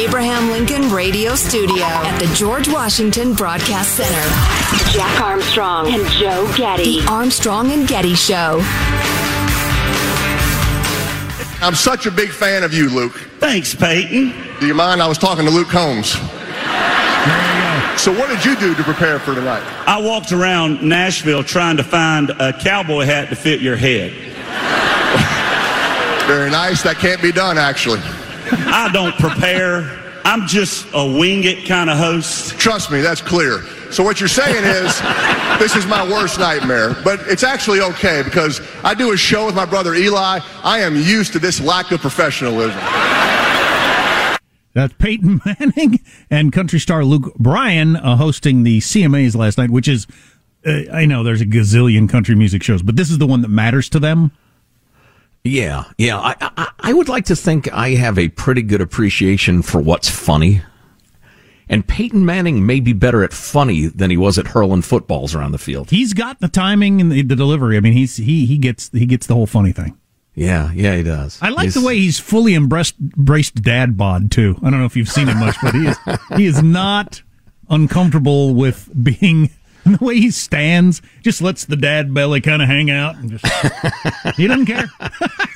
Abraham 0.00 0.50
Lincoln 0.50 0.90
Radio 0.90 1.34
Studio 1.34 1.84
at 1.84 2.18
the 2.18 2.34
George 2.34 2.66
Washington 2.68 3.34
Broadcast 3.34 3.98
Center, 3.98 4.92
Jack 4.92 5.20
Armstrong 5.20 5.92
and 5.92 6.08
Joe 6.12 6.50
Getty. 6.56 7.02
The 7.02 7.06
Armstrong 7.10 7.70
and 7.70 7.86
Getty 7.86 8.14
Show. 8.14 8.62
I'm 11.60 11.74
such 11.74 12.06
a 12.06 12.10
big 12.10 12.30
fan 12.30 12.62
of 12.62 12.72
you, 12.72 12.88
Luke. 12.88 13.12
Thanks, 13.40 13.74
Peyton. 13.74 14.32
Do 14.58 14.66
you 14.66 14.72
mind? 14.72 15.02
I 15.02 15.06
was 15.06 15.18
talking 15.18 15.44
to 15.44 15.50
Luke 15.50 15.68
Combs. 15.68 16.12
So, 18.00 18.10
what 18.10 18.30
did 18.30 18.42
you 18.42 18.56
do 18.56 18.74
to 18.74 18.82
prepare 18.82 19.18
for 19.18 19.34
tonight? 19.34 19.62
I 19.86 20.00
walked 20.00 20.32
around 20.32 20.82
Nashville 20.82 21.44
trying 21.44 21.76
to 21.76 21.84
find 21.84 22.30
a 22.30 22.54
cowboy 22.54 23.04
hat 23.04 23.28
to 23.28 23.36
fit 23.36 23.60
your 23.60 23.76
head. 23.76 24.12
Very 26.26 26.50
nice. 26.50 26.82
That 26.84 26.96
can't 26.96 27.20
be 27.20 27.32
done, 27.32 27.58
actually. 27.58 28.00
I 28.52 28.90
don't 28.92 29.14
prepare. 29.16 29.98
I'm 30.24 30.46
just 30.46 30.86
a 30.92 31.18
wing 31.18 31.44
it 31.44 31.66
kind 31.66 31.88
of 31.88 31.96
host. 31.96 32.58
Trust 32.58 32.90
me, 32.90 33.00
that's 33.00 33.20
clear. 33.22 33.62
So, 33.90 34.04
what 34.04 34.20
you're 34.20 34.28
saying 34.28 34.64
is, 34.64 35.00
this 35.58 35.74
is 35.74 35.86
my 35.86 36.06
worst 36.08 36.38
nightmare. 36.38 36.94
But 37.02 37.20
it's 37.26 37.42
actually 37.42 37.80
okay 37.80 38.22
because 38.22 38.60
I 38.84 38.94
do 38.94 39.12
a 39.12 39.16
show 39.16 39.46
with 39.46 39.54
my 39.54 39.64
brother 39.64 39.94
Eli. 39.94 40.40
I 40.62 40.80
am 40.80 40.94
used 40.96 41.32
to 41.32 41.38
this 41.38 41.60
lack 41.60 41.90
of 41.90 42.00
professionalism. 42.00 42.78
That's 44.72 44.92
Peyton 44.94 45.40
Manning 45.46 46.00
and 46.30 46.52
country 46.52 46.78
star 46.78 47.04
Luke 47.04 47.34
Bryan 47.34 47.96
uh, 47.96 48.16
hosting 48.16 48.62
the 48.62 48.78
CMAs 48.78 49.34
last 49.34 49.58
night, 49.58 49.70
which 49.70 49.88
is, 49.88 50.06
uh, 50.64 50.82
I 50.92 51.06
know 51.06 51.24
there's 51.24 51.40
a 51.40 51.46
gazillion 51.46 52.08
country 52.08 52.34
music 52.34 52.62
shows, 52.62 52.82
but 52.82 52.96
this 52.96 53.10
is 53.10 53.18
the 53.18 53.26
one 53.26 53.42
that 53.42 53.48
matters 53.48 53.88
to 53.90 53.98
them. 53.98 54.30
Yeah, 55.44 55.84
yeah. 55.96 56.18
I, 56.18 56.34
I, 56.40 56.68
I 56.80 56.92
would 56.92 57.08
like 57.08 57.24
to 57.26 57.36
think 57.36 57.72
I 57.72 57.90
have 57.90 58.18
a 58.18 58.28
pretty 58.28 58.62
good 58.62 58.80
appreciation 58.80 59.62
for 59.62 59.80
what's 59.80 60.08
funny. 60.10 60.62
And 61.68 61.86
Peyton 61.86 62.26
Manning 62.26 62.66
may 62.66 62.80
be 62.80 62.92
better 62.92 63.22
at 63.22 63.32
funny 63.32 63.86
than 63.86 64.10
he 64.10 64.16
was 64.16 64.38
at 64.38 64.48
hurling 64.48 64.82
footballs 64.82 65.34
around 65.34 65.52
the 65.52 65.58
field. 65.58 65.90
He's 65.90 66.12
got 66.14 66.40
the 66.40 66.48
timing 66.48 67.00
and 67.00 67.12
the, 67.12 67.22
the 67.22 67.36
delivery. 67.36 67.76
I 67.76 67.80
mean, 67.80 67.92
he's 67.92 68.16
he 68.16 68.44
he 68.44 68.58
gets 68.58 68.90
he 68.92 69.06
gets 69.06 69.26
the 69.28 69.34
whole 69.34 69.46
funny 69.46 69.72
thing. 69.72 69.96
Yeah, 70.34 70.72
yeah, 70.72 70.96
he 70.96 71.02
does. 71.02 71.38
I 71.40 71.48
like 71.50 71.64
He's- 71.64 71.74
the 71.74 71.84
way 71.84 71.96
he's 71.98 72.18
fully 72.18 72.54
embraced, 72.54 72.94
embraced 73.16 73.62
dad 73.62 73.96
bod 73.96 74.30
too. 74.30 74.56
I 74.62 74.70
don't 74.70 74.78
know 74.80 74.84
if 74.86 74.96
you've 74.96 75.08
seen 75.08 75.28
him 75.28 75.38
much, 75.38 75.56
but 75.62 75.74
he 75.74 75.86
is 75.86 75.96
he 76.36 76.44
is 76.46 76.62
not 76.62 77.22
uncomfortable 77.68 78.52
with 78.54 78.90
being 79.02 79.50
and 79.84 79.98
the 79.98 80.04
way 80.04 80.16
he 80.16 80.30
stands. 80.30 81.02
Just 81.22 81.42
lets 81.42 81.64
the 81.64 81.76
dad 81.76 82.12
belly 82.14 82.40
kind 82.40 82.62
of 82.62 82.68
hang 82.68 82.90
out 82.90 83.16
and 83.16 83.30
just 83.30 83.46
he 84.36 84.46
doesn't 84.46 84.66
care. 84.66 84.88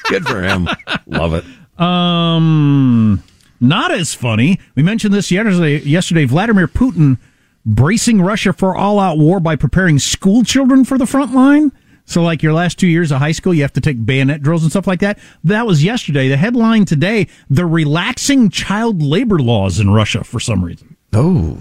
Good 0.09 0.27
for 0.27 0.43
him. 0.43 0.69
Love 1.07 1.35
it. 1.35 1.45
Um, 1.81 3.23
not 3.61 3.91
as 3.91 4.15
funny. 4.15 4.59
We 4.75 4.83
mentioned 4.83 5.15
this 5.15 5.31
yesterday. 5.31 5.81
Yesterday, 5.81 6.25
Vladimir 6.25 6.69
Putin 6.69 7.19
bracing 7.67 8.21
Russia 8.21 8.53
for 8.53 8.77
all-out 8.77 9.19
war 9.19 9.41
by 9.41 9.57
preparing 9.57 9.99
school 9.99 10.45
children 10.45 10.84
for 10.84 10.99
the 10.99 11.07
front 11.07 11.33
line. 11.34 11.73
So, 12.07 12.23
like 12.23 12.43
your 12.43 12.53
last 12.53 12.79
two 12.79 12.87
years 12.87 13.11
of 13.11 13.19
high 13.19 13.33
school, 13.33 13.55
you 13.55 13.63
have 13.63 13.73
to 13.73 13.81
take 13.81 14.05
bayonet 14.05 14.43
drills 14.43 14.63
and 14.63 14.71
stuff 14.71 14.87
like 14.87 15.01
that. 15.01 15.19
That 15.43 15.67
was 15.67 15.83
yesterday. 15.83 16.29
The 16.29 16.37
headline 16.37 16.84
today: 16.84 17.29
the 17.49 17.65
relaxing 17.65 18.51
child 18.51 19.01
labor 19.01 19.39
laws 19.39 19.81
in 19.81 19.91
Russia 19.91 20.23
for 20.23 20.39
some 20.39 20.63
reason. 20.63 20.97
Oh, 21.15 21.59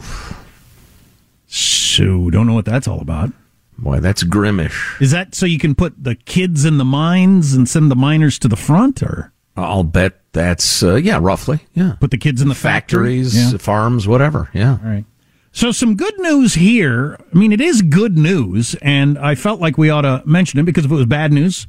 so 1.55 2.31
don't 2.31 2.47
know 2.47 2.55
what 2.55 2.65
that's 2.65 2.87
all 2.87 2.99
about. 2.99 3.31
Boy, 3.77 3.99
that's 3.99 4.23
grimish. 4.23 4.99
Is 5.01 5.11
that 5.11 5.35
so 5.35 5.45
you 5.45 5.59
can 5.59 5.75
put 5.75 6.03
the 6.03 6.15
kids 6.15 6.65
in 6.65 6.77
the 6.79 6.85
mines 6.85 7.53
and 7.53 7.69
send 7.69 7.91
the 7.91 7.95
miners 7.95 8.39
to 8.39 8.47
the 8.47 8.55
front, 8.55 9.03
or 9.03 9.31
I'll 9.55 9.83
bet 9.83 10.19
that's 10.31 10.81
uh, 10.81 10.95
yeah, 10.95 11.19
roughly. 11.21 11.59
Yeah, 11.75 11.93
put 11.99 12.09
the 12.11 12.17
kids 12.17 12.41
in 12.41 12.49
the 12.49 12.55
factory? 12.55 13.17
factories, 13.23 13.51
Yeah. 13.51 13.57
farms, 13.57 14.07
whatever. 14.07 14.49
Yeah. 14.53 14.79
All 14.83 14.89
right. 14.89 15.05
So 15.51 15.71
some 15.71 15.95
good 15.95 16.17
news 16.19 16.55
here. 16.55 17.17
I 17.33 17.37
mean, 17.37 17.51
it 17.51 17.61
is 17.61 17.83
good 17.83 18.17
news, 18.17 18.73
and 18.81 19.19
I 19.19 19.35
felt 19.35 19.59
like 19.61 19.77
we 19.77 19.91
ought 19.91 20.01
to 20.01 20.23
mention 20.25 20.59
it 20.59 20.63
because 20.63 20.85
if 20.85 20.91
it 20.91 20.95
was 20.95 21.05
bad 21.05 21.31
news, 21.31 21.67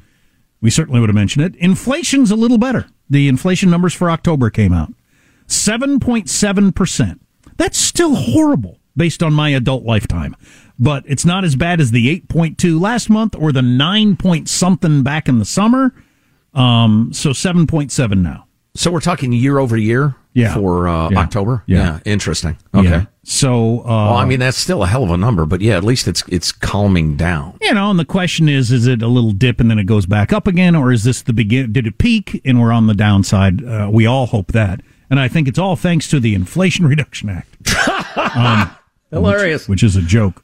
we 0.63 0.71
certainly 0.71 1.01
would 1.01 1.11
have 1.11 1.15
mentioned 1.15 1.45
it. 1.45 1.57
Inflation's 1.57 2.31
a 2.31 2.37
little 2.37 2.57
better. 2.57 2.87
The 3.11 3.29
inflation 3.29 3.69
numbers 3.71 3.93
for 3.93 4.11
October 4.11 4.49
came 4.49 4.73
out. 4.73 4.95
7.7%. 5.49 7.19
That's 7.57 7.79
still 7.79 8.15
horrible 8.15 8.79
based 8.97 9.23
on 9.23 9.33
my 9.33 9.51
adult 9.51 9.85
lifetime, 9.85 10.37
but 10.79 11.05
it's 11.07 11.25
not 11.25 11.45
as 11.45 11.57
bad 11.57 11.81
as 11.81 11.91
the 11.91 12.21
8.2 12.21 12.81
last 12.81 13.11
month 13.11 13.35
or 13.37 13.53
the 13.53 13.63
9 13.63 14.17
point 14.17 14.49
something 14.49 15.03
back 15.03 15.29
in 15.29 15.39
the 15.39 15.45
summer. 15.45 15.95
Um, 16.55 17.11
so 17.13 17.31
7.7 17.31 18.19
now. 18.23 18.47
So 18.77 18.91
we're 18.91 19.01
talking 19.01 19.33
year 19.33 19.59
over 19.59 19.77
year 19.77 20.17
Yeah. 20.33 20.55
for 20.55 20.89
uh, 20.89 21.11
Yeah. 21.11 21.19
October. 21.21 21.63
Yeah. 21.67 22.01
interesting. 22.05 22.57
Okay. 22.75 22.89
Yeah. 22.89 23.05
So, 23.25 23.81
uh, 23.81 23.85
well, 23.87 24.15
I 24.17 24.25
mean, 24.25 24.41
that's 24.41 24.57
still 24.59 24.83
a 24.83 24.87
hell 24.87 25.03
of 25.05 25.11
a 25.11 25.17
number, 25.17 25.47
but 25.47 25.61
yeah, 25.61 25.77
at 25.77 25.85
least 25.85 26.07
it's 26.09 26.23
it's 26.29 26.53
calming 26.53 27.17
down. 27.17 27.57
You 27.63 27.73
know, 27.73 27.89
and 27.91 27.99
the 27.99 28.05
question 28.05 28.49
is, 28.49 28.71
is 28.71 28.87
it 28.87 29.01
a 29.01 29.07
little 29.09 29.31
dip 29.33 29.61
and 29.61 29.71
then 29.71 29.79
it 29.79 29.85
goes 29.85 30.05
back 30.07 30.33
up 30.33 30.47
again, 30.47 30.75
or 30.77 30.93
is 30.93 31.05
this 31.05 31.23
the 31.23 31.33
begin? 31.33 31.73
Did 31.73 31.87
it 31.87 31.99
peak 31.99 32.41
and 32.45 32.61
we're 32.61 32.73
on 32.73 32.87
the 32.87 32.95
downside? 32.95 33.65
Uh, 33.65 33.89
we 33.91 34.05
all 34.07 34.27
hope 34.27 34.53
that, 34.53 34.83
and 35.09 35.19
I 35.19 35.29
think 35.29 35.49
it's 35.49 35.59
all 35.59 35.75
thanks 35.77 36.07
to 36.11 36.21
the 36.21 36.35
Inflation 36.35 36.87
Reduction 36.87 37.31
Act, 37.31 37.57
um, 38.37 38.71
Hilarious. 39.15 39.63
which, 39.69 39.83
which 39.83 39.83
is 39.83 39.97
a 39.97 40.03
joke. 40.03 40.43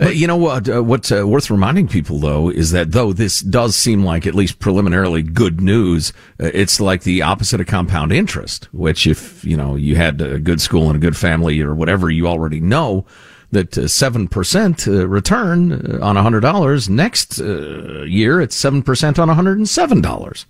Uh, 0.00 0.08
you 0.08 0.26
know 0.26 0.36
what? 0.36 0.68
Uh, 0.68 0.82
what's 0.82 1.12
uh, 1.12 1.26
worth 1.26 1.50
reminding 1.50 1.86
people, 1.86 2.18
though, 2.18 2.48
is 2.48 2.70
that 2.70 2.92
though 2.92 3.12
this 3.12 3.40
does 3.40 3.76
seem 3.76 4.02
like 4.02 4.26
at 4.26 4.34
least 4.34 4.58
preliminarily 4.58 5.22
good 5.22 5.60
news, 5.60 6.12
uh, 6.40 6.50
it's 6.54 6.80
like 6.80 7.02
the 7.02 7.20
opposite 7.20 7.60
of 7.60 7.66
compound 7.66 8.12
interest. 8.12 8.68
Which, 8.72 9.06
if 9.06 9.44
you 9.44 9.56
know 9.56 9.76
you 9.76 9.96
had 9.96 10.20
a 10.20 10.38
good 10.38 10.60
school 10.60 10.86
and 10.86 10.96
a 10.96 10.98
good 10.98 11.16
family 11.16 11.60
or 11.60 11.74
whatever, 11.74 12.08
you 12.10 12.26
already 12.26 12.60
know 12.60 13.04
that 13.50 13.76
uh, 13.76 13.86
seven 13.86 14.28
percent 14.28 14.88
uh, 14.88 15.06
return 15.06 16.00
on 16.00 16.16
a 16.16 16.22
hundred 16.22 16.40
dollars. 16.40 16.88
Next 16.88 17.38
year, 17.38 18.40
it's 18.40 18.56
seven 18.56 18.82
percent 18.82 19.18
on 19.18 19.28
a 19.28 19.34
hundred 19.34 19.58
and 19.58 19.68
seven 19.68 20.00
dollars. 20.00 20.46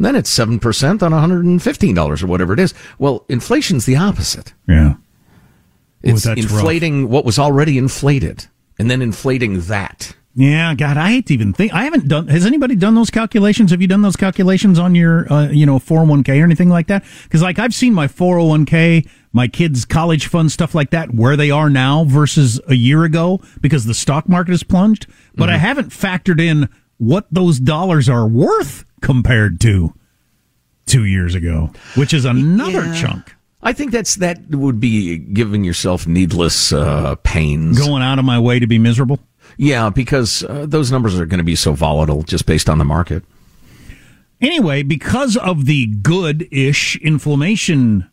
Then 0.00 0.16
it's 0.16 0.30
seven 0.30 0.58
percent 0.58 1.02
on 1.02 1.12
a 1.12 1.20
hundred 1.20 1.44
and 1.44 1.62
fifteen 1.62 1.94
dollars 1.94 2.22
or 2.22 2.26
whatever 2.26 2.54
it 2.54 2.58
is. 2.58 2.74
Well, 2.98 3.24
inflation's 3.28 3.86
the 3.86 3.96
opposite. 3.96 4.52
Yeah. 4.66 4.94
It's 6.02 6.26
inflating 6.26 7.02
rough. 7.02 7.10
what 7.10 7.24
was 7.24 7.38
already 7.38 7.78
inflated 7.78 8.46
and 8.78 8.90
then 8.90 9.02
inflating 9.02 9.60
that. 9.62 10.16
Yeah, 10.34 10.74
God, 10.74 10.96
I 10.96 11.10
hate 11.10 11.26
to 11.26 11.34
even 11.34 11.52
think. 11.52 11.74
I 11.74 11.82
haven't 11.84 12.06
done. 12.06 12.28
Has 12.28 12.46
anybody 12.46 12.76
done 12.76 12.94
those 12.94 13.10
calculations? 13.10 13.72
Have 13.72 13.82
you 13.82 13.88
done 13.88 14.02
those 14.02 14.14
calculations 14.16 14.78
on 14.78 14.94
your, 14.94 15.30
uh, 15.30 15.48
you 15.48 15.66
know, 15.66 15.80
four 15.80 15.98
hundred 15.98 16.10
one 16.10 16.24
k 16.24 16.40
or 16.40 16.44
anything 16.44 16.68
like 16.68 16.86
that? 16.86 17.04
Because 17.24 17.42
like 17.42 17.58
I've 17.58 17.74
seen 17.74 17.92
my 17.92 18.06
four 18.06 18.36
hundred 18.36 18.48
one 18.48 18.64
k, 18.64 19.04
my 19.32 19.48
kids' 19.48 19.84
college 19.84 20.28
fund 20.28 20.52
stuff 20.52 20.74
like 20.74 20.90
that, 20.90 21.12
where 21.12 21.36
they 21.36 21.50
are 21.50 21.68
now 21.68 22.04
versus 22.04 22.60
a 22.68 22.74
year 22.74 23.04
ago, 23.04 23.40
because 23.60 23.84
the 23.86 23.94
stock 23.94 24.28
market 24.28 24.52
has 24.52 24.62
plunged. 24.62 25.08
But 25.34 25.46
mm-hmm. 25.46 25.54
I 25.54 25.58
haven't 25.58 25.90
factored 25.90 26.40
in 26.40 26.68
what 26.98 27.26
those 27.32 27.58
dollars 27.58 28.08
are 28.08 28.28
worth 28.28 28.84
compared 29.00 29.60
to 29.62 29.94
two 30.86 31.04
years 31.04 31.34
ago, 31.34 31.72
which 31.96 32.14
is 32.14 32.24
another 32.24 32.84
yeah. 32.84 32.94
chunk. 32.94 33.34
I 33.62 33.72
think 33.72 33.92
that's 33.92 34.16
that 34.16 34.38
would 34.50 34.80
be 34.80 35.18
giving 35.18 35.64
yourself 35.64 36.06
needless 36.06 36.72
uh, 36.72 37.16
pains. 37.16 37.78
Going 37.78 38.02
out 38.02 38.18
of 38.18 38.24
my 38.24 38.38
way 38.38 38.58
to 38.58 38.66
be 38.66 38.78
miserable. 38.78 39.18
Yeah, 39.56 39.90
because 39.90 40.42
uh, 40.44 40.64
those 40.66 40.90
numbers 40.90 41.18
are 41.18 41.26
going 41.26 41.38
to 41.38 41.44
be 41.44 41.56
so 41.56 41.74
volatile 41.74 42.22
just 42.22 42.46
based 42.46 42.70
on 42.70 42.78
the 42.78 42.84
market. 42.84 43.24
Anyway, 44.40 44.82
because 44.82 45.36
of 45.36 45.66
the 45.66 45.86
good-ish 45.86 46.96
inflammation, 46.96 48.08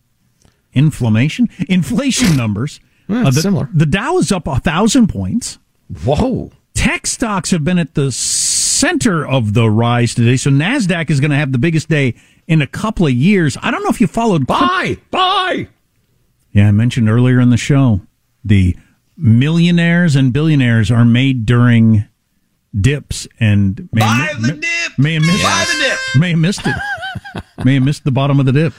inflammation, 0.74 1.48
inflation 1.70 2.36
numbers, 2.36 2.82
well, 3.08 3.28
uh, 3.28 3.32
the, 3.32 3.42
similar. 3.42 3.70
The 3.74 3.86
Dow 3.86 4.18
is 4.18 4.32
up 4.32 4.48
a 4.48 4.60
thousand 4.60 5.08
points. 5.08 5.60
Whoa! 6.04 6.52
Tech 6.74 7.08
stocks 7.08 7.52
have 7.52 7.64
been 7.64 7.80
at 7.80 7.96
the 7.96 8.12
center 8.12 9.26
of 9.26 9.54
the 9.54 9.70
rise 9.70 10.14
today. 10.14 10.36
So 10.36 10.50
Nasdaq 10.50 11.10
is 11.10 11.22
going 11.22 11.32
to 11.32 11.38
have 11.38 11.54
the 11.54 11.58
biggest 11.58 11.88
day 11.88 12.16
in 12.48 12.62
a 12.62 12.68
couple 12.68 13.06
of 13.06 13.14
years. 13.14 13.58
I 13.62 13.72
don't 13.72 13.84
know 13.84 13.90
if 13.90 14.02
you 14.02 14.08
followed. 14.08 14.48
Buy, 14.48 14.98
buy. 15.12 15.68
Yeah, 16.52 16.68
I 16.68 16.72
mentioned 16.72 17.10
earlier 17.10 17.40
in 17.40 17.50
the 17.50 17.58
show 17.58 18.02
the 18.44 18.76
millionaires 19.18 20.16
and 20.16 20.32
billionaires 20.32 20.90
are 20.90 21.04
made 21.04 21.46
during 21.46 22.06
dips 22.80 23.28
and 23.40 23.90
may 23.92 24.02
buy 24.02 24.34
the 24.40 24.54
dip. 24.54 25.00
May 25.00 25.14
have 25.16 25.24
missed, 25.24 25.44
buy 25.44 25.66
the 25.68 25.84
dip. 25.84 26.22
May 26.22 26.30
have 26.32 26.40
missed 26.40 26.62
it. 26.66 27.44
may 27.66 27.74
have 27.76 27.84
missed 27.84 28.04
the 28.04 28.12
bottom 28.12 28.40
of 28.40 28.46
the 28.46 28.52
dip. 28.52 28.74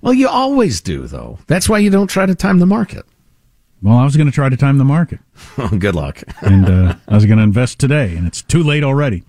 Well, 0.00 0.14
you 0.14 0.28
always 0.28 0.80
do, 0.80 1.06
though. 1.06 1.38
That's 1.46 1.68
why 1.68 1.78
you 1.78 1.90
don't 1.90 2.08
try 2.08 2.26
to 2.26 2.34
time 2.34 2.58
the 2.58 2.66
market. 2.66 3.04
Well, 3.82 3.96
I 3.96 4.04
was 4.04 4.16
going 4.16 4.26
to 4.26 4.32
try 4.32 4.48
to 4.48 4.56
time 4.56 4.78
the 4.78 4.84
market. 4.84 5.20
Good 5.78 5.94
luck. 5.94 6.22
and 6.40 6.68
uh, 6.68 6.94
I 7.08 7.14
was 7.14 7.26
going 7.26 7.38
to 7.38 7.44
invest 7.44 7.78
today, 7.78 8.16
and 8.16 8.26
it's 8.26 8.42
too 8.42 8.62
late 8.62 8.82
already. 8.84 9.22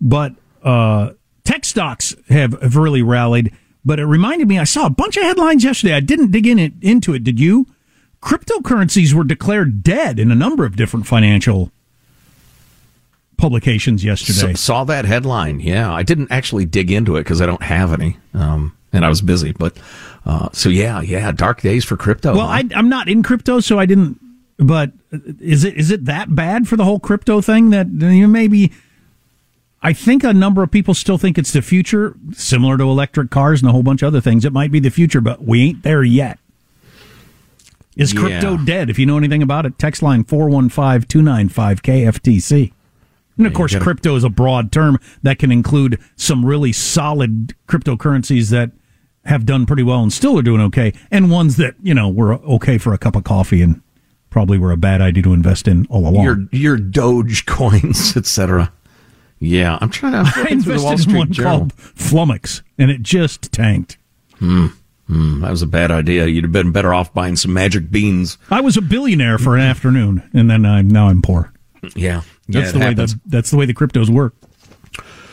But 0.00 0.34
uh, 0.62 1.12
Tech 1.44 1.64
stocks 1.64 2.14
have, 2.28 2.60
have 2.62 2.76
really 2.76 3.02
rallied, 3.02 3.52
but 3.84 3.98
it 3.98 4.06
reminded 4.06 4.48
me 4.48 4.58
I 4.58 4.64
saw 4.64 4.86
a 4.86 4.90
bunch 4.90 5.16
of 5.16 5.24
headlines 5.24 5.62
yesterday. 5.62 5.94
I 5.94 6.00
didn't 6.00 6.30
dig 6.30 6.46
in 6.46 6.58
it, 6.58 6.72
into 6.80 7.14
it. 7.14 7.22
Did 7.22 7.38
you? 7.38 7.66
Cryptocurrencies 8.22 9.12
were 9.12 9.24
declared 9.24 9.82
dead 9.82 10.18
in 10.18 10.30
a 10.30 10.34
number 10.34 10.64
of 10.64 10.76
different 10.76 11.06
financial 11.06 11.70
publications 13.36 14.02
yesterday. 14.02 14.38
saw 14.54 14.84
that 14.84 15.04
headline. 15.04 15.60
Yeah, 15.60 15.92
I 15.92 16.02
didn't 16.02 16.30
actually 16.30 16.64
dig 16.64 16.90
into 16.90 17.16
it 17.16 17.24
because 17.24 17.42
I 17.42 17.46
don't 17.46 17.62
have 17.62 17.92
any, 17.92 18.16
um, 18.32 18.74
and 18.94 19.04
I 19.04 19.10
was 19.10 19.20
busy. 19.20 19.52
But 19.52 19.76
uh, 20.24 20.48
so 20.52 20.70
yeah, 20.70 21.02
yeah, 21.02 21.30
dark 21.32 21.60
days 21.60 21.84
for 21.84 21.98
crypto. 21.98 22.34
Well, 22.34 22.46
huh? 22.46 22.54
I, 22.54 22.68
I'm 22.74 22.88
not 22.88 23.08
in 23.08 23.22
crypto, 23.22 23.60
so 23.60 23.78
I 23.78 23.84
didn't. 23.84 24.18
But 24.56 24.92
is 25.40 25.64
it 25.64 25.74
is 25.74 25.90
it 25.90 26.06
that 26.06 26.34
bad 26.34 26.68
for 26.68 26.76
the 26.76 26.84
whole 26.84 27.00
crypto 27.00 27.40
thing 27.40 27.70
that 27.70 27.88
you 27.88 28.22
know, 28.22 28.28
maybe 28.28 28.72
I 29.84 29.92
think 29.92 30.24
a 30.24 30.32
number 30.32 30.62
of 30.62 30.70
people 30.70 30.94
still 30.94 31.18
think 31.18 31.36
it's 31.36 31.52
the 31.52 31.60
future, 31.60 32.16
similar 32.32 32.78
to 32.78 32.84
electric 32.84 33.30
cars 33.30 33.60
and 33.60 33.68
a 33.68 33.72
whole 33.72 33.82
bunch 33.82 34.00
of 34.00 34.06
other 34.06 34.20
things. 34.22 34.46
It 34.46 34.52
might 34.52 34.72
be 34.72 34.80
the 34.80 34.90
future, 34.90 35.20
but 35.20 35.44
we 35.44 35.62
ain't 35.62 35.82
there 35.82 36.02
yet. 36.02 36.38
Is 37.94 38.14
crypto 38.14 38.56
yeah. 38.56 38.64
dead? 38.64 38.90
If 38.90 38.98
you 38.98 39.04
know 39.04 39.18
anything 39.18 39.42
about 39.42 39.66
it, 39.66 39.78
text 39.78 40.02
line 40.02 40.24
415 40.24 41.06
295 41.06 41.82
KFTC. 41.82 42.72
And 43.36 43.46
of 43.46 43.52
yeah, 43.52 43.56
course, 43.56 43.76
crypto 43.76 44.16
is 44.16 44.24
a 44.24 44.30
broad 44.30 44.72
term 44.72 44.98
that 45.22 45.38
can 45.38 45.52
include 45.52 46.00
some 46.16 46.46
really 46.46 46.72
solid 46.72 47.54
cryptocurrencies 47.68 48.50
that 48.50 48.72
have 49.26 49.44
done 49.44 49.66
pretty 49.66 49.82
well 49.82 50.02
and 50.02 50.12
still 50.12 50.38
are 50.38 50.42
doing 50.42 50.62
okay, 50.62 50.94
and 51.10 51.30
ones 51.30 51.56
that, 51.56 51.74
you 51.82 51.92
know, 51.92 52.08
were 52.08 52.34
okay 52.34 52.78
for 52.78 52.94
a 52.94 52.98
cup 52.98 53.16
of 53.16 53.24
coffee 53.24 53.60
and 53.60 53.82
probably 54.30 54.56
were 54.56 54.72
a 54.72 54.76
bad 54.76 55.02
idea 55.02 55.22
to 55.22 55.32
invest 55.34 55.68
in 55.68 55.86
all 55.90 56.06
along. 56.08 56.24
Your, 56.24 56.48
your 56.52 56.76
Doge 56.78 57.44
coins, 57.44 58.16
etc. 58.16 58.72
Yeah, 59.40 59.78
I'm 59.80 59.90
trying 59.90 60.12
to. 60.12 60.32
I 60.36 60.48
invested 60.50 61.08
in 61.08 61.16
one 61.16 61.32
Journal. 61.32 61.58
called 61.58 61.76
Flummox, 61.76 62.62
and 62.78 62.90
it 62.90 63.02
just 63.02 63.52
tanked. 63.52 63.98
Hmm. 64.38 64.68
Mm, 65.08 65.42
that 65.42 65.50
was 65.50 65.60
a 65.60 65.66
bad 65.66 65.90
idea. 65.90 66.26
You'd 66.26 66.44
have 66.44 66.52
been 66.52 66.72
better 66.72 66.94
off 66.94 67.12
buying 67.12 67.36
some 67.36 67.52
magic 67.52 67.90
beans. 67.90 68.38
I 68.50 68.62
was 68.62 68.76
a 68.76 68.82
billionaire 68.82 69.36
for 69.36 69.54
an 69.54 69.60
afternoon, 69.60 70.28
and 70.32 70.50
then 70.50 70.64
I'm 70.64 70.88
now 70.88 71.08
I'm 71.08 71.20
poor. 71.20 71.52
Yeah, 71.94 72.22
that's 72.48 72.72
the 72.72 72.78
way 72.78 72.94
the, 72.94 73.20
that's 73.26 73.50
the 73.50 73.58
way 73.58 73.66
the 73.66 73.74
cryptos 73.74 74.08
work. 74.08 74.34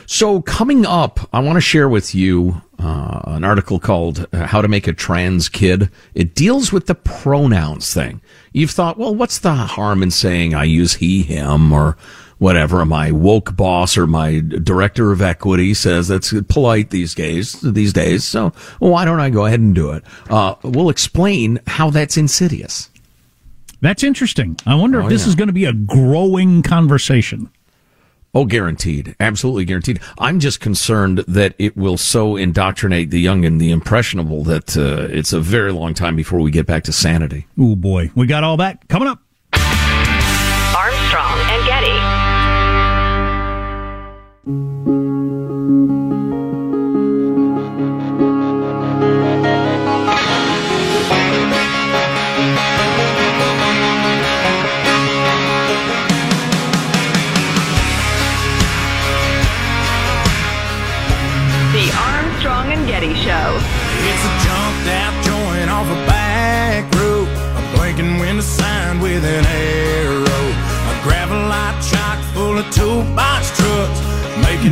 So 0.07 0.41
coming 0.41 0.85
up, 0.85 1.21
I 1.31 1.39
want 1.39 1.55
to 1.55 1.61
share 1.61 1.87
with 1.87 2.13
you 2.13 2.61
uh, 2.77 3.21
an 3.27 3.45
article 3.45 3.79
called 3.79 4.27
uh, 4.33 4.45
"How 4.45 4.61
to 4.61 4.67
Make 4.67 4.87
a 4.87 4.93
Trans 4.93 5.47
Kid." 5.47 5.89
It 6.13 6.35
deals 6.35 6.73
with 6.73 6.87
the 6.87 6.95
pronouns 6.95 7.93
thing. 7.93 8.21
You've 8.51 8.71
thought, 8.71 8.97
well, 8.97 9.15
what's 9.15 9.39
the 9.39 9.53
harm 9.53 10.03
in 10.03 10.11
saying 10.11 10.53
I 10.53 10.65
use 10.65 10.95
he, 10.95 11.23
him, 11.23 11.71
or 11.71 11.95
whatever 12.41 12.83
my 12.87 13.11
woke 13.11 13.55
boss 13.55 13.95
or 13.95 14.07
my 14.07 14.39
director 14.63 15.11
of 15.11 15.21
equity 15.21 15.75
says 15.75 16.07
that's 16.07 16.33
polite 16.49 16.89
these 16.89 17.13
days 17.13 17.61
these 17.61 17.93
days 17.93 18.23
so 18.23 18.51
why 18.79 19.05
don't 19.05 19.19
i 19.19 19.29
go 19.29 19.45
ahead 19.45 19.59
and 19.59 19.75
do 19.75 19.91
it 19.91 20.03
uh, 20.31 20.55
we'll 20.63 20.89
explain 20.89 21.59
how 21.67 21.91
that's 21.91 22.17
insidious 22.17 22.89
that's 23.81 24.03
interesting 24.03 24.57
i 24.65 24.73
wonder 24.73 24.99
oh, 24.99 25.03
if 25.03 25.09
this 25.09 25.21
yeah. 25.21 25.29
is 25.29 25.35
going 25.35 25.49
to 25.49 25.53
be 25.53 25.65
a 25.65 25.73
growing 25.73 26.63
conversation 26.63 27.47
Oh, 28.33 28.45
guaranteed. 28.45 29.13
Absolutely 29.19 29.65
guaranteed. 29.65 29.99
I'm 30.17 30.39
just 30.39 30.61
concerned 30.61 31.17
that 31.27 31.53
it 31.59 31.75
will 31.75 31.97
so 31.97 32.37
indoctrinate 32.37 33.09
the 33.09 33.19
young 33.19 33.43
and 33.43 33.59
the 33.59 33.71
impressionable 33.71 34.45
that 34.45 34.77
uh, 34.77 35.13
it's 35.13 35.33
a 35.33 35.41
very 35.41 35.73
long 35.73 35.93
time 35.93 36.15
before 36.15 36.39
we 36.39 36.49
get 36.49 36.65
back 36.65 36.85
to 36.85 36.93
sanity. 36.93 37.45
Oh, 37.59 37.75
boy. 37.75 38.09
We 38.15 38.27
got 38.27 38.45
all 38.45 38.55
that 38.55 38.87
coming 38.87 39.09
up. 39.09 39.19
With 44.45 45.10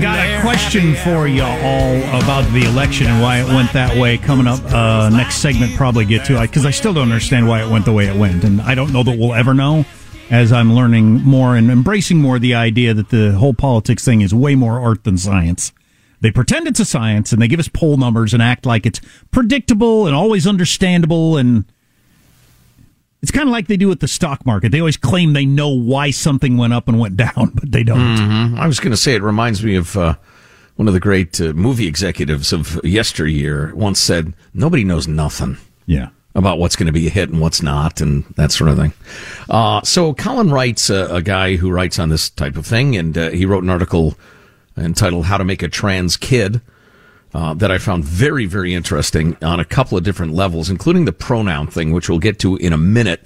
Got 0.01 0.20
a 0.20 0.41
question 0.41 0.96
for 0.96 1.27
you 1.27 1.44
all 1.44 1.98
about 2.22 2.50
the 2.53 2.63
election 2.63 3.08
and 3.08 3.22
why 3.22 3.41
it 3.41 3.48
went 3.48 3.74
that 3.74 3.98
way. 3.98 4.18
Coming 4.18 4.48
up 4.48 4.63
uh, 4.72 5.10
next 5.10 5.38
segment, 5.38 5.75
probably 5.75 6.06
get 6.06 6.25
to 6.27 6.39
because 6.39 6.65
I 6.65 6.72
still 6.72 6.94
don't 6.94 7.03
understand 7.03 7.50
why 7.50 7.62
it 7.62 7.70
went 7.70 7.84
the 7.84 7.91
way 7.91 8.08
it 8.08 8.15
went, 8.15 8.46
and 8.46 8.62
I 8.62 8.75
don't 8.75 8.94
know 8.94 9.03
that 9.03 9.20
we'll 9.20 9.34
ever 9.34 9.53
know. 9.53 9.86
As 10.32 10.53
I'm 10.53 10.74
learning 10.74 11.24
more 11.24 11.58
and 11.58 11.70
embracing 11.70 12.22
more 12.22 12.39
the 12.39 12.56
idea 12.56 12.94
that 12.94 13.10
the 13.10 13.34
whole 13.34 13.53
politics 13.53 14.06
thing 14.06 14.22
is 14.22 14.34
way 14.34 14.56
more 14.56 14.79
art 14.79 15.03
than 15.03 15.18
science. 15.18 15.74
They 16.22 16.32
pretend 16.32 16.68
it's 16.68 16.79
a 16.79 16.86
science 16.86 17.34
and 17.34 17.41
they 17.41 17.48
give 17.48 17.60
us 17.60 17.68
poll 17.68 17.98
numbers 17.98 18.34
and 18.34 18.41
act 18.41 18.65
like 18.65 18.86
it's 18.86 19.01
predictable 19.32 20.06
and 20.06 20.15
always 20.15 20.46
understandable 20.48 21.36
and 21.36 21.65
it's 23.21 23.31
kind 23.31 23.47
of 23.47 23.51
like 23.51 23.67
they 23.67 23.77
do 23.77 23.88
with 23.88 23.99
the 23.99 24.07
stock 24.07 24.45
market. 24.45 24.71
They 24.71 24.79
always 24.79 24.97
claim 24.97 25.33
they 25.33 25.45
know 25.45 25.69
why 25.69 26.11
something 26.11 26.57
went 26.57 26.73
up 26.73 26.88
and 26.88 26.99
went 26.99 27.17
down, 27.17 27.51
but 27.53 27.71
they 27.71 27.83
don't. 27.83 27.99
Mm-hmm. 27.99 28.59
I 28.59 28.67
was 28.67 28.79
going 28.79 28.91
to 28.91 28.97
say 28.97 29.13
it 29.15 29.21
reminds 29.21 29.63
me 29.63 29.75
of 29.75 29.95
uh, 29.97 30.15
one 30.75 30.88
of 30.88 30.93
the 30.93 30.99
great 30.99 31.39
uh, 31.41 31.53
movie 31.53 31.88
executives 31.88 32.53
of 32.53 32.79
yesteryear 32.83 33.73
once 33.75 33.99
said, 33.99 34.33
"Nobody 34.53 34.83
knows 34.83 35.07
nothing." 35.07 35.57
Yeah. 35.85 36.09
about 36.35 36.59
what's 36.59 36.75
going 36.75 36.85
to 36.85 36.93
be 36.93 37.07
a 37.07 37.09
hit 37.09 37.29
and 37.29 37.41
what's 37.41 37.63
not, 37.63 37.99
and 37.99 38.23
that 38.35 38.51
sort 38.51 38.69
of 38.69 38.77
thing. 38.77 38.93
Uh, 39.49 39.81
so 39.81 40.13
Colin 40.13 40.51
writes, 40.51 40.91
uh, 40.91 41.07
a 41.09 41.23
guy 41.23 41.55
who 41.55 41.71
writes 41.71 41.97
on 41.97 42.09
this 42.09 42.29
type 42.29 42.55
of 42.55 42.67
thing, 42.67 42.95
and 42.95 43.17
uh, 43.17 43.31
he 43.31 43.43
wrote 43.45 43.63
an 43.63 43.71
article 43.71 44.15
entitled 44.77 45.25
"How 45.25 45.38
to 45.38 45.43
Make 45.43 45.63
a 45.63 45.67
Trans 45.67 46.15
Kid." 46.15 46.61
Uh, 47.31 47.53
that 47.53 47.69
I 47.69 47.77
found 47.77 48.03
very, 48.03 48.48
very 48.48 48.74
interesting 48.74 49.38
on 49.43 49.59
a 49.59 49.65
couple 49.65 49.95
of 49.95 50.03
different 50.03 50.33
levels, 50.33 50.67
including 50.67 51.05
the 51.05 51.12
pronoun 51.12 51.67
thing, 51.67 51.91
which 51.91 52.09
we'll 52.09 52.17
get 52.17 52.39
to 52.39 52.55
in 52.55 52.74
a 52.74 52.77
minute. 52.77 53.24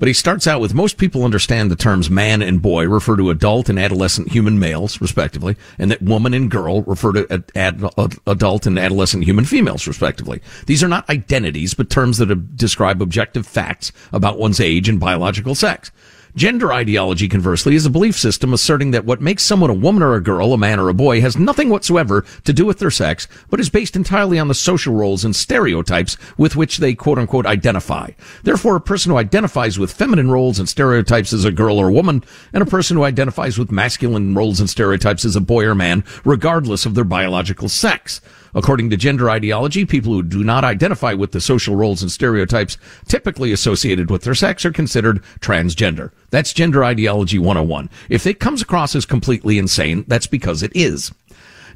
But 0.00 0.06
he 0.06 0.14
starts 0.14 0.46
out 0.46 0.62
with 0.62 0.72
most 0.72 0.96
people 0.96 1.24
understand 1.24 1.70
the 1.70 1.76
terms 1.76 2.08
man 2.08 2.40
and 2.40 2.62
boy 2.62 2.88
refer 2.88 3.18
to 3.18 3.28
adult 3.28 3.68
and 3.68 3.78
adolescent 3.78 4.32
human 4.32 4.58
males, 4.58 4.98
respectively, 4.98 5.56
and 5.78 5.90
that 5.90 6.00
woman 6.00 6.32
and 6.32 6.50
girl 6.50 6.82
refer 6.82 7.12
to 7.12 7.26
ad- 7.30 7.52
ad- 7.54 8.18
adult 8.26 8.66
and 8.66 8.78
adolescent 8.78 9.24
human 9.24 9.44
females, 9.44 9.86
respectively. 9.86 10.40
These 10.64 10.82
are 10.82 10.88
not 10.88 11.10
identities, 11.10 11.74
but 11.74 11.90
terms 11.90 12.16
that 12.16 12.56
describe 12.56 13.02
objective 13.02 13.46
facts 13.46 13.92
about 14.10 14.38
one's 14.38 14.58
age 14.58 14.88
and 14.88 14.98
biological 14.98 15.54
sex. 15.54 15.90
Gender 16.36 16.72
ideology, 16.72 17.28
conversely, 17.28 17.74
is 17.74 17.84
a 17.84 17.90
belief 17.90 18.16
system 18.16 18.52
asserting 18.52 18.92
that 18.92 19.04
what 19.04 19.20
makes 19.20 19.42
someone 19.42 19.70
a 19.70 19.74
woman 19.74 20.02
or 20.02 20.14
a 20.14 20.22
girl, 20.22 20.52
a 20.52 20.58
man 20.58 20.78
or 20.78 20.88
a 20.88 20.94
boy, 20.94 21.20
has 21.20 21.36
nothing 21.36 21.68
whatsoever 21.68 22.24
to 22.44 22.52
do 22.52 22.64
with 22.64 22.78
their 22.78 22.90
sex, 22.90 23.26
but 23.50 23.58
is 23.58 23.68
based 23.68 23.96
entirely 23.96 24.38
on 24.38 24.46
the 24.46 24.54
social 24.54 24.94
roles 24.94 25.24
and 25.24 25.34
stereotypes 25.34 26.16
with 26.38 26.54
which 26.54 26.78
they 26.78 26.94
quote 26.94 27.18
unquote 27.18 27.46
identify. 27.46 28.10
Therefore, 28.44 28.76
a 28.76 28.80
person 28.80 29.10
who 29.10 29.18
identifies 29.18 29.76
with 29.76 29.92
feminine 29.92 30.30
roles 30.30 30.60
and 30.60 30.68
stereotypes 30.68 31.32
is 31.32 31.44
a 31.44 31.50
girl 31.50 31.78
or 31.78 31.88
a 31.88 31.92
woman, 31.92 32.22
and 32.52 32.62
a 32.62 32.66
person 32.66 32.96
who 32.96 33.02
identifies 33.02 33.58
with 33.58 33.72
masculine 33.72 34.34
roles 34.34 34.60
and 34.60 34.70
stereotypes 34.70 35.24
is 35.24 35.34
a 35.34 35.40
boy 35.40 35.64
or 35.64 35.74
man, 35.74 36.04
regardless 36.24 36.86
of 36.86 36.94
their 36.94 37.04
biological 37.04 37.68
sex. 37.68 38.20
According 38.54 38.90
to 38.90 38.96
gender 38.96 39.30
ideology, 39.30 39.84
people 39.84 40.12
who 40.12 40.22
do 40.22 40.42
not 40.42 40.64
identify 40.64 41.14
with 41.14 41.32
the 41.32 41.40
social 41.40 41.76
roles 41.76 42.02
and 42.02 42.10
stereotypes 42.10 42.76
typically 43.06 43.52
associated 43.52 44.10
with 44.10 44.22
their 44.22 44.34
sex 44.34 44.64
are 44.64 44.72
considered 44.72 45.22
transgender. 45.40 46.10
That's 46.30 46.52
gender 46.52 46.84
ideology 46.84 47.38
101. 47.38 47.90
If 48.08 48.26
it 48.26 48.40
comes 48.40 48.62
across 48.62 48.94
as 48.94 49.06
completely 49.06 49.58
insane, 49.58 50.04
that's 50.08 50.26
because 50.26 50.62
it 50.62 50.72
is. 50.74 51.12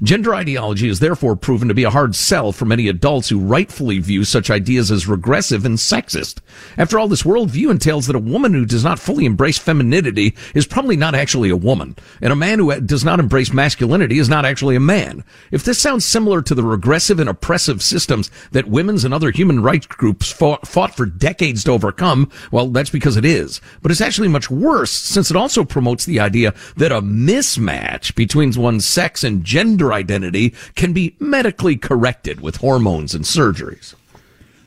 Gender 0.03 0.35
ideology 0.35 0.89
is 0.89 1.01
therefore 1.01 1.37
proven 1.37 1.69
to 1.69 1.75
be 1.75 1.85
a 1.85 1.91
hard 1.91 2.15
sell 2.15 2.53
for 2.53 2.65
many 2.65 2.89
adults 2.89 3.29
who 3.29 3.39
rightfully 3.39 3.99
view 3.99 4.25
such 4.25 4.51
ideas 4.51 4.91
as 4.91 5.07
regressive 5.07 5.65
and 5.65 5.79
sexist. 5.79 6.39
After 6.77 6.99
all, 6.99 7.09
this 7.09 7.23
worldview 7.23 7.71
entails 7.71 8.07
that 8.07 8.17
a 8.17 8.21
woman 8.21 8.55
who 8.55 8.67
does 8.67 8.85
not 8.85 8.99
fully 8.99 9.25
embrace 9.25 9.59
femininity 9.59 10.35
is 10.55 10.67
probably 10.67 10.97
not 10.97 11.15
actually 11.15 11.51
a 11.51 11.57
woman, 11.57 11.97
and 12.21 12.33
a 12.33 12.37
man 12.37 12.59
who 12.59 12.81
does 12.81 13.05
not 13.05 13.21
embrace 13.21 13.53
masculinity 13.53 14.19
is 14.19 14.29
not 14.29 14.45
actually 14.45 14.77
a 14.77 14.81
man. 14.81 15.25
If 15.51 15.65
this 15.65 15.79
sounds 15.79 16.05
similar 16.05 16.43
to 16.43 16.55
the 16.55 16.65
regressive 16.65 17.21
and 17.21 17.29
oppressive 17.29 17.83
systems 17.83 18.31
that 18.53 18.69
women's 18.69 19.05
and 19.05 19.15
other 19.15 19.31
human 19.31 19.63
rights 19.63 19.87
groups 19.87 20.33
fought, 20.33 20.65
for 20.95 21.07
decades 21.07 21.65
to 21.65 21.73
overcome, 21.73 22.31
well, 22.51 22.69
that's 22.69 22.91
because 22.91 23.17
it 23.17 23.25
is. 23.25 23.61
But 23.83 23.91
it's 23.91 24.01
actually 24.01 24.29
much 24.29 24.51
worse 24.51 24.91
since 24.91 25.31
it 25.31 25.37
also 25.37 25.65
promotes 25.65 26.05
the 26.05 26.21
idea 26.21 26.55
that 26.77 26.93
a 26.93 27.01
mismatch 27.01 28.15
between 28.15 28.53
one's 28.53 28.85
sex 28.85 29.25
and 29.25 29.45
gender 29.45 29.84
gender 29.85 29.93
identity 29.93 30.55
can 30.75 30.93
be 30.93 31.17
medically 31.19 31.77
corrected 31.77 32.41
with 32.41 32.57
hormones 32.57 33.15
and 33.15 33.25
surgeries. 33.25 33.95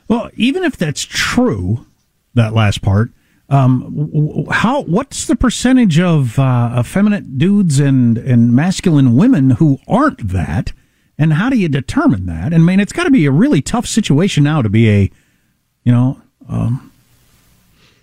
Well, 0.07 0.29
even 0.35 0.63
if 0.63 0.77
that's 0.77 1.01
true, 1.01 1.85
that 2.33 2.53
last 2.53 2.81
part, 2.81 3.11
um, 3.49 4.45
how 4.51 4.83
what's 4.83 5.25
the 5.25 5.35
percentage 5.35 5.99
of 5.99 6.37
uh, 6.37 6.75
effeminate 6.79 7.37
dudes 7.37 7.79
and 7.79 8.17
and 8.17 8.53
masculine 8.53 9.15
women 9.15 9.51
who 9.51 9.79
aren't 9.87 10.29
that, 10.29 10.73
and 11.17 11.33
how 11.33 11.49
do 11.49 11.57
you 11.57 11.69
determine 11.69 12.25
that? 12.25 12.53
And 12.53 12.55
I 12.55 12.65
mean, 12.65 12.79
it's 12.79 12.93
got 12.93 13.05
to 13.05 13.11
be 13.11 13.25
a 13.25 13.31
really 13.31 13.61
tough 13.61 13.85
situation 13.85 14.43
now 14.43 14.61
to 14.61 14.69
be 14.69 14.89
a, 14.89 15.11
you 15.83 15.93
know, 15.93 16.21
um, 16.49 16.91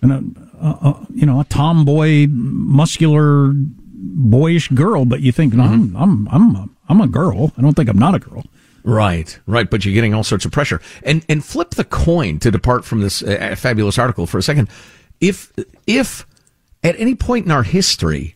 a, 0.01 0.67
a, 0.67 1.07
you 1.13 1.27
know, 1.27 1.39
a 1.39 1.45
tomboy, 1.45 2.25
muscular, 2.27 3.51
boyish 3.53 4.69
girl, 4.69 5.05
but 5.05 5.21
you 5.21 5.31
think, 5.31 5.53
no, 5.53 5.63
mm-hmm. 5.63 5.95
I'm 5.95 6.27
I'm 6.27 6.55
I'm 6.55 6.74
I'm 6.89 7.01
a 7.01 7.07
girl. 7.07 7.51
I 7.57 7.61
don't 7.61 7.73
think 7.73 7.89
I'm 7.89 7.97
not 7.97 8.15
a 8.15 8.19
girl. 8.19 8.43
Right, 8.83 9.39
right. 9.47 9.69
But 9.69 9.83
you're 9.83 9.93
getting 9.93 10.13
all 10.13 10.23
sorts 10.23 10.45
of 10.45 10.51
pressure. 10.51 10.79
And 11.03 11.25
and 11.27 11.43
flip 11.43 11.71
the 11.71 11.83
coin 11.83 12.39
to 12.39 12.51
depart 12.51 12.85
from 12.85 13.01
this 13.01 13.23
uh, 13.23 13.55
fabulous 13.57 13.97
article 13.97 14.27
for 14.27 14.37
a 14.37 14.43
second. 14.43 14.69
If 15.19 15.51
if 15.87 16.25
at 16.83 16.99
any 16.99 17.15
point 17.15 17.45
in 17.45 17.51
our 17.51 17.63
history 17.63 18.35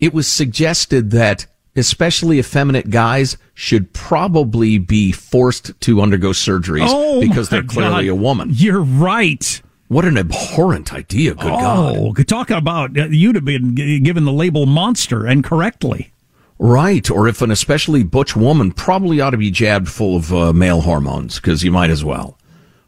it 0.00 0.14
was 0.14 0.28
suggested 0.28 1.10
that 1.10 1.46
especially 1.74 2.38
effeminate 2.38 2.90
guys 2.90 3.36
should 3.54 3.92
probably 3.92 4.78
be 4.78 5.12
forced 5.12 5.78
to 5.80 6.00
undergo 6.00 6.30
surgeries 6.30 6.86
oh 6.88 7.20
because 7.20 7.48
they're 7.48 7.62
clearly 7.62 8.06
God. 8.06 8.12
a 8.12 8.14
woman. 8.14 8.48
You're 8.52 8.80
right. 8.82 9.60
What 9.88 10.04
an 10.04 10.18
abhorrent 10.18 10.92
idea! 10.92 11.34
Good 11.34 11.50
oh, 11.50 12.12
God! 12.12 12.28
Talk 12.28 12.50
about 12.50 12.98
uh, 12.98 13.06
you 13.06 13.32
to 13.32 13.40
be 13.40 14.00
given 14.00 14.26
the 14.26 14.32
label 14.32 14.66
monster 14.66 15.24
and 15.24 15.42
correctly. 15.42 16.12
Right. 16.58 17.08
Or 17.10 17.28
if 17.28 17.40
an 17.40 17.50
especially 17.50 18.02
butch 18.02 18.34
woman 18.34 18.72
probably 18.72 19.20
ought 19.20 19.30
to 19.30 19.36
be 19.36 19.50
jabbed 19.50 19.88
full 19.88 20.16
of 20.16 20.32
uh, 20.32 20.52
male 20.52 20.80
hormones 20.80 21.36
because 21.36 21.62
you 21.62 21.70
might 21.70 21.90
as 21.90 22.04
well. 22.04 22.38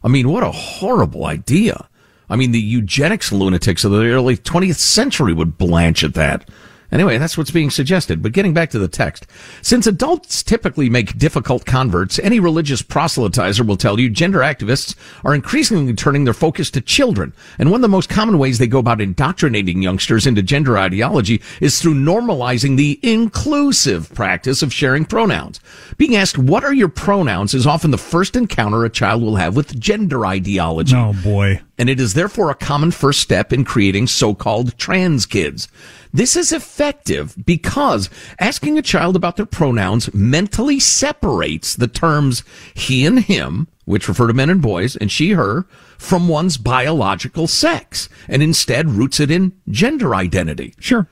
I 0.03 0.07
mean, 0.07 0.29
what 0.29 0.43
a 0.43 0.51
horrible 0.51 1.25
idea. 1.25 1.87
I 2.29 2.35
mean, 2.35 2.51
the 2.51 2.61
eugenics 2.61 3.31
lunatics 3.31 3.83
of 3.83 3.91
the 3.91 4.05
early 4.07 4.37
20th 4.37 4.77
century 4.77 5.33
would 5.33 5.57
blanch 5.57 6.03
at 6.03 6.13
that. 6.15 6.49
Anyway, 6.91 7.17
that's 7.17 7.37
what's 7.37 7.51
being 7.51 7.69
suggested. 7.69 8.21
But 8.21 8.33
getting 8.33 8.53
back 8.53 8.69
to 8.71 8.79
the 8.79 8.87
text, 8.87 9.25
since 9.61 9.87
adults 9.87 10.43
typically 10.43 10.89
make 10.89 11.17
difficult 11.17 11.65
converts, 11.65 12.19
any 12.19 12.39
religious 12.39 12.81
proselytizer 12.81 13.65
will 13.65 13.77
tell 13.77 13.99
you 13.99 14.09
gender 14.09 14.39
activists 14.39 14.95
are 15.23 15.33
increasingly 15.33 15.93
turning 15.93 16.25
their 16.25 16.33
focus 16.33 16.69
to 16.71 16.81
children. 16.81 17.33
And 17.57 17.71
one 17.71 17.77
of 17.77 17.83
the 17.83 17.87
most 17.87 18.09
common 18.09 18.37
ways 18.37 18.57
they 18.57 18.67
go 18.67 18.79
about 18.79 18.99
indoctrinating 18.99 19.81
youngsters 19.81 20.27
into 20.27 20.41
gender 20.41 20.77
ideology 20.77 21.41
is 21.61 21.81
through 21.81 21.95
normalizing 21.95 22.75
the 22.75 22.99
inclusive 23.03 24.13
practice 24.13 24.61
of 24.61 24.73
sharing 24.73 25.05
pronouns. 25.05 25.59
Being 25.97 26.15
asked, 26.15 26.37
what 26.37 26.63
are 26.63 26.73
your 26.73 26.89
pronouns 26.89 27.53
is 27.53 27.65
often 27.65 27.91
the 27.91 27.97
first 27.97 28.35
encounter 28.35 28.83
a 28.83 28.89
child 28.89 29.21
will 29.21 29.37
have 29.37 29.55
with 29.55 29.79
gender 29.79 30.25
ideology. 30.25 30.95
Oh 30.95 31.13
boy. 31.23 31.61
And 31.77 31.89
it 31.89 31.99
is 31.99 32.13
therefore 32.13 32.51
a 32.51 32.55
common 32.55 32.91
first 32.91 33.21
step 33.21 33.51
in 33.51 33.63
creating 33.63 34.07
so-called 34.07 34.77
trans 34.77 35.25
kids. 35.25 35.67
This 36.13 36.35
is 36.35 36.51
effective 36.51 37.35
because 37.45 38.09
asking 38.39 38.77
a 38.77 38.81
child 38.81 39.15
about 39.15 39.37
their 39.37 39.45
pronouns 39.45 40.13
mentally 40.13 40.79
separates 40.79 41.75
the 41.75 41.87
terms 41.87 42.43
he 42.73 43.05
and 43.05 43.19
him, 43.19 43.67
which 43.85 44.07
refer 44.07 44.27
to 44.27 44.33
men 44.33 44.49
and 44.49 44.61
boys, 44.61 44.95
and 44.97 45.11
she, 45.11 45.31
her, 45.31 45.65
from 45.97 46.27
one's 46.27 46.57
biological 46.57 47.47
sex, 47.47 48.09
and 48.27 48.43
instead 48.43 48.89
roots 48.89 49.19
it 49.19 49.31
in 49.31 49.53
gender 49.69 50.13
identity. 50.13 50.73
Sure. 50.79 51.07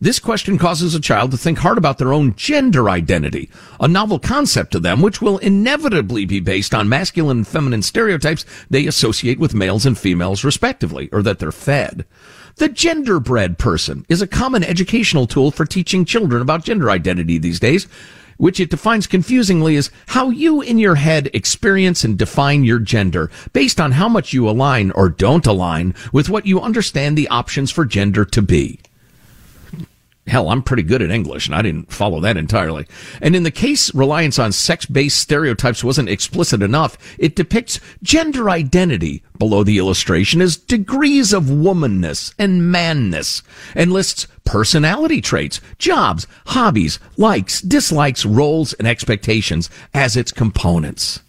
This 0.00 0.18
question 0.18 0.58
causes 0.58 0.96
a 0.96 1.00
child 1.00 1.30
to 1.30 1.36
think 1.36 1.58
hard 1.58 1.78
about 1.78 1.98
their 1.98 2.12
own 2.12 2.34
gender 2.34 2.90
identity, 2.90 3.48
a 3.78 3.86
novel 3.86 4.18
concept 4.18 4.72
to 4.72 4.80
them, 4.80 5.00
which 5.00 5.22
will 5.22 5.38
inevitably 5.38 6.24
be 6.24 6.40
based 6.40 6.74
on 6.74 6.88
masculine 6.88 7.36
and 7.36 7.46
feminine 7.46 7.82
stereotypes 7.82 8.44
they 8.68 8.86
associate 8.88 9.38
with 9.38 9.54
males 9.54 9.86
and 9.86 9.96
females 9.96 10.42
respectively, 10.42 11.08
or 11.12 11.22
that 11.22 11.38
they're 11.38 11.52
fed. 11.52 12.04
The 12.56 12.68
genderbread 12.68 13.58
person 13.58 14.04
is 14.08 14.20
a 14.20 14.26
common 14.26 14.62
educational 14.62 15.26
tool 15.26 15.50
for 15.50 15.64
teaching 15.64 16.04
children 16.04 16.42
about 16.42 16.64
gender 16.64 16.90
identity 16.90 17.38
these 17.38 17.58
days, 17.58 17.88
which 18.36 18.60
it 18.60 18.70
defines 18.70 19.06
confusingly 19.06 19.76
as 19.76 19.90
how 20.08 20.30
you 20.30 20.60
in 20.60 20.78
your 20.78 20.96
head 20.96 21.30
experience 21.32 22.04
and 22.04 22.18
define 22.18 22.64
your 22.64 22.78
gender 22.78 23.30
based 23.52 23.80
on 23.80 23.92
how 23.92 24.08
much 24.08 24.32
you 24.32 24.48
align 24.48 24.90
or 24.92 25.08
don't 25.08 25.46
align 25.46 25.94
with 26.12 26.28
what 26.28 26.46
you 26.46 26.60
understand 26.60 27.16
the 27.16 27.28
options 27.28 27.70
for 27.70 27.84
gender 27.84 28.24
to 28.24 28.42
be. 28.42 28.80
Hell, 30.32 30.48
I'm 30.48 30.62
pretty 30.62 30.82
good 30.82 31.02
at 31.02 31.10
English, 31.10 31.44
and 31.44 31.54
I 31.54 31.60
didn't 31.60 31.92
follow 31.92 32.18
that 32.20 32.38
entirely. 32.38 32.86
And 33.20 33.36
in 33.36 33.42
the 33.42 33.50
case 33.50 33.94
reliance 33.94 34.38
on 34.38 34.50
sex-based 34.50 35.18
stereotypes 35.18 35.84
wasn't 35.84 36.08
explicit 36.08 36.62
enough, 36.62 36.96
it 37.18 37.36
depicts 37.36 37.80
gender 38.02 38.48
identity 38.48 39.22
below 39.38 39.62
the 39.62 39.76
illustration 39.76 40.40
as 40.40 40.56
degrees 40.56 41.34
of 41.34 41.50
womanness 41.50 42.32
and 42.38 42.72
manness, 42.72 43.42
and 43.74 43.92
lists 43.92 44.26
personality 44.46 45.20
traits, 45.20 45.60
jobs, 45.76 46.26
hobbies, 46.46 46.98
likes, 47.18 47.60
dislikes, 47.60 48.24
roles, 48.24 48.72
and 48.72 48.88
expectations 48.88 49.68
as 49.92 50.16
its 50.16 50.32
components. 50.32 51.20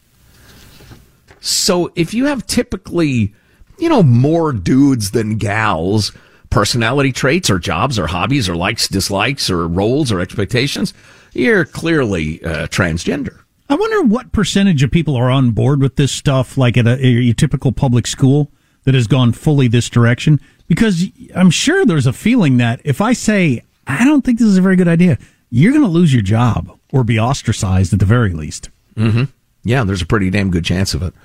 So 1.42 1.92
if 1.96 2.14
you 2.14 2.28
have 2.28 2.48
typically, 2.48 3.34
you 3.78 3.90
know, 3.90 4.02
more 4.02 4.54
dudes 4.54 5.12
than 5.12 5.36
gals, 5.36 6.14
personality 6.54 7.12
traits 7.12 7.50
or 7.50 7.58
jobs 7.58 7.98
or 7.98 8.06
hobbies 8.06 8.48
or 8.48 8.56
likes, 8.56 8.88
dislikes 8.88 9.50
or 9.50 9.68
roles 9.68 10.12
or 10.12 10.22
expectations, 10.22 10.94
you're 11.34 11.66
clearly 11.66 12.44
uh, 12.44 12.68
transgender. 12.68 13.40
I 13.70 13.76
wonder 13.76 14.04
what 14.04 14.32
percentage 14.32 14.84
of 14.84 14.92
people 14.92 15.16
are 15.16 15.32
on 15.32 15.52
board 15.52 15.82
with 15.82 15.96
this 15.96 16.12
stuff, 16.12 16.56
like 16.56 16.78
at 16.78 16.86
a, 16.86 17.04
a, 17.04 17.34
typical 17.34 17.72
public 17.72 18.06
school 18.06 18.52
that 18.84 18.94
has 18.94 19.08
gone 19.08 19.32
fully 19.32 19.68
this 19.68 19.90
direction. 19.90 20.40
Because 20.68 21.06
I'm 21.36 21.50
sure 21.50 21.86
there's 21.86 22.06
a 22.06 22.14
feeling 22.14 22.58
that 22.58 22.82
if 22.84 23.02
I 23.02 23.14
say, 23.14 23.64
I 23.88 24.06
don't 24.06 24.24
think 24.24 24.38
this 24.38 24.48
is 24.48 24.58
a 24.58 24.62
very 24.62 24.76
good 24.76 24.88
idea, 24.88 25.18
you're 25.50 25.72
going 25.72 25.84
to 25.84 25.90
lose 25.90 26.14
your 26.14 26.22
job 26.22 26.78
or 26.92 27.04
be 27.04 27.20
ostracized 27.20 27.94
at 27.94 28.00
the 28.00 28.06
very 28.06 28.32
least. 28.32 28.70
Mm-hmm. 28.96 29.24
Yeah, 29.64 29.84
there's 29.86 30.04
a 30.04 30.06
pretty 30.06 30.30
damn 30.30 30.52
good 30.52 30.66
chance 30.66 30.94
of 30.94 31.02
it. 31.02 31.16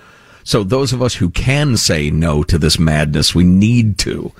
So 0.44 0.64
those 0.64 0.94
of 0.94 1.02
us 1.02 1.16
who 1.16 1.28
can 1.28 1.76
say 1.76 2.10
no 2.10 2.42
to 2.44 2.56
this 2.56 2.78
madness, 2.78 3.34
we 3.34 3.44
need 3.44 3.98
to. 3.98 4.32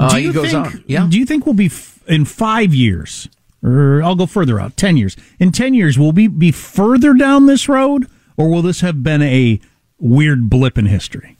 Uh, 0.00 0.10
do 0.10 0.16
he 0.16 0.22
you 0.24 0.32
goes 0.32 0.50
think? 0.50 0.66
on. 0.66 0.84
Yeah. 0.86 1.06
Do 1.08 1.18
you 1.18 1.26
think 1.26 1.46
we'll 1.46 1.54
be 1.54 1.66
f- 1.66 2.00
in 2.08 2.24
five 2.24 2.74
years, 2.74 3.28
or 3.62 4.02
I'll 4.02 4.14
go 4.16 4.26
further 4.26 4.58
out, 4.60 4.76
ten 4.76 4.96
years? 4.96 5.16
In 5.38 5.52
ten 5.52 5.74
years, 5.74 5.98
will 5.98 6.12
we 6.12 6.26
be 6.28 6.50
further 6.52 7.14
down 7.14 7.46
this 7.46 7.68
road, 7.68 8.06
or 8.36 8.48
will 8.50 8.62
this 8.62 8.80
have 8.80 9.02
been 9.02 9.22
a 9.22 9.60
weird 9.98 10.48
blip 10.48 10.78
in 10.78 10.86
history? 10.86 11.36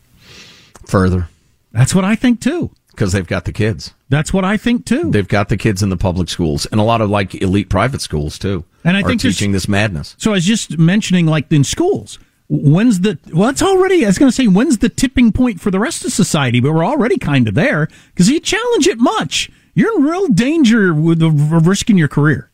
Further. 0.86 1.28
That's 1.72 1.94
what 1.94 2.04
I 2.04 2.14
think 2.16 2.40
too. 2.40 2.70
Because 2.90 3.12
they've 3.12 3.26
got 3.26 3.44
the 3.44 3.52
kids. 3.52 3.94
That's 4.08 4.32
what 4.32 4.44
I 4.44 4.56
think 4.56 4.84
too. 4.84 5.10
They've 5.10 5.26
got 5.26 5.48
the 5.48 5.56
kids 5.56 5.82
in 5.82 5.88
the 5.88 5.96
public 5.96 6.28
schools 6.28 6.66
and 6.66 6.80
a 6.80 6.84
lot 6.84 7.00
of 7.00 7.08
like 7.08 7.34
elite 7.40 7.68
private 7.70 8.00
schools 8.02 8.38
too. 8.38 8.64
And 8.84 8.96
I 8.96 9.00
are 9.00 9.04
think 9.04 9.20
teaching 9.20 9.52
this 9.52 9.68
madness. 9.68 10.16
So 10.18 10.32
I 10.32 10.34
was 10.34 10.44
just 10.44 10.78
mentioning, 10.78 11.26
like 11.26 11.50
in 11.52 11.64
schools, 11.64 12.18
when's 12.50 13.00
the 13.00 13.18
well? 13.32 13.48
It's 13.48 13.62
already. 13.62 14.04
I 14.04 14.08
was 14.08 14.18
going 14.18 14.30
to 14.30 14.34
say 14.34 14.48
when's 14.48 14.78
the 14.78 14.88
tipping 14.88 15.32
point 15.32 15.60
for 15.60 15.70
the 15.70 15.78
rest 15.78 16.04
of 16.04 16.12
society, 16.12 16.60
but 16.60 16.72
we're 16.72 16.84
already 16.84 17.16
kind 17.16 17.48
of 17.48 17.54
there 17.54 17.88
because 18.08 18.28
you 18.28 18.40
challenge 18.40 18.86
it 18.86 18.98
much, 18.98 19.50
you're 19.74 19.96
in 19.96 20.04
real 20.04 20.26
danger 20.28 20.92
with 20.92 21.22
of 21.22 21.66
risking 21.66 21.96
your 21.96 22.08
career. 22.08 22.50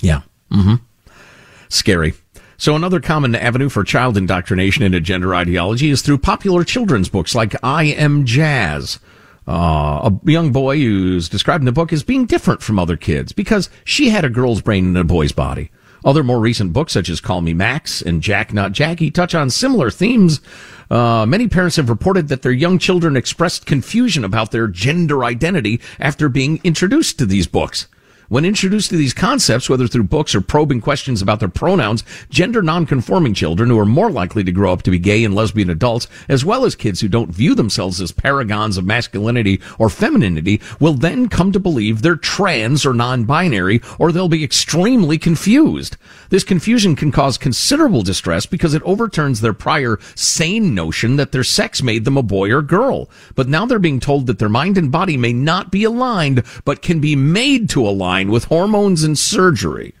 Yeah. 0.00 0.22
Mm-hmm. 0.52 0.76
Scary. 1.68 2.14
So 2.58 2.76
another 2.76 3.00
common 3.00 3.34
avenue 3.34 3.70
for 3.70 3.84
child 3.84 4.18
indoctrination 4.18 4.84
into 4.84 5.00
gender 5.00 5.34
ideology 5.34 5.88
is 5.88 6.02
through 6.02 6.18
popular 6.18 6.62
children's 6.62 7.08
books 7.08 7.34
like 7.34 7.56
I 7.64 7.84
Am 7.84 8.26
Jazz. 8.26 8.98
Uh, 9.48 10.10
a 10.10 10.30
young 10.30 10.52
boy 10.52 10.78
who's 10.78 11.28
described 11.28 11.62
in 11.62 11.66
the 11.66 11.72
book 11.72 11.90
as 11.92 12.02
being 12.02 12.26
different 12.26 12.60
from 12.60 12.78
other 12.78 12.98
kids 12.98 13.32
because 13.32 13.70
she 13.84 14.10
had 14.10 14.24
a 14.26 14.28
girl's 14.28 14.60
brain 14.60 14.88
in 14.88 14.96
a 14.96 15.04
boy's 15.04 15.32
body. 15.32 15.70
Other 16.04 16.24
more 16.24 16.40
recent 16.40 16.72
books, 16.72 16.92
such 16.92 17.08
as 17.08 17.20
Call 17.20 17.40
Me 17.40 17.52
Max 17.52 18.00
and 18.02 18.22
Jack 18.22 18.52
Not 18.52 18.72
Jackie, 18.72 19.10
touch 19.10 19.34
on 19.34 19.50
similar 19.50 19.90
themes. 19.90 20.40
Uh, 20.90 21.24
many 21.26 21.46
parents 21.46 21.76
have 21.76 21.88
reported 21.88 22.28
that 22.28 22.42
their 22.42 22.52
young 22.52 22.78
children 22.78 23.16
expressed 23.16 23.66
confusion 23.66 24.24
about 24.24 24.50
their 24.50 24.66
gender 24.66 25.24
identity 25.24 25.80
after 25.98 26.28
being 26.28 26.60
introduced 26.64 27.18
to 27.18 27.26
these 27.26 27.46
books. 27.46 27.86
When 28.30 28.44
introduced 28.44 28.90
to 28.90 28.96
these 28.96 29.12
concepts, 29.12 29.68
whether 29.68 29.88
through 29.88 30.04
books 30.04 30.36
or 30.36 30.40
probing 30.40 30.80
questions 30.80 31.20
about 31.20 31.40
their 31.40 31.48
pronouns, 31.48 32.04
gender 32.28 32.62
nonconforming 32.62 33.34
children 33.34 33.68
who 33.68 33.78
are 33.80 33.84
more 33.84 34.08
likely 34.08 34.44
to 34.44 34.52
grow 34.52 34.72
up 34.72 34.82
to 34.82 34.92
be 34.92 35.00
gay 35.00 35.24
and 35.24 35.34
lesbian 35.34 35.68
adults, 35.68 36.06
as 36.28 36.44
well 36.44 36.64
as 36.64 36.76
kids 36.76 37.00
who 37.00 37.08
don't 37.08 37.32
view 37.32 37.56
themselves 37.56 38.00
as 38.00 38.12
paragons 38.12 38.76
of 38.76 38.86
masculinity 38.86 39.60
or 39.80 39.90
femininity, 39.90 40.60
will 40.78 40.94
then 40.94 41.28
come 41.28 41.50
to 41.50 41.58
believe 41.58 42.02
they're 42.02 42.14
trans 42.14 42.86
or 42.86 42.94
non-binary, 42.94 43.80
or 43.98 44.12
they'll 44.12 44.28
be 44.28 44.44
extremely 44.44 45.18
confused. 45.18 45.96
This 46.28 46.44
confusion 46.44 46.94
can 46.94 47.10
cause 47.10 47.36
considerable 47.36 48.02
distress 48.02 48.46
because 48.46 48.74
it 48.74 48.82
overturns 48.84 49.40
their 49.40 49.52
prior 49.52 49.98
sane 50.14 50.72
notion 50.72 51.16
that 51.16 51.32
their 51.32 51.42
sex 51.42 51.82
made 51.82 52.04
them 52.04 52.16
a 52.16 52.22
boy 52.22 52.52
or 52.52 52.62
girl. 52.62 53.10
But 53.34 53.48
now 53.48 53.66
they're 53.66 53.80
being 53.80 53.98
told 53.98 54.28
that 54.28 54.38
their 54.38 54.48
mind 54.48 54.78
and 54.78 54.92
body 54.92 55.16
may 55.16 55.32
not 55.32 55.72
be 55.72 55.82
aligned, 55.82 56.44
but 56.64 56.80
can 56.80 57.00
be 57.00 57.16
made 57.16 57.68
to 57.70 57.84
align 57.84 58.19
with 58.28 58.44
hormones 58.44 59.02
and 59.02 59.18
surgery. 59.18 59.94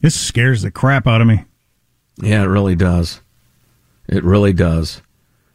This 0.00 0.18
scares 0.18 0.62
the 0.62 0.70
crap 0.70 1.06
out 1.06 1.20
of 1.20 1.28
me. 1.28 1.44
Yeah, 2.20 2.42
it 2.42 2.46
really 2.46 2.74
does. 2.74 3.20
It 4.08 4.24
really 4.24 4.52
does. 4.52 5.00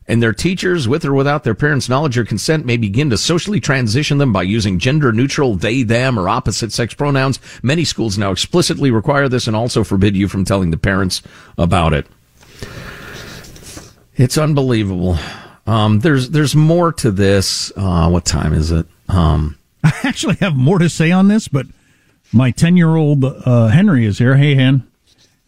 And 0.07 0.23
their 0.23 0.31
teachers, 0.31 0.87
with 0.87 1.03
or 1.03 1.13
without 1.13 1.43
their 1.43 1.53
parents' 1.53 1.89
knowledge 1.89 2.17
or 2.17 2.23
consent, 2.23 2.65
may 2.65 2.77
begin 2.77 3.09
to 3.09 3.17
socially 3.17 3.59
transition 3.59 4.19
them 4.19 4.31
by 4.31 4.43
using 4.43 4.79
gender 4.79 5.11
neutral 5.11 5.55
they, 5.55 5.83
them, 5.83 6.17
or 6.17 6.29
opposite 6.29 6.71
sex 6.71 6.93
pronouns. 6.93 7.41
Many 7.61 7.83
schools 7.83 8.17
now 8.17 8.31
explicitly 8.31 8.89
require 8.89 9.27
this 9.27 9.47
and 9.47 9.55
also 9.55 9.83
forbid 9.83 10.15
you 10.15 10.29
from 10.29 10.45
telling 10.45 10.71
the 10.71 10.77
parents 10.77 11.21
about 11.57 11.91
it. 11.93 12.07
It's 14.15 14.37
unbelievable. 14.37 15.17
Um, 15.67 15.99
there's 15.99 16.29
there's 16.29 16.55
more 16.55 16.93
to 16.93 17.11
this. 17.11 17.71
Uh, 17.75 18.09
what 18.09 18.25
time 18.25 18.53
is 18.53 18.71
it? 18.71 18.87
Um, 19.09 19.57
I 19.83 19.93
actually 20.03 20.35
have 20.35 20.55
more 20.55 20.79
to 20.79 20.89
say 20.89 21.11
on 21.11 21.27
this, 21.27 21.47
but 21.47 21.67
my 22.31 22.51
10 22.51 22.77
year 22.77 22.95
old 22.95 23.23
uh, 23.23 23.67
Henry 23.67 24.05
is 24.05 24.17
here. 24.17 24.37
Hey, 24.37 24.55
Hen. 24.55 24.89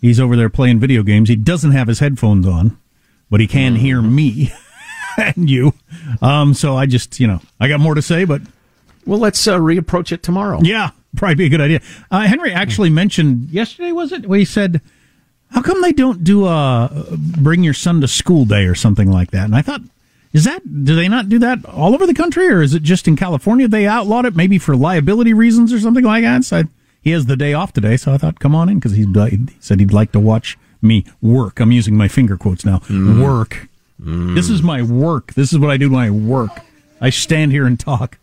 He's 0.01 0.19
over 0.19 0.35
there 0.35 0.49
playing 0.49 0.79
video 0.79 1.03
games. 1.03 1.27
He 1.27 1.35
doesn't 1.35 1.71
have 1.71 1.87
his 1.87 1.99
headphones 1.99 2.47
on, 2.47 2.77
but 3.29 3.41
he 3.41 3.47
can 3.47 3.75
hear 3.75 4.01
me 4.01 4.53
and 5.17 5.49
you. 5.49 5.73
Um, 6.21 6.53
so 6.53 6.77
I 6.77 6.85
just, 6.85 7.19
you 7.19 7.27
know, 7.27 7.41
I 7.59 7.67
got 7.67 7.79
more 7.79 7.95
to 7.95 8.01
say, 8.01 8.25
but. 8.25 8.41
Well, 9.05 9.19
let's 9.19 9.45
uh, 9.47 9.57
reapproach 9.57 10.11
it 10.11 10.23
tomorrow. 10.23 10.59
Yeah, 10.61 10.91
probably 11.15 11.35
be 11.35 11.45
a 11.47 11.49
good 11.49 11.61
idea. 11.61 11.81
Uh, 12.11 12.21
Henry 12.27 12.53
actually 12.53 12.89
mentioned 12.89 13.49
yesterday, 13.49 13.91
was 13.91 14.11
it? 14.11 14.27
Where 14.27 14.39
he 14.39 14.45
said, 14.45 14.81
how 15.51 15.61
come 15.61 15.81
they 15.81 15.93
don't 15.93 16.23
do 16.23 16.45
a 16.45 17.05
bring 17.39 17.63
your 17.63 17.73
son 17.73 18.01
to 18.01 18.07
school 18.07 18.45
day 18.45 18.65
or 18.65 18.75
something 18.75 19.09
like 19.11 19.31
that? 19.31 19.45
And 19.45 19.55
I 19.55 19.61
thought, 19.61 19.81
is 20.33 20.43
that 20.43 20.83
do 20.85 20.95
they 20.95 21.07
not 21.07 21.29
do 21.29 21.39
that 21.39 21.65
all 21.65 21.93
over 21.93 22.05
the 22.05 22.13
country, 22.13 22.47
or 22.49 22.61
is 22.61 22.73
it 22.73 22.83
just 22.83 23.07
in 23.07 23.15
California 23.15 23.67
they 23.67 23.87
outlawed 23.87 24.25
it, 24.25 24.35
maybe 24.35 24.57
for 24.57 24.75
liability 24.75 25.33
reasons 25.33 25.73
or 25.73 25.79
something 25.79 26.03
like 26.03 26.23
that? 26.23 26.43
So 26.43 26.57
I, 26.57 26.63
he 27.01 27.11
has 27.11 27.25
the 27.25 27.35
day 27.37 27.53
off 27.53 27.73
today, 27.73 27.97
so 27.97 28.13
I 28.13 28.17
thought, 28.17 28.39
come 28.39 28.53
on 28.53 28.69
in 28.69 28.75
because 28.79 28.91
he, 28.93 29.05
he 29.05 29.39
said 29.59 29.79
he'd 29.79 29.93
like 29.93 30.11
to 30.11 30.19
watch 30.19 30.57
me 30.81 31.05
work. 31.21 31.59
I'm 31.59 31.71
using 31.71 31.95
my 31.95 32.07
finger 32.07 32.37
quotes 32.37 32.63
now. 32.65 32.81
Work. 33.21 33.67
This 34.35 34.49
is 34.49 34.61
my 34.61 34.81
work. 34.81 35.33
This 35.33 35.51
is 35.51 35.59
what 35.59 35.71
I 35.71 35.77
do 35.77 35.89
when 35.89 35.99
I 35.99 36.09
work. 36.09 36.51
I 37.01 37.09
stand 37.09 37.51
here 37.51 37.65
and 37.65 37.79
talk. 37.79 38.17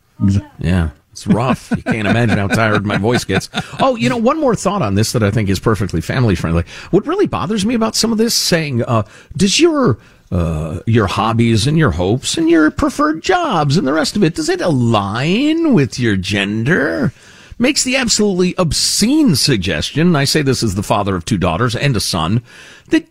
Yeah. 0.59 0.91
It's 1.13 1.27
rough. 1.27 1.71
You 1.75 1.83
can't 1.83 2.07
imagine 2.07 2.37
how 2.37 2.47
tired 2.49 2.85
my 2.85 2.99
voice 2.99 3.25
gets. 3.25 3.49
Oh, 3.81 3.97
you 3.97 4.11
know, 4.11 4.19
one 4.19 4.39
more 4.39 4.55
thought 4.55 4.83
on 4.83 4.95
this 4.95 5.13
that 5.13 5.23
I 5.23 5.31
think 5.31 5.49
is 5.49 5.59
perfectly 5.59 6.03
family 6.03 6.35
friendly. 6.35 6.65
What 6.91 7.07
really 7.07 7.27
bothers 7.27 7.65
me 7.65 7.75
about 7.75 7.95
some 7.95 8.13
of 8.13 8.19
this 8.19 8.35
saying, 8.35 8.83
uh, 8.85 9.05
does 9.35 9.59
your 9.59 9.99
uh, 10.31 10.81
your 10.87 11.07
hobbies 11.07 11.67
and 11.67 11.79
your 11.79 11.93
hopes 11.93 12.37
and 12.37 12.51
your 12.51 12.71
preferred 12.71 13.23
jobs 13.23 13.77
and 13.77 13.87
the 13.87 13.93
rest 13.93 14.17
of 14.17 14.25
it, 14.25 14.35
does 14.35 14.49
it 14.49 14.61
align 14.61 15.75
with 15.75 15.99
your 15.99 16.17
gender? 16.17 17.13
Makes 17.59 17.85
the 17.85 17.97
absolutely 17.97 18.55
obscene 18.59 19.35
suggestion. 19.35 20.15
I 20.15 20.25
say 20.25 20.43
this 20.43 20.63
as 20.63 20.75
the 20.75 20.83
father 20.83 21.17
of 21.17 21.25
two 21.25 21.39
daughters 21.39 21.75
and 21.75 21.97
a 21.97 22.01
son 22.01 22.43
that 22.91 23.09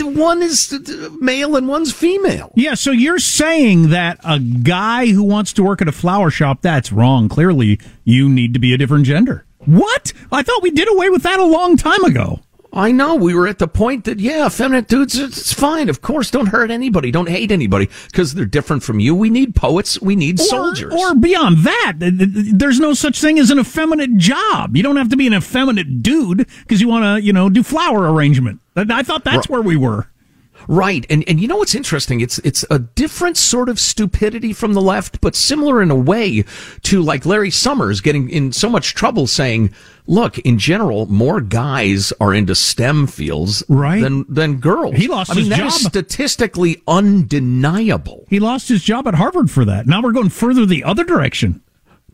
one 0.00 0.42
is 0.42 0.74
male 1.20 1.56
and 1.56 1.68
one's 1.68 1.92
female. 1.92 2.52
Yeah, 2.56 2.74
so 2.74 2.90
you're 2.90 3.18
saying 3.18 3.90
that 3.90 4.18
a 4.24 4.38
guy 4.38 5.06
who 5.06 5.22
wants 5.22 5.52
to 5.54 5.62
work 5.62 5.80
at 5.80 5.88
a 5.88 5.92
flower 5.92 6.30
shop, 6.30 6.62
that's 6.62 6.90
wrong. 6.90 7.28
Clearly, 7.28 7.78
you 8.04 8.28
need 8.28 8.54
to 8.54 8.60
be 8.60 8.74
a 8.74 8.78
different 8.78 9.06
gender. 9.06 9.44
What? 9.58 10.12
I 10.32 10.42
thought 10.42 10.62
we 10.62 10.70
did 10.70 10.88
away 10.88 11.10
with 11.10 11.22
that 11.22 11.38
a 11.38 11.44
long 11.44 11.76
time 11.76 12.04
ago. 12.04 12.40
I 12.72 12.92
know 12.92 13.16
we 13.16 13.34
were 13.34 13.48
at 13.48 13.58
the 13.58 13.66
point 13.66 14.04
that 14.04 14.20
yeah, 14.20 14.48
feminine 14.48 14.84
dudes, 14.84 15.18
it's 15.18 15.52
fine. 15.52 15.88
Of 15.88 16.02
course, 16.02 16.30
don't 16.30 16.46
hurt 16.46 16.70
anybody, 16.70 17.10
don't 17.10 17.28
hate 17.28 17.50
anybody 17.50 17.88
because 18.06 18.34
they're 18.34 18.44
different 18.44 18.82
from 18.84 19.00
you. 19.00 19.14
We 19.14 19.28
need 19.28 19.56
poets, 19.56 20.00
we 20.00 20.14
need 20.14 20.38
Or- 20.40 20.44
soldiers. 20.44 20.94
Or 20.94 21.14
beyond 21.14 21.58
that, 21.64 21.94
th- 21.98 22.16
th- 22.18 22.30
there's 22.52 22.78
no 22.78 22.94
such 22.94 23.20
thing 23.20 23.38
as 23.38 23.50
an 23.50 23.58
effeminate 23.58 24.16
job. 24.16 24.76
You 24.76 24.82
don't 24.84 24.96
have 24.96 25.08
to 25.08 25.16
be 25.16 25.26
an 25.26 25.34
effeminate 25.34 26.02
dude 26.02 26.46
because 26.60 26.80
you 26.80 26.88
want 26.88 27.04
to, 27.04 27.24
you 27.26 27.32
know, 27.32 27.48
do 27.48 27.62
flower 27.62 28.12
arrangement. 28.12 28.60
I 28.76 28.86
I 28.88 29.02
thought 29.02 29.24
that's 29.24 29.48
where 29.48 29.62
we 29.62 29.76
were. 29.76 30.06
Right, 30.68 31.04
and 31.10 31.24
and 31.28 31.40
you 31.40 31.48
know 31.48 31.56
what's 31.56 31.74
interesting? 31.74 32.20
It's 32.20 32.38
it's 32.40 32.64
a 32.70 32.78
different 32.78 33.36
sort 33.36 33.68
of 33.68 33.80
stupidity 33.80 34.52
from 34.52 34.74
the 34.74 34.80
left, 34.82 35.20
but 35.20 35.34
similar 35.34 35.82
in 35.82 35.90
a 35.90 35.96
way 35.96 36.44
to 36.82 37.02
like 37.02 37.26
Larry 37.26 37.50
Summers 37.50 38.00
getting 38.00 38.28
in 38.30 38.52
so 38.52 38.68
much 38.68 38.94
trouble 38.94 39.26
saying, 39.26 39.70
"Look, 40.06 40.38
in 40.40 40.58
general, 40.58 41.06
more 41.06 41.40
guys 41.40 42.12
are 42.20 42.32
into 42.34 42.54
STEM 42.54 43.06
fields 43.06 43.64
Right. 43.68 44.02
than 44.02 44.24
than 44.28 44.56
girls." 44.56 44.96
He 44.96 45.08
lost 45.08 45.30
I 45.30 45.34
mean, 45.34 45.46
his 45.46 45.58
that 45.58 45.66
is 45.66 45.74
statistically 45.86 46.82
undeniable. 46.86 48.26
He 48.28 48.38
lost 48.40 48.68
his 48.68 48.82
job 48.82 49.08
at 49.08 49.14
Harvard 49.14 49.50
for 49.50 49.64
that. 49.64 49.86
Now 49.86 50.02
we're 50.02 50.12
going 50.12 50.28
further 50.28 50.66
the 50.66 50.84
other 50.84 51.04
direction. 51.04 51.62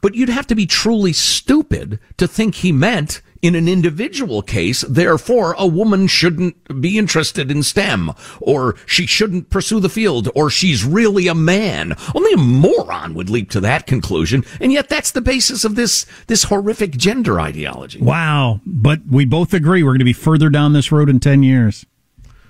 But 0.01 0.15
you'd 0.15 0.29
have 0.29 0.47
to 0.49 0.55
be 0.55 0.67
truly 0.67 1.13
stupid 1.13 1.99
to 2.17 2.27
think 2.29 2.57
he 2.57 2.73
meant 2.73 3.23
in 3.43 3.55
an 3.55 3.69
individual 3.69 4.43
case, 4.43 4.81
therefore 4.89 5.55
a 5.59 5.67
woman 5.67 6.07
shouldn't 6.07 6.81
be 6.81 6.99
interested 6.99 7.51
in 7.51 7.63
STEM, 7.63 8.11
or 8.41 8.75
she 8.87 9.07
shouldn't 9.07 9.51
pursue 9.51 9.79
the 9.79 9.89
field, 9.89 10.29
or 10.35 10.51
she's 10.51 10.85
really 10.85 11.29
a 11.29 11.35
man. 11.35 11.95
Only 12.15 12.33
a 12.33 12.39
moron 12.39 13.15
would 13.15 13.31
leap 13.31 13.51
to 13.51 13.61
that 13.61 13.87
conclusion, 13.87 14.45
and 14.61 14.73
yet 14.73 14.89
that's 14.89 15.13
the 15.13 15.21
basis 15.21 15.65
of 15.65 15.77
this, 15.77 16.07
this 16.27 16.45
horrific 16.45 16.93
gender 16.93 17.39
ideology. 17.39 18.01
Wow. 18.01 18.61
But 18.67 19.01
we 19.09 19.25
both 19.25 19.53
agree 19.55 19.83
we're 19.83 19.91
going 19.91 19.99
to 20.01 20.05
be 20.05 20.13
further 20.13 20.49
down 20.49 20.73
this 20.73 20.91
road 20.91 21.09
in 21.09 21.21
10 21.21 21.43
years. 21.43 21.85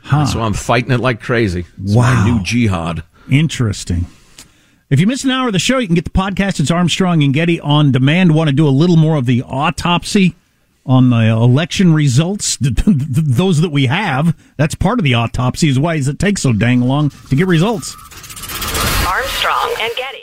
Huh. 0.03 0.25
So 0.25 0.41
I'm 0.41 0.55
fighting 0.55 0.93
it 0.93 1.01
like 1.01 1.21
crazy. 1.21 1.67
It's 1.83 1.95
Wow. 1.95 2.15
my 2.25 2.31
new 2.31 2.43
jihad. 2.45 3.03
Interesting. 3.29 4.07
If 4.89 5.01
you 5.01 5.09
missed 5.09 5.25
an 5.25 5.33
hour 5.33 5.49
of 5.49 5.53
the 5.53 5.59
show, 5.59 5.79
you 5.79 5.89
can 5.89 5.97
get 5.97 6.05
the 6.05 6.11
podcast. 6.11 6.61
It's 6.61 6.71
Armstrong 6.71 7.25
and 7.25 7.35
Getty 7.35 7.59
on 7.61 7.91
demand. 7.91 8.37
Want 8.37 8.51
to 8.51 8.55
do 8.55 8.69
a 8.69 8.71
little 8.71 8.97
more 8.97 9.17
of 9.17 9.27
the 9.27 9.43
autopsy 9.43 10.37
on 10.85 11.11
the 11.11 11.27
election 11.27 11.93
results? 11.93 12.57
Those 12.61 13.63
that 13.63 13.71
we 13.71 13.87
have. 13.87 14.39
That's 14.57 14.77
part 14.77 15.01
of 15.01 15.05
the 15.05 15.15
autopsy. 15.15 15.69
Is 15.69 15.77
why 15.77 15.97
it 15.97 16.19
take 16.21 16.39
so 16.39 16.53
dang 16.53 16.83
long 16.83 17.11
to 17.31 17.35
get 17.35 17.49
results? 17.49 17.97
Armstrong 19.05 19.75
and 19.81 19.93
Getty. 19.97 20.23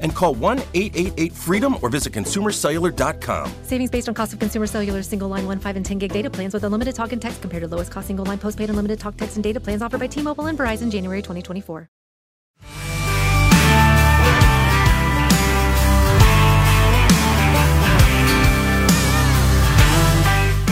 and 0.00 0.14
call 0.14 0.34
1 0.34 0.58
888 0.74 1.32
freedom 1.32 1.76
or 1.82 1.88
visit 1.88 2.12
consumercellular.com. 2.12 3.52
Savings 3.62 3.90
based 3.90 4.08
on 4.08 4.14
cost 4.14 4.32
of 4.32 4.38
consumer 4.38 4.66
cellular 4.66 5.02
single 5.02 5.28
line 5.28 5.46
1, 5.46 5.60
5, 5.60 5.76
and 5.76 5.86
10 5.86 5.98
gig 5.98 6.12
data 6.12 6.30
plans 6.30 6.54
with 6.54 6.64
unlimited 6.64 6.94
talk 6.94 7.12
and 7.12 7.22
text 7.22 7.40
compared 7.40 7.62
to 7.62 7.68
lowest 7.68 7.90
cost 7.90 8.06
single 8.06 8.24
line 8.24 8.38
postpaid 8.38 8.70
unlimited 8.70 8.98
talk, 8.98 9.16
text, 9.16 9.36
and 9.36 9.44
data 9.44 9.60
plans 9.60 9.82
offered 9.82 10.00
by 10.00 10.06
T 10.06 10.22
Mobile 10.22 10.46
and 10.46 10.58
Verizon 10.58 10.90
January 10.90 11.22
2024. 11.22 11.88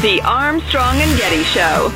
The 0.00 0.20
Armstrong 0.22 0.96
and 1.00 1.18
Getty 1.18 1.42
Show. 1.42 1.90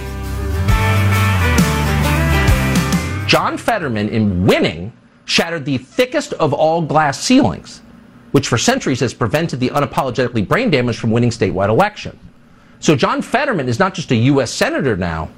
John 3.28 3.56
Fetterman, 3.56 4.08
in 4.08 4.44
winning, 4.44 4.92
shattered 5.32 5.64
the 5.64 5.78
thickest 5.78 6.34
of 6.34 6.52
all 6.52 6.82
glass 6.82 7.18
ceilings, 7.18 7.80
which 8.32 8.46
for 8.46 8.58
centuries 8.58 9.00
has 9.00 9.14
prevented 9.14 9.58
the 9.60 9.70
unapologetically 9.70 10.46
brain 10.46 10.70
damaged 10.70 10.98
from 10.98 11.10
winning 11.10 11.30
statewide 11.30 11.70
election. 11.70 12.18
So 12.80 12.94
John 12.94 13.22
Fetterman 13.22 13.68
is 13.68 13.78
not 13.78 13.94
just 13.94 14.10
a 14.10 14.16
U.S. 14.16 14.52
Senator 14.52 14.96
now, 14.96 15.30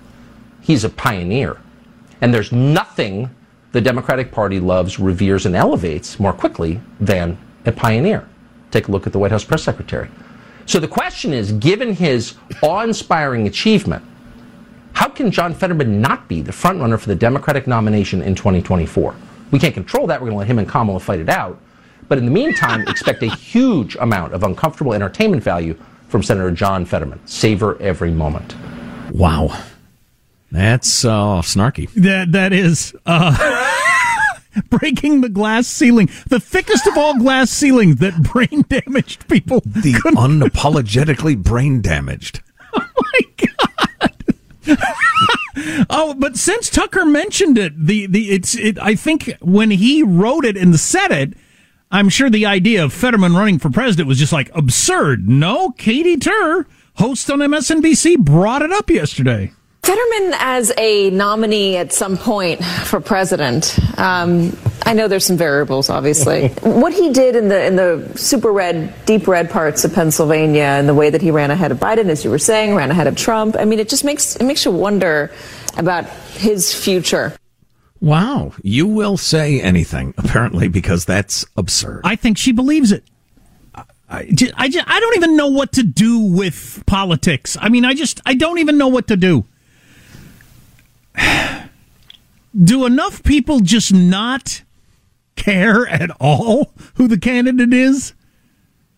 he's 0.60 0.82
a 0.82 0.88
pioneer. 0.88 1.58
And 2.20 2.34
there's 2.34 2.50
nothing 2.50 3.30
the 3.72 3.80
Democratic 3.80 4.32
Party 4.32 4.58
loves, 4.60 4.98
reveres, 4.98 5.46
and 5.46 5.54
elevates 5.54 6.18
more 6.18 6.32
quickly 6.32 6.80
than 6.98 7.38
a 7.66 7.72
pioneer. 7.72 8.26
Take 8.70 8.88
a 8.88 8.90
look 8.90 9.06
at 9.06 9.12
the 9.12 9.18
White 9.18 9.30
House 9.30 9.44
press 9.44 9.62
secretary. 9.62 10.08
So 10.66 10.80
the 10.80 10.88
question 10.88 11.32
is 11.32 11.52
given 11.52 11.92
his 11.92 12.34
awe 12.62 12.82
inspiring 12.82 13.46
achievement, 13.46 14.04
how 14.94 15.08
can 15.08 15.30
John 15.30 15.54
Fetterman 15.54 16.00
not 16.00 16.28
be 16.28 16.40
the 16.40 16.52
frontrunner 16.52 16.98
for 16.98 17.08
the 17.08 17.14
Democratic 17.14 17.66
nomination 17.66 18.22
in 18.22 18.34
2024? 18.34 19.14
We 19.54 19.60
can't 19.60 19.72
control 19.72 20.08
that. 20.08 20.20
We're 20.20 20.30
going 20.30 20.34
to 20.34 20.38
let 20.38 20.48
him 20.48 20.58
and 20.58 20.68
Kamala 20.68 20.98
fight 20.98 21.20
it 21.20 21.28
out. 21.28 21.60
But 22.08 22.18
in 22.18 22.24
the 22.24 22.30
meantime, 22.32 22.80
expect 22.88 23.22
a 23.22 23.32
huge 23.32 23.94
amount 23.94 24.34
of 24.34 24.42
uncomfortable 24.42 24.92
entertainment 24.92 25.44
value 25.44 25.78
from 26.08 26.24
Senator 26.24 26.50
John 26.50 26.84
Fetterman. 26.84 27.24
Savor 27.24 27.80
every 27.80 28.10
moment. 28.10 28.56
Wow. 29.12 29.56
That's 30.50 31.04
uh, 31.04 31.40
snarky. 31.42 31.88
That 31.92 32.32
that 32.32 32.52
is 32.52 32.96
uh, 33.06 33.70
breaking 34.70 35.20
the 35.20 35.28
glass 35.28 35.68
ceiling, 35.68 36.10
the 36.26 36.40
thickest 36.40 36.88
of 36.88 36.98
all 36.98 37.16
glass 37.16 37.48
ceilings 37.48 37.96
that 38.00 38.24
brain 38.24 38.64
damaged 38.68 39.28
people. 39.28 39.60
The 39.60 39.92
unapologetically 40.16 41.40
brain 41.40 41.80
damaged. 41.80 42.42
Oh 42.76 42.88
my 42.96 43.46
god! 44.66 45.34
Oh, 45.90 46.14
but 46.18 46.36
since 46.36 46.70
Tucker 46.70 47.04
mentioned 47.04 47.58
it, 47.58 47.72
the 47.76 48.06
the 48.06 48.30
it's 48.30 48.54
it. 48.56 48.78
I 48.80 48.94
think 48.94 49.36
when 49.40 49.70
he 49.70 50.02
wrote 50.02 50.44
it 50.44 50.56
and 50.56 50.78
said 50.78 51.10
it. 51.10 51.34
I'm 51.90 52.08
sure 52.08 52.28
the 52.28 52.46
idea 52.46 52.82
of 52.82 52.92
Fetterman 52.92 53.36
running 53.36 53.60
for 53.60 53.70
president 53.70 54.08
was 54.08 54.18
just 54.18 54.32
like 54.32 54.50
absurd. 54.52 55.28
No, 55.28 55.70
Katie 55.70 56.16
Tur, 56.16 56.66
host 56.96 57.30
on 57.30 57.38
MSNBC, 57.38 58.18
brought 58.18 58.62
it 58.62 58.72
up 58.72 58.90
yesterday. 58.90 59.52
Fetterman 59.84 60.34
as 60.38 60.72
a 60.78 61.10
nominee 61.10 61.76
at 61.76 61.92
some 61.92 62.16
point 62.16 62.64
for 62.64 63.00
president. 63.00 63.78
Um, 63.98 64.56
I 64.86 64.94
know 64.94 65.08
there's 65.08 65.26
some 65.26 65.36
variables, 65.36 65.90
obviously. 65.90 66.48
what 66.62 66.94
he 66.94 67.12
did 67.12 67.36
in 67.36 67.48
the 67.48 67.66
in 67.66 67.76
the 67.76 68.10
super 68.16 68.50
red, 68.50 68.94
deep 69.04 69.28
red 69.28 69.50
parts 69.50 69.84
of 69.84 69.92
Pennsylvania, 69.92 70.62
and 70.62 70.88
the 70.88 70.94
way 70.94 71.10
that 71.10 71.20
he 71.20 71.30
ran 71.30 71.50
ahead 71.50 71.70
of 71.70 71.80
Biden, 71.80 72.06
as 72.06 72.24
you 72.24 72.30
were 72.30 72.38
saying, 72.38 72.74
ran 72.74 72.90
ahead 72.90 73.06
of 73.06 73.14
Trump. 73.14 73.56
I 73.58 73.66
mean, 73.66 73.78
it 73.78 73.90
just 73.90 74.04
makes 74.04 74.36
it 74.36 74.44
makes 74.44 74.64
you 74.64 74.70
wonder 74.70 75.30
about 75.76 76.06
his 76.32 76.72
future. 76.72 77.36
Wow, 78.00 78.54
you 78.62 78.86
will 78.86 79.18
say 79.18 79.60
anything 79.60 80.14
apparently 80.16 80.68
because 80.68 81.04
that's 81.04 81.44
absurd. 81.58 82.00
I 82.04 82.16
think 82.16 82.38
she 82.38 82.52
believes 82.52 82.90
it. 82.90 83.04
I, 83.74 84.28
I, 84.56 84.64
I 84.86 85.00
don't 85.00 85.16
even 85.16 85.36
know 85.36 85.48
what 85.48 85.72
to 85.72 85.82
do 85.82 86.20
with 86.20 86.82
politics. 86.86 87.58
I 87.60 87.68
mean, 87.68 87.84
I 87.84 87.92
just 87.92 88.22
I 88.24 88.32
don't 88.32 88.58
even 88.58 88.78
know 88.78 88.88
what 88.88 89.08
to 89.08 89.16
do. 89.16 89.44
do 92.64 92.86
enough 92.86 93.22
people 93.22 93.60
just 93.60 93.92
not 93.92 94.62
care 95.36 95.86
at 95.86 96.10
all 96.20 96.72
who 96.94 97.08
the 97.08 97.18
candidate 97.18 97.72
is? 97.72 98.14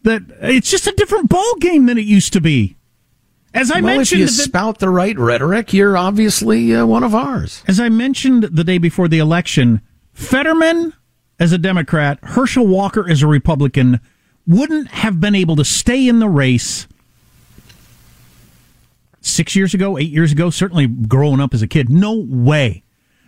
That 0.03 0.23
it's 0.41 0.71
just 0.71 0.87
a 0.87 0.93
different 0.93 1.29
ball 1.29 1.57
game 1.57 1.87
than 1.87 1.99
it 1.99 2.05
used 2.05 2.33
to 2.35 2.41
be. 2.41 2.77
As 3.53 3.71
I 3.71 3.81
well, 3.81 3.97
mentioned, 3.97 4.21
if 4.21 4.29
you 4.29 4.45
spout 4.45 4.79
the 4.79 4.91
right 4.91 5.19
rhetoric, 5.19 5.73
you're 5.73 5.97
obviously 5.97 6.75
uh, 6.75 6.85
one 6.85 7.03
of 7.03 7.15
ours. 7.15 7.65
As 7.67 7.81
I 7.81 7.89
mentioned 7.89 8.45
the 8.45 8.65
day 8.65 8.77
before 8.77 9.09
the 9.09 9.19
election, 9.19 9.81
Fetterman 10.13 10.93
as 11.39 11.53
a 11.53 11.59
Democrat, 11.59 12.19
Herschel 12.23 12.67
Walker 12.67 13.09
as 13.09 13.23
a 13.23 13.27
Republican 13.27 14.01
wouldn't 14.47 14.89
have 14.89 15.21
been 15.21 15.35
able 15.35 15.57
to 15.57 15.65
stay 15.65 16.07
in 16.07 16.19
the 16.19 16.29
race 16.29 16.87
six 19.27 19.57
years 19.57 19.75
ago, 19.75 19.99
eight 19.99 20.11
years 20.11 20.33
ago, 20.33 20.51
certainly 20.51 20.87
growing 20.87 21.41
up 21.41 21.53
as 21.55 21.63
a 21.63 21.67
kid. 21.67 21.91
No 21.91 22.15
way. 22.15 22.83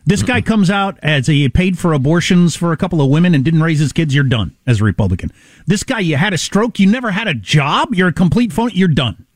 This 0.07 0.23
guy 0.23 0.41
comes 0.41 0.71
out 0.71 0.99
as 1.03 1.27
he 1.27 1.47
paid 1.51 1.79
for 1.79 1.93
abortions 1.93 2.57
for 2.57 2.73
a 2.73 2.79
couple 2.79 3.03
of 3.03 3.11
women 3.11 3.35
and 3.35 3.45
didn't 3.45 3.63
raise 3.63 3.79
his 3.79 3.93
kids. 3.93 4.15
You're 4.15 4.25
done 4.25 4.57
as 4.67 4.81
a 4.81 4.85
Republican. 4.85 5.31
This 5.67 5.83
guy, 5.83 5.99
you 5.99 6.17
had 6.17 6.33
a 6.33 6.39
stroke, 6.39 6.79
you 6.79 6.87
never 6.87 7.11
had 7.11 7.29
a 7.29 7.35
job, 7.35 7.95
you're 7.95 8.09
a 8.09 8.13
complete 8.13 8.51
phone. 8.51 8.71
You're 8.73 8.89
done. 8.89 9.27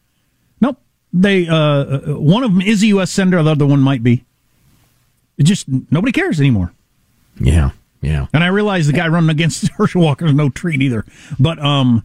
Nope. 0.62 0.78
They 1.12 1.46
uh, 1.46 2.14
one 2.14 2.42
of 2.42 2.52
them 2.52 2.62
is 2.62 2.82
a 2.82 2.86
U.S. 2.86 3.10
senator, 3.10 3.42
the 3.42 3.50
other 3.50 3.66
one 3.66 3.80
might 3.80 4.02
be. 4.02 4.24
It 5.36 5.42
just 5.42 5.66
nobody 5.68 6.10
cares 6.10 6.40
anymore. 6.40 6.72
Yeah, 7.38 7.72
yeah. 8.00 8.28
And 8.32 8.42
I 8.42 8.46
realize 8.46 8.86
the 8.86 8.94
guy 8.94 9.08
running 9.08 9.28
against 9.28 9.68
Herschel 9.76 10.00
Walker 10.00 10.24
is 10.24 10.32
no 10.32 10.48
treat 10.48 10.80
either. 10.80 11.04
But 11.38 11.58
um, 11.58 12.02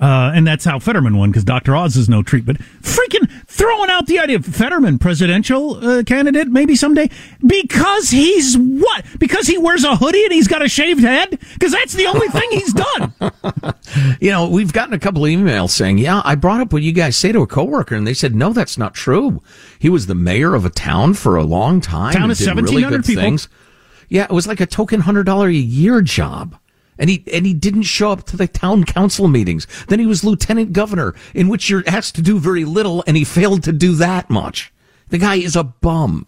uh, 0.00 0.30
and 0.34 0.46
that's 0.46 0.64
how 0.64 0.78
Fetterman 0.78 1.16
won 1.16 1.30
because 1.30 1.44
Dr. 1.44 1.74
Oz 1.74 1.96
is 1.96 2.08
no 2.08 2.22
treat. 2.22 2.46
But 2.46 2.58
freaking 2.82 3.28
throwing 3.46 3.90
out 3.90 4.06
the 4.06 4.20
idea 4.20 4.36
of 4.36 4.46
Fetterman 4.46 4.98
presidential 4.98 5.84
uh, 5.84 6.02
candidate 6.04 6.48
maybe 6.48 6.76
someday 6.76 7.10
because 7.44 8.10
he's 8.10 8.56
what? 8.56 9.04
Because 9.18 9.48
he 9.48 9.58
wears 9.58 9.82
a 9.82 9.96
hoodie 9.96 10.22
and 10.24 10.32
he's 10.32 10.46
got 10.46 10.62
a 10.62 10.68
shaved 10.68 11.00
head? 11.00 11.30
Because 11.54 11.72
that's 11.72 11.94
the 11.94 12.06
only 12.06 12.28
thing 12.28 12.48
he's 12.50 12.72
done. 12.72 13.12
You 14.20 14.30
know, 14.30 14.48
we've 14.48 14.72
gotten 14.72 14.92
a 14.94 14.98
couple 14.98 15.24
of 15.24 15.30
emails 15.30 15.70
saying, 15.70 15.98
"Yeah, 15.98 16.20
I 16.24 16.34
brought 16.34 16.60
up 16.60 16.72
what 16.72 16.82
you 16.82 16.92
guys 16.92 17.16
say 17.16 17.32
to 17.32 17.40
a 17.40 17.46
coworker," 17.46 17.94
and 17.94 18.06
they 18.06 18.12
said, 18.14 18.34
"No, 18.34 18.52
that's 18.52 18.76
not 18.76 18.94
true. 18.94 19.42
He 19.78 19.88
was 19.88 20.06
the 20.06 20.14
mayor 20.14 20.54
of 20.54 20.64
a 20.64 20.70
town 20.70 21.14
for 21.14 21.36
a 21.36 21.42
long 21.44 21.80
time. 21.80 22.12
Town 22.12 22.30
of 22.30 22.36
did 22.36 22.46
really 22.46 22.82
1,700 22.82 23.04
people. 23.06 23.22
Things. 23.22 23.48
Yeah, 24.08 24.24
it 24.24 24.30
was 24.30 24.46
like 24.46 24.60
a 24.60 24.66
token 24.66 25.00
hundred 25.00 25.24
dollar 25.24 25.48
a 25.48 25.52
year 25.52 26.02
job." 26.02 26.56
And 26.98 27.08
he 27.08 27.24
and 27.32 27.46
he 27.46 27.54
didn't 27.54 27.82
show 27.82 28.10
up 28.10 28.24
to 28.24 28.36
the 28.36 28.48
town 28.48 28.84
council 28.84 29.28
meetings. 29.28 29.66
Then 29.88 30.00
he 30.00 30.06
was 30.06 30.24
lieutenant 30.24 30.72
governor, 30.72 31.14
in 31.34 31.48
which 31.48 31.70
you're 31.70 31.84
asked 31.86 32.16
to 32.16 32.22
do 32.22 32.38
very 32.38 32.64
little, 32.64 33.04
and 33.06 33.16
he 33.16 33.24
failed 33.24 33.62
to 33.64 33.72
do 33.72 33.94
that 33.96 34.28
much. 34.28 34.72
The 35.08 35.18
guy 35.18 35.36
is 35.36 35.56
a 35.56 35.64
bum. 35.64 36.26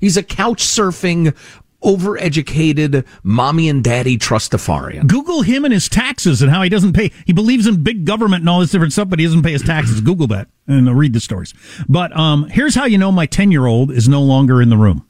He's 0.00 0.16
a 0.16 0.22
couch 0.22 0.64
surfing, 0.64 1.34
overeducated 1.82 3.06
mommy 3.22 3.68
and 3.68 3.82
daddy 3.82 4.18
trustafarian. 4.18 5.06
Google 5.06 5.42
him 5.42 5.64
and 5.64 5.72
his 5.72 5.88
taxes 5.88 6.42
and 6.42 6.50
how 6.50 6.62
he 6.62 6.68
doesn't 6.68 6.92
pay. 6.92 7.10
He 7.26 7.32
believes 7.32 7.66
in 7.66 7.82
big 7.82 8.04
government 8.04 8.42
and 8.42 8.48
all 8.48 8.60
this 8.60 8.70
different 8.70 8.92
stuff, 8.92 9.08
but 9.08 9.18
he 9.18 9.24
doesn't 9.24 9.42
pay 9.42 9.52
his 9.52 9.62
taxes. 9.62 10.00
Google 10.02 10.26
that 10.28 10.48
and 10.66 10.96
read 10.96 11.12
the 11.12 11.20
stories. 11.20 11.54
But 11.88 12.16
um, 12.16 12.48
here's 12.48 12.74
how 12.74 12.84
you 12.84 12.98
know 12.98 13.12
my 13.12 13.26
10 13.26 13.50
year 13.50 13.66
old 13.66 13.90
is 13.90 14.08
no 14.08 14.22
longer 14.22 14.62
in 14.62 14.68
the 14.68 14.76
room. 14.76 15.06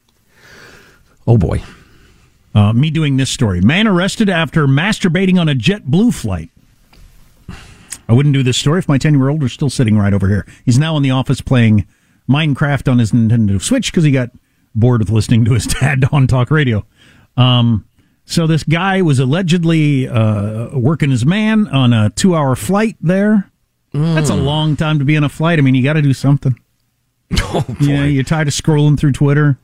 Oh 1.27 1.39
boy. 1.39 1.63
Uh, 2.55 2.73
me 2.73 2.91
doing 2.91 3.17
this 3.17 3.31
story. 3.31 3.61
Man 3.61 3.87
arrested 3.87 4.29
after 4.29 4.67
masturbating 4.67 5.41
on 5.41 5.49
a 5.49 5.55
JetBlue 5.55 6.13
flight. 6.13 6.51
I 8.09 8.13
wouldn't 8.13 8.35
do 8.35 8.43
this 8.43 8.59
story 8.59 8.79
if 8.81 8.89
my 8.89 8.99
10 8.99 9.15
year 9.15 9.29
old 9.29 9.43
were 9.43 9.49
still 9.49 9.71
sitting 9.71 9.97
right 9.97 10.13
over 10.13 10.29
here. 10.29 10.47
He's 10.65 10.79
now 10.79 10.97
in 10.97 11.03
the 11.03 11.11
office 11.13 11.41
playing 11.41 11.87
Minecraft 12.29 12.91
on 12.91 12.99
his 12.99 13.13
Nintendo 13.13 13.61
Switch 13.61 13.91
because 13.91 14.05
he 14.05 14.11
got 14.11 14.31
bored 14.75 15.01
with 15.01 15.11
listening 15.11 15.45
to 15.47 15.53
his 15.55 15.67
dad 15.81 16.05
on 16.13 16.27
talk 16.27 16.51
radio. 16.51 16.85
Um, 17.37 17.87
so 18.27 18.47
this 18.47 18.65
guy 18.65 19.01
was 19.03 19.19
allegedly 19.19 20.09
uh, 20.09 20.79
working 20.79 21.11
his 21.11 21.25
man 21.25 21.69
on 21.69 21.93
a 21.93 22.11
two 22.11 22.35
hour 22.35 22.55
flight 22.55 22.97
there. 23.01 23.51
That's 23.95 24.31
a 24.31 24.35
long 24.35 24.77
time 24.77 24.99
to 25.01 25.05
be 25.05 25.17
on 25.19 25.25
a 25.25 25.29
flight. 25.29 25.59
I 25.59 25.63
mean, 25.63 25.75
you 25.75 25.83
got 25.83 25.95
to 25.95 26.03
do 26.03 26.13
something. 26.15 26.59
Oh, 27.55 27.63
boy. 27.67 27.75
Yeah, 27.81 28.05
you're 28.05 28.25
tired 28.25 28.49
of 28.49 28.55
scrolling 28.55 28.99
through 28.99 29.13
Twitter. 29.13 29.59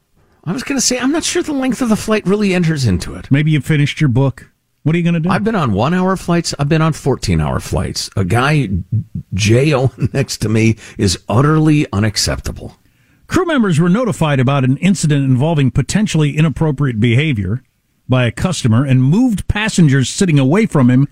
I 0.48 0.52
was 0.52 0.62
going 0.62 0.78
to 0.80 0.84
say, 0.86 0.98
I'm 0.98 1.12
not 1.12 1.24
sure 1.24 1.42
the 1.42 1.52
length 1.52 1.82
of 1.82 1.90
the 1.90 1.96
flight 1.96 2.26
really 2.26 2.54
enters 2.54 2.86
into 2.86 3.14
it. 3.14 3.30
Maybe 3.30 3.50
you 3.50 3.60
finished 3.60 4.00
your 4.00 4.08
book. 4.08 4.50
What 4.82 4.94
are 4.94 4.98
you 4.98 5.04
going 5.04 5.14
to 5.14 5.20
do? 5.20 5.28
I've 5.28 5.44
been 5.44 5.54
on 5.54 5.72
one 5.72 5.92
hour 5.92 6.16
flights. 6.16 6.54
I've 6.58 6.70
been 6.70 6.80
on 6.80 6.94
14 6.94 7.38
hour 7.40 7.60
flights. 7.60 8.08
A 8.16 8.24
guy, 8.24 8.68
J.O. 9.34 9.92
next 10.14 10.38
to 10.38 10.48
me 10.48 10.76
is 10.96 11.18
utterly 11.28 11.86
unacceptable. 11.92 12.76
Crew 13.26 13.44
members 13.44 13.78
were 13.78 13.90
notified 13.90 14.40
about 14.40 14.64
an 14.64 14.78
incident 14.78 15.24
involving 15.26 15.70
potentially 15.70 16.34
inappropriate 16.38 16.98
behavior 16.98 17.62
by 18.08 18.24
a 18.24 18.32
customer 18.32 18.86
and 18.86 19.04
moved 19.04 19.46
passengers 19.48 20.08
sitting 20.08 20.38
away 20.38 20.64
from 20.64 20.88
him 20.88 21.06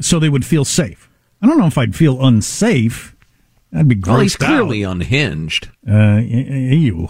so 0.00 0.18
they 0.18 0.28
would 0.28 0.44
feel 0.44 0.66
safe. 0.66 1.08
I 1.40 1.46
don't 1.46 1.56
know 1.56 1.66
if 1.66 1.78
I'd 1.78 1.96
feel 1.96 2.22
unsafe. 2.22 3.16
That'd 3.72 3.88
be 3.88 3.94
grossed 3.94 4.08
Well, 4.08 4.20
he's 4.20 4.34
out. 4.34 4.46
clearly 4.46 4.82
unhinged. 4.82 5.70
Uh, 5.90 6.16
you. 6.18 7.08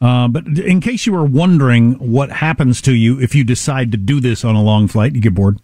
Uh, 0.00 0.28
but 0.28 0.46
in 0.46 0.80
case 0.80 1.06
you 1.06 1.12
were 1.12 1.24
wondering 1.24 1.94
what 1.94 2.30
happens 2.30 2.80
to 2.82 2.94
you 2.94 3.20
if 3.20 3.34
you 3.34 3.42
decide 3.42 3.90
to 3.90 3.98
do 3.98 4.20
this 4.20 4.44
on 4.44 4.54
a 4.54 4.62
long 4.62 4.86
flight, 4.86 5.14
you 5.14 5.20
get 5.20 5.34
bored. 5.34 5.58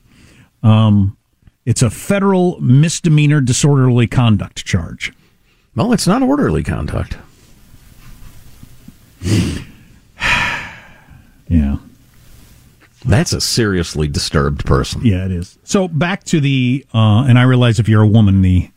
Um, 0.62 1.16
it's 1.64 1.82
a 1.82 1.90
federal 1.90 2.60
misdemeanor 2.60 3.40
disorderly 3.40 4.06
conduct 4.06 4.64
charge. 4.64 5.12
Well, 5.76 5.92
it's 5.92 6.06
not 6.06 6.22
orderly 6.22 6.62
conduct. 6.62 7.16
Yeah. 11.46 11.76
That's 13.04 13.34
a 13.34 13.40
seriously 13.40 14.08
disturbed 14.08 14.64
person. 14.64 15.04
Yeah, 15.04 15.26
it 15.26 15.30
is. 15.30 15.58
So 15.64 15.88
back 15.88 16.24
to 16.24 16.40
the, 16.40 16.86
uh, 16.94 17.24
and 17.28 17.38
I 17.38 17.42
realize 17.42 17.78
if 17.78 17.88
you're 17.88 18.02
a 18.02 18.08
woman, 18.08 18.40
the 18.40 18.70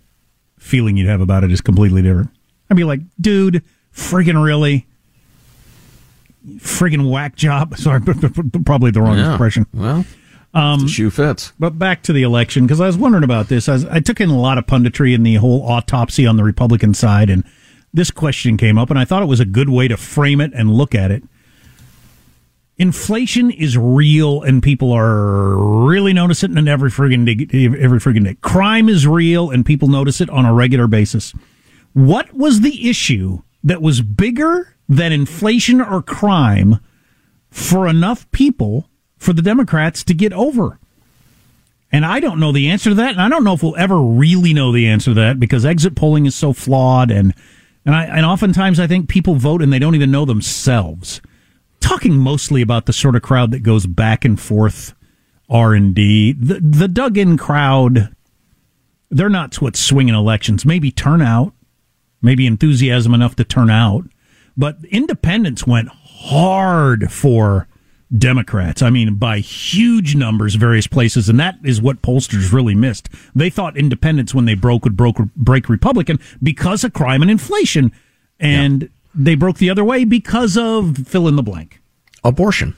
feeling 0.59 0.97
you'd 0.97 1.07
have 1.07 1.21
about 1.21 1.45
it 1.45 1.51
is 1.51 1.61
completely 1.61 2.01
different. 2.01 2.29
I'd 2.69 2.75
be 2.75 2.83
like, 2.83 2.99
dude, 3.21 3.63
friggin' 3.95 4.43
really? 4.43 4.85
Friggin' 6.55 7.09
whack 7.09 7.35
job. 7.35 7.75
Sorry, 7.77 8.01
probably 8.65 8.91
the 8.91 9.01
wrong 9.01 9.17
Yeah. 9.17 9.31
expression. 9.31 9.65
Well, 9.73 10.05
um, 10.53 10.81
the 10.81 10.87
shoe 10.87 11.09
fits. 11.09 11.53
But 11.59 11.77
back 11.77 12.03
to 12.03 12.13
the 12.13 12.23
election, 12.23 12.65
because 12.65 12.81
I 12.81 12.87
was 12.87 12.97
wondering 12.97 13.23
about 13.23 13.47
this. 13.49 13.67
I, 13.69 13.73
was, 13.73 13.85
I 13.85 13.99
took 13.99 14.19
in 14.21 14.29
a 14.29 14.39
lot 14.39 14.57
of 14.57 14.65
punditry 14.65 15.13
in 15.13 15.23
the 15.23 15.35
whole 15.35 15.61
autopsy 15.63 16.25
on 16.25 16.37
the 16.37 16.43
Republican 16.43 16.93
side, 16.93 17.29
and 17.29 17.43
this 17.93 18.11
question 18.11 18.57
came 18.57 18.77
up, 18.77 18.89
and 18.89 18.97
I 18.97 19.05
thought 19.05 19.23
it 19.23 19.27
was 19.27 19.39
a 19.39 19.45
good 19.45 19.69
way 19.69 19.87
to 19.87 19.97
frame 19.97 20.41
it 20.41 20.51
and 20.53 20.71
look 20.73 20.95
at 20.95 21.11
it. 21.11 21.23
Inflation 22.79 23.49
is 23.49 23.75
real, 23.75 24.43
and 24.43 24.61
people 24.61 24.91
are 24.91 25.57
really 25.85 26.13
noticing 26.13 26.55
it 26.57 26.67
every 26.67 26.91
friggin' 26.91 27.25
day. 27.25 27.65
Every 27.79 27.99
friggin' 27.99 28.23
day, 28.23 28.35
crime 28.41 28.87
is 28.87 29.07
real, 29.07 29.49
and 29.49 29.65
people 29.65 29.87
notice 29.87 30.21
it 30.21 30.29
on 30.29 30.45
a 30.45 30.53
regular 30.53 30.85
basis. 30.85 31.33
What 31.93 32.31
was 32.35 32.61
the 32.61 32.87
issue 32.87 33.41
that 33.63 33.81
was 33.81 34.01
bigger 34.01 34.75
than 34.87 35.11
inflation 35.11 35.81
or 35.81 36.01
crime 36.01 36.79
for 37.49 37.87
enough 37.87 38.29
people 38.31 38.89
for 39.17 39.33
the 39.33 39.41
Democrats 39.41 40.03
to 40.05 40.13
get 40.13 40.33
over? 40.33 40.79
And 41.91 42.05
I 42.05 42.19
don't 42.19 42.39
know 42.39 42.51
the 42.51 42.69
answer 42.69 42.89
to 42.89 42.95
that, 42.95 43.11
and 43.11 43.21
I 43.21 43.29
don't 43.29 43.43
know 43.43 43.53
if 43.53 43.63
we'll 43.63 43.77
ever 43.77 44.01
really 44.01 44.53
know 44.53 44.71
the 44.71 44.87
answer 44.87 45.11
to 45.11 45.15
that 45.15 45.39
because 45.39 45.65
exit 45.65 45.95
polling 45.95 46.25
is 46.25 46.35
so 46.35 46.51
flawed, 46.51 47.11
and 47.11 47.33
and 47.85 47.95
I 47.95 48.03
and 48.05 48.25
oftentimes 48.25 48.79
I 48.79 48.87
think 48.87 49.07
people 49.07 49.35
vote 49.35 49.61
and 49.61 49.71
they 49.71 49.79
don't 49.79 49.95
even 49.95 50.11
know 50.11 50.25
themselves. 50.25 51.21
Talking 51.79 52.17
mostly 52.17 52.61
about 52.61 52.85
the 52.85 52.93
sort 52.93 53.15
of 53.15 53.21
crowd 53.21 53.51
that 53.51 53.63
goes 53.63 53.85
back 53.85 54.25
and 54.25 54.39
forth 54.39 54.93
R 55.49 55.73
and 55.73 55.95
D, 55.95 56.33
the 56.33 56.59
the 56.59 56.89
dug 56.89 57.17
in 57.17 57.37
crowd. 57.37 58.13
They're 59.09 59.29
not 59.29 59.55
what's 59.61 59.79
swinging 59.79 60.15
elections. 60.15 60.65
Maybe 60.65 60.91
turnout, 60.91 61.53
maybe 62.21 62.45
enthusiasm 62.45 63.13
enough 63.13 63.37
to 63.37 63.45
turn 63.45 63.69
out, 63.69 64.03
but 64.57 64.77
independents 64.89 65.67
went 65.67 65.89
hard 65.89 67.11
for 67.11 67.67
Democrats. 68.15 68.81
I 68.81 68.89
mean, 68.89 69.15
by 69.15 69.39
huge 69.39 70.15
numbers, 70.15 70.55
various 70.55 70.87
places, 70.87 71.29
and 71.29 71.39
that 71.39 71.55
is 71.63 71.81
what 71.81 72.01
pollsters 72.01 72.51
really 72.51 72.75
missed. 72.75 73.09
They 73.35 73.49
thought 73.49 73.77
independents, 73.77 74.33
when 74.33 74.45
they 74.45 74.55
broke, 74.55 74.83
would 74.83 74.97
broke, 74.97 75.17
break 75.35 75.69
Republican 75.69 76.19
because 76.41 76.83
of 76.83 76.93
crime 76.93 77.21
and 77.21 77.29
inflation, 77.29 77.91
and 78.39 78.89
they 79.13 79.35
broke 79.35 79.57
the 79.57 79.69
other 79.69 79.83
way 79.83 80.05
because 80.05 80.57
of 80.57 80.97
fill 80.97 81.27
in 81.27 81.35
the 81.35 81.43
blank. 81.43 81.81
Abortion. 82.23 82.75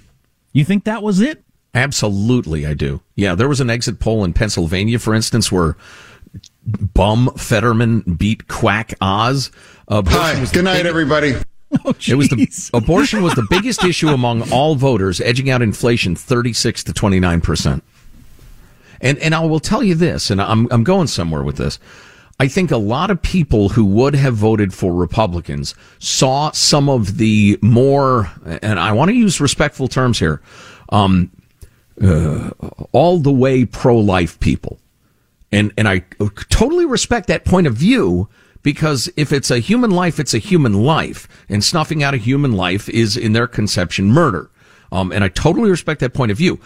You 0.52 0.66
think 0.66 0.84
that 0.86 1.04
was 1.04 1.22
it? 1.22 1.44
Absolutely, 1.76 2.66
I 2.66 2.74
do. 2.74 3.02
Yeah, 3.16 3.36
there 3.36 3.48
was 3.48 3.62
an 3.62 3.70
exit 3.70 4.00
poll 4.00 4.24
in 4.24 4.34
Pennsylvania, 4.34 4.98
for 4.98 5.14
instance, 5.14 5.52
where 5.52 5.78
bum 6.66 7.30
Fetterman 7.38 8.02
beat 8.18 8.48
quack 8.48 8.96
Oz. 9.00 9.52
Abortion 9.88 10.20
Hi, 10.20 10.46
good 10.52 10.66
night, 10.66 10.84
big- 10.84 11.44
everybody. 11.86 12.06
it 12.12 12.16
was 12.16 12.30
the 12.30 12.70
abortion 12.74 13.22
was 13.22 13.34
the 13.36 13.48
biggest 13.50 13.84
issue 13.84 14.10
among 14.10 14.52
all 14.52 14.76
voters, 14.76 15.22
edging 15.22 15.50
out 15.50 15.62
inflation 15.62 16.16
thirty 16.16 16.54
six 16.54 16.84
to 16.86 16.94
twenty 16.94 17.20
nine 17.20 17.42
percent. 17.42 17.84
And 19.02 19.18
and 19.20 19.34
I 19.34 19.46
will 19.46 19.60
tell 19.60 19.84
you 19.84 19.96
this, 19.96 20.30
and 20.30 20.42
I'm 20.42 20.68
I'm 20.72 20.84
going 20.84 21.08
somewhere 21.08 21.44
with 21.44 21.58
this. 21.58 21.80
I 22.42 22.48
think 22.48 22.72
a 22.72 22.78
lot 22.78 23.12
of 23.12 23.22
people 23.22 23.70
who 23.70 23.84
would 23.86 24.16
have 24.16 24.34
voted 24.34 24.74
for 24.74 24.94
Republicans 24.94 25.76
saw 26.00 26.52
some 26.52 26.88
of 26.88 27.18
the 27.18 27.60
more, 27.62 28.32
and 28.46 28.80
I 28.80 28.94
want 28.94 29.10
to 29.10 29.16
use 29.16 29.42
respectful 29.42 29.90
terms 29.90 30.20
here, 30.20 30.42
um, 30.88 31.32
uh, 32.02 32.52
all 32.94 33.20
the 33.20 33.32
way 33.32 33.66
pro 33.66 33.98
life 33.98 34.40
people. 34.40 34.80
And, 35.52 35.74
and 35.78 35.90
I 35.90 36.06
totally 36.50 36.86
respect 36.86 37.28
that 37.28 37.44
point 37.44 37.68
of 37.68 37.74
view 37.74 38.30
because 38.64 39.10
if 39.16 39.32
it's 39.32 39.52
a 39.52 39.60
human 39.60 39.92
life, 39.92 40.20
it's 40.20 40.34
a 40.34 40.40
human 40.40 40.74
life 40.74 41.28
and 41.48 41.64
snuffing 41.64 42.04
out 42.04 42.14
a 42.14 42.18
human 42.18 42.54
life 42.54 42.90
is 42.90 43.16
in 43.16 43.34
their 43.34 43.48
conception 43.48 44.12
murder. 44.12 44.50
Um, 44.92 45.12
and 45.12 45.24
I 45.24 45.30
totally 45.30 45.70
respect 45.70 46.02
that 46.02 46.14
point 46.14 46.32
of 46.32 46.38
view. 46.38 46.60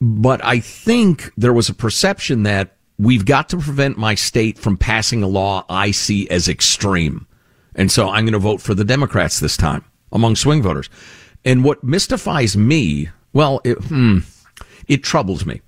But 0.00 0.44
I 0.44 0.60
think 0.60 1.30
there 1.36 1.52
was 1.52 1.68
a 1.68 1.74
perception 1.74 2.44
that 2.44 2.76
we've 2.98 3.24
got 3.24 3.48
to 3.50 3.56
prevent 3.58 3.98
my 3.98 4.14
state 4.14 4.58
from 4.58 4.76
passing 4.76 5.22
a 5.22 5.28
law 5.28 5.64
I 5.68 5.90
see 5.90 6.28
as 6.30 6.48
extreme. 6.48 7.26
And 7.74 7.90
so 7.90 8.08
I'm 8.08 8.24
going 8.24 8.32
to 8.32 8.38
vote 8.38 8.60
for 8.60 8.74
the 8.74 8.84
Democrats 8.84 9.40
this 9.40 9.56
time 9.56 9.84
among 10.12 10.36
swing 10.36 10.62
voters. 10.62 10.88
And 11.44 11.64
what 11.64 11.82
mystifies 11.82 12.56
me, 12.56 13.08
well, 13.32 13.60
it, 13.64 13.78
hmm, 13.78 14.18
it 14.88 15.02
troubles 15.02 15.46
me. 15.46 15.60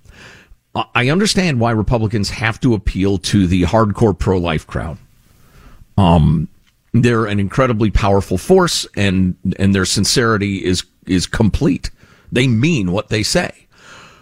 I- 0.75 1.09
understand 1.09 1.59
why 1.59 1.71
Republicans 1.71 2.29
have 2.31 2.59
to 2.61 2.73
appeal 2.73 3.17
to 3.19 3.47
the 3.47 3.63
hardcore 3.63 4.17
pro-life 4.17 4.65
crowd. 4.65 4.97
Um, 5.97 6.47
they're 6.93 7.25
an 7.25 7.39
incredibly 7.39 7.91
powerful 7.91 8.37
force, 8.37 8.85
and 8.95 9.35
and 9.57 9.73
their 9.73 9.85
sincerity 9.85 10.63
is 10.63 10.83
is 11.05 11.25
complete. 11.27 11.89
They 12.31 12.47
mean 12.47 12.91
what 12.91 13.09
they 13.09 13.23
say. 13.23 13.67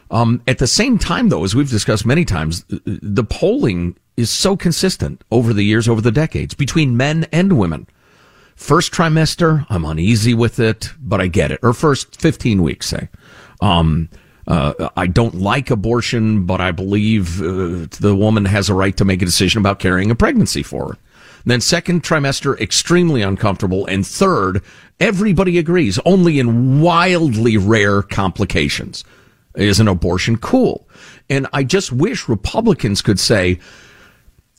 Um, 0.09 0.41
at 0.45 0.57
the 0.57 0.67
same 0.67 0.97
time, 0.97 1.29
though, 1.29 1.43
as 1.45 1.55
we've 1.55 1.69
discussed 1.69 2.05
many 2.05 2.25
times, 2.25 2.65
the 2.67 3.23
polling 3.23 3.95
is 4.17 4.29
so 4.29 4.57
consistent 4.57 5.23
over 5.31 5.53
the 5.53 5.63
years, 5.63 5.87
over 5.87 6.01
the 6.01 6.11
decades, 6.11 6.53
between 6.53 6.97
men 6.97 7.25
and 7.31 7.57
women. 7.57 7.87
First 8.55 8.91
trimester, 8.91 9.65
I'm 9.69 9.85
uneasy 9.85 10.33
with 10.33 10.59
it, 10.59 10.91
but 10.99 11.21
I 11.21 11.27
get 11.27 11.51
it. 11.51 11.59
Or 11.63 11.73
first 11.73 12.19
15 12.19 12.61
weeks, 12.61 12.87
say. 12.87 13.07
Um, 13.61 14.09
uh, 14.47 14.89
I 14.95 15.07
don't 15.07 15.35
like 15.35 15.69
abortion, 15.69 16.45
but 16.45 16.61
I 16.61 16.71
believe 16.71 17.41
uh, 17.41 17.87
the 17.99 18.15
woman 18.15 18.45
has 18.45 18.69
a 18.69 18.73
right 18.73 18.95
to 18.97 19.05
make 19.05 19.21
a 19.21 19.25
decision 19.25 19.59
about 19.59 19.79
carrying 19.79 20.11
a 20.11 20.15
pregnancy 20.15 20.63
forward. 20.63 20.97
Then 21.45 21.61
second 21.61 22.03
trimester, 22.03 22.59
extremely 22.59 23.21
uncomfortable. 23.21 23.85
And 23.87 24.05
third, 24.05 24.61
everybody 24.99 25.57
agrees, 25.57 25.99
only 26.05 26.39
in 26.39 26.81
wildly 26.81 27.57
rare 27.57 28.01
complications 28.01 29.03
is 29.55 29.79
an 29.79 29.87
abortion 29.87 30.37
cool. 30.37 30.87
And 31.29 31.47
I 31.53 31.63
just 31.63 31.91
wish 31.91 32.29
Republicans 32.29 33.01
could 33.01 33.19
say, 33.19 33.59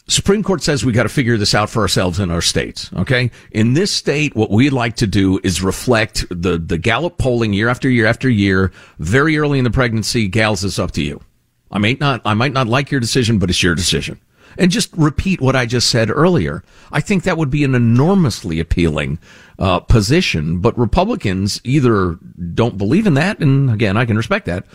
Supreme 0.09 0.43
Court 0.43 0.63
says 0.63 0.85
we 0.85 0.93
got 0.93 1.05
to 1.05 1.09
figure 1.09 1.37
this 1.37 1.55
out 1.55 1.71
for 1.71 1.81
ourselves 1.81 2.19
in 2.19 2.31
our 2.31 2.43
states. 2.43 2.91
Okay. 2.95 3.31
In 3.53 3.75
this 3.75 3.93
state, 3.93 4.35
what 4.35 4.51
we'd 4.51 4.71
like 4.71 4.97
to 4.97 5.07
do 5.07 5.41
is 5.45 5.63
reflect 5.63 6.27
the, 6.29 6.59
the 6.59 6.79
Gallup 6.79 7.19
polling 7.19 7.53
year 7.53 7.69
after 7.69 7.89
year 7.89 8.07
after 8.07 8.29
year. 8.29 8.73
Very 8.99 9.39
early 9.39 9.59
in 9.59 9.65
the 9.65 9.71
pregnancy, 9.71 10.29
gals, 10.29 10.65
it's 10.65 10.79
up 10.79 10.91
to 10.93 11.03
you. 11.03 11.21
I 11.71 11.79
may 11.79 11.95
not, 11.95 12.21
I 12.25 12.35
might 12.35 12.53
not 12.53 12.67
like 12.67 12.91
your 12.91 13.01
decision, 13.01 13.39
but 13.39 13.49
it's 13.49 13.63
your 13.63 13.75
decision. 13.75 14.21
And 14.59 14.71
just 14.71 14.93
repeat 14.95 15.41
what 15.41 15.57
I 15.57 15.65
just 15.65 15.89
said 15.89 16.11
earlier. 16.11 16.63
I 16.91 17.01
think 17.01 17.23
that 17.23 17.39
would 17.39 17.49
be 17.49 17.65
an 17.65 17.75
enormously 17.75 18.61
appealing 18.61 19.19
uh, 19.59 19.81
position, 19.81 20.59
but 20.59 20.77
Republicans 20.77 21.61
either 21.65 22.19
don't 22.53 22.77
believe 22.77 23.07
in 23.07 23.15
that, 23.15 23.41
and 23.41 23.71
again, 23.71 23.97
I 23.97 24.05
can 24.05 24.17
respect 24.17 24.45
that, 24.47 24.67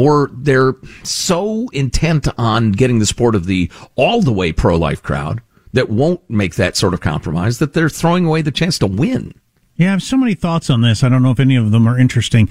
or 0.00 0.30
they're 0.32 0.74
so 1.02 1.68
intent 1.74 2.26
on 2.38 2.72
getting 2.72 3.00
the 3.00 3.06
support 3.06 3.34
of 3.34 3.44
the 3.44 3.70
all 3.96 4.22
the 4.22 4.32
way 4.32 4.50
pro 4.50 4.76
life 4.76 5.02
crowd 5.02 5.42
that 5.74 5.90
won't 5.90 6.28
make 6.30 6.54
that 6.54 6.74
sort 6.74 6.94
of 6.94 7.00
compromise 7.00 7.58
that 7.58 7.74
they're 7.74 7.90
throwing 7.90 8.24
away 8.24 8.40
the 8.40 8.50
chance 8.50 8.78
to 8.78 8.86
win. 8.86 9.34
Yeah, 9.76 9.88
I 9.88 9.90
have 9.90 10.02
so 10.02 10.16
many 10.16 10.34
thoughts 10.34 10.70
on 10.70 10.80
this. 10.80 11.04
I 11.04 11.10
don't 11.10 11.22
know 11.22 11.30
if 11.30 11.38
any 11.38 11.54
of 11.54 11.70
them 11.70 11.86
are 11.86 11.98
interesting. 11.98 12.50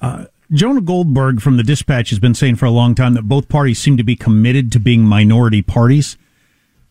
Uh, 0.00 0.24
Jonah 0.50 0.80
Goldberg 0.80 1.42
from 1.42 1.58
the 1.58 1.62
Dispatch 1.62 2.08
has 2.10 2.18
been 2.18 2.34
saying 2.34 2.56
for 2.56 2.64
a 2.64 2.70
long 2.70 2.94
time 2.94 3.12
that 3.12 3.28
both 3.28 3.50
parties 3.50 3.78
seem 3.78 3.98
to 3.98 4.04
be 4.04 4.16
committed 4.16 4.72
to 4.72 4.80
being 4.80 5.02
minority 5.02 5.60
parties, 5.60 6.16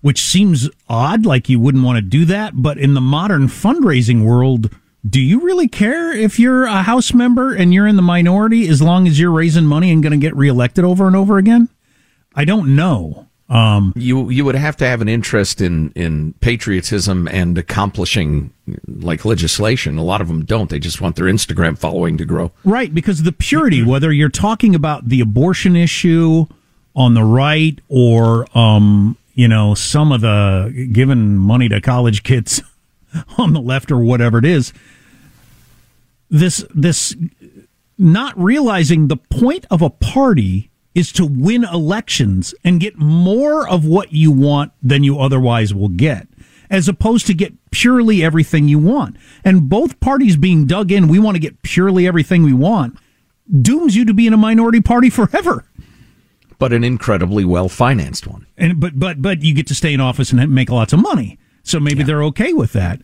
which 0.02 0.22
seems 0.22 0.70
odd, 0.88 1.26
like 1.26 1.50
you 1.50 1.60
wouldn't 1.60 1.84
want 1.84 1.98
to 1.98 2.02
do 2.02 2.26
that. 2.26 2.62
But 2.62 2.78
in 2.78 2.94
the 2.94 3.02
modern 3.02 3.48
fundraising 3.48 4.24
world, 4.24 4.70
do 5.08 5.22
you 5.22 5.42
really 5.42 5.68
care 5.68 6.12
if 6.12 6.40
you're 6.40 6.66
a 6.66 6.82
House 6.82 7.14
member 7.14 7.54
and 7.54 7.74
you're 7.74 7.88
in 7.88 7.96
the 7.96 8.02
minority 8.02 8.68
as 8.68 8.82
long 8.82 9.08
as 9.08 9.20
you're 9.20 9.32
raising 9.32 9.66
money 9.66 9.92
and 9.92 10.02
going 10.02 10.12
to 10.12 10.18
get 10.18 10.36
reelected 10.36 10.84
over 10.84 11.06
and 11.06 11.16
over 11.16 11.38
again? 11.38 11.70
I 12.36 12.46
don't 12.46 12.76
know. 12.76 13.28
Um, 13.48 13.94
you 13.96 14.32
you 14.32 14.44
would 14.44 14.56
have 14.56 14.76
to 14.78 14.88
have 14.88 15.02
an 15.02 15.08
interest 15.08 15.62
in 15.62 15.92
in 15.92 16.34
patriotism 16.40 17.28
and 17.28 17.56
accomplishing 17.60 18.52
like 18.88 19.24
legislation. 19.24 20.00
A 20.00 20.04
lot 20.04 20.20
of 20.20 20.28
them 20.28 20.44
don't. 20.46 20.72
They 20.72 20.80
just 20.80 21.00
want 21.00 21.16
their 21.16 21.28
Instagram 21.28 21.78
following 21.78 22.18
to 22.18 22.26
grow. 22.26 22.52
Right, 22.64 22.92
because 22.92 23.22
the 23.22 23.32
purity, 23.32 23.84
whether 23.84 24.12
you're 24.12 24.30
talking 24.30 24.74
about 24.74 25.10
the 25.10 25.22
abortion 25.22 25.76
issue 25.76 26.48
on 26.96 27.14
the 27.14 27.24
right 27.24 27.80
or 27.88 28.48
um, 28.58 29.16
you 29.36 29.48
know 29.48 29.76
some 29.76 30.12
of 30.12 30.22
the 30.22 30.90
giving 30.92 31.38
money 31.38 31.70
to 31.70 31.80
college 31.80 32.24
kids 32.24 32.64
on 33.38 33.54
the 33.54 33.62
left 33.62 33.92
or 33.92 34.00
whatever 34.00 34.40
it 34.40 34.46
is, 34.46 34.74
this 36.30 36.66
this 36.74 37.16
not 37.98 38.38
realizing 38.38 39.08
the 39.08 39.18
point 39.18 39.66
of 39.72 39.82
a 39.82 39.90
party 39.90 40.70
is 40.94 41.12
to 41.12 41.26
win 41.26 41.64
elections 41.66 42.56
and 42.64 42.80
get 42.80 42.98
more 42.98 43.68
of 43.68 43.86
what 43.86 44.14
you 44.14 44.32
want 44.32 44.72
than 44.82 45.04
you 45.04 45.20
otherwise 45.20 45.74
will 45.74 45.90
get, 45.90 46.28
as 46.70 46.88
opposed 46.88 47.28
to 47.28 47.34
get 47.34 47.54
purely 47.72 48.24
everything 48.24 48.68
you 48.68 48.80
want. 48.80 49.18
And 49.44 49.70
both 49.70 50.00
parties 50.00 50.38
being 50.38 50.66
dug 50.66 50.92
in, 50.92 51.10
we 51.10 51.20
want 51.20 51.36
to 51.36 51.42
get 51.42 51.62
purely 51.62 52.08
everything 52.08 52.44
we 52.44 52.54
want, 52.54 52.98
dooms 53.62 53.96
you 53.96 54.06
to 54.06 54.14
be 54.14 54.26
in 54.26 54.34
a 54.34 54.38
minority 54.38 54.82
party 54.82 55.10
forever. 55.10 55.66
But 56.58 56.72
an 56.72 56.86
incredibly 56.86 57.44
well 57.44 57.68
financed 57.68 58.26
one. 58.26 58.48
And 58.58 58.80
but 58.80 58.98
but 58.98 59.22
but 59.22 59.44
you 59.44 59.54
get 59.54 59.68
to 59.68 59.76
stay 59.76 59.94
in 59.94 60.00
office 60.00 60.32
and 60.32 60.50
make 60.56 60.70
lots 60.70 60.94
of 60.94 61.02
money. 61.02 61.38
So 61.64 61.82
maybe 61.82 62.00
yeah. 62.00 62.06
they're 62.06 62.24
okay 62.24 62.54
with 62.54 62.72
that. 62.74 63.02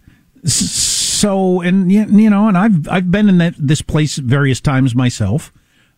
So 1.21 1.61
and 1.61 1.91
you 1.91 2.29
know, 2.29 2.47
and 2.47 2.57
I've 2.57 2.87
I've 2.89 3.11
been 3.11 3.29
in 3.29 3.37
that 3.37 3.55
this 3.57 3.81
place 3.81 4.17
various 4.17 4.59
times 4.59 4.95
myself 4.95 5.51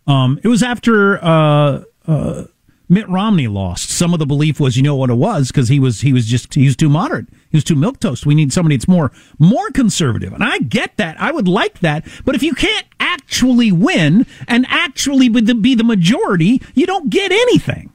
um, 0.07 0.39
it 0.43 0.47
was 0.47 0.62
after 0.62 1.23
uh, 1.23 1.83
uh, 2.07 2.43
Mitt 2.89 3.07
Romney 3.09 3.47
lost. 3.47 3.89
Some 3.89 4.13
of 4.13 4.19
the 4.19 4.25
belief 4.25 4.59
was, 4.59 4.75
you 4.75 4.83
know 4.83 4.95
what 4.95 5.09
it 5.09 5.15
was, 5.15 5.47
because 5.47 5.69
he 5.69 5.79
was 5.79 6.01
he 6.01 6.13
was 6.13 6.25
just 6.25 6.53
he 6.53 6.65
was 6.65 6.75
too 6.75 6.89
moderate. 6.89 7.27
He 7.49 7.57
was 7.57 7.63
too 7.63 7.75
milk 7.75 7.99
toast. 7.99 8.25
We 8.25 8.36
need 8.36 8.51
somebody 8.51 8.75
that's 8.75 8.88
more 8.88 9.12
more 9.39 9.69
conservative, 9.71 10.33
and 10.33 10.43
I 10.43 10.59
get 10.59 10.97
that. 10.97 11.19
I 11.19 11.31
would 11.31 11.47
like 11.47 11.79
that, 11.79 12.05
but 12.25 12.36
if 12.36 12.43
you 12.43 12.53
can't 12.53 12.86
actually 12.99 13.71
win 13.71 14.25
and 14.47 14.65
actually 14.69 15.29
be 15.29 15.75
the 15.75 15.83
majority, 15.83 16.62
you 16.73 16.86
don't 16.86 17.09
get 17.09 17.31
anything. 17.31 17.91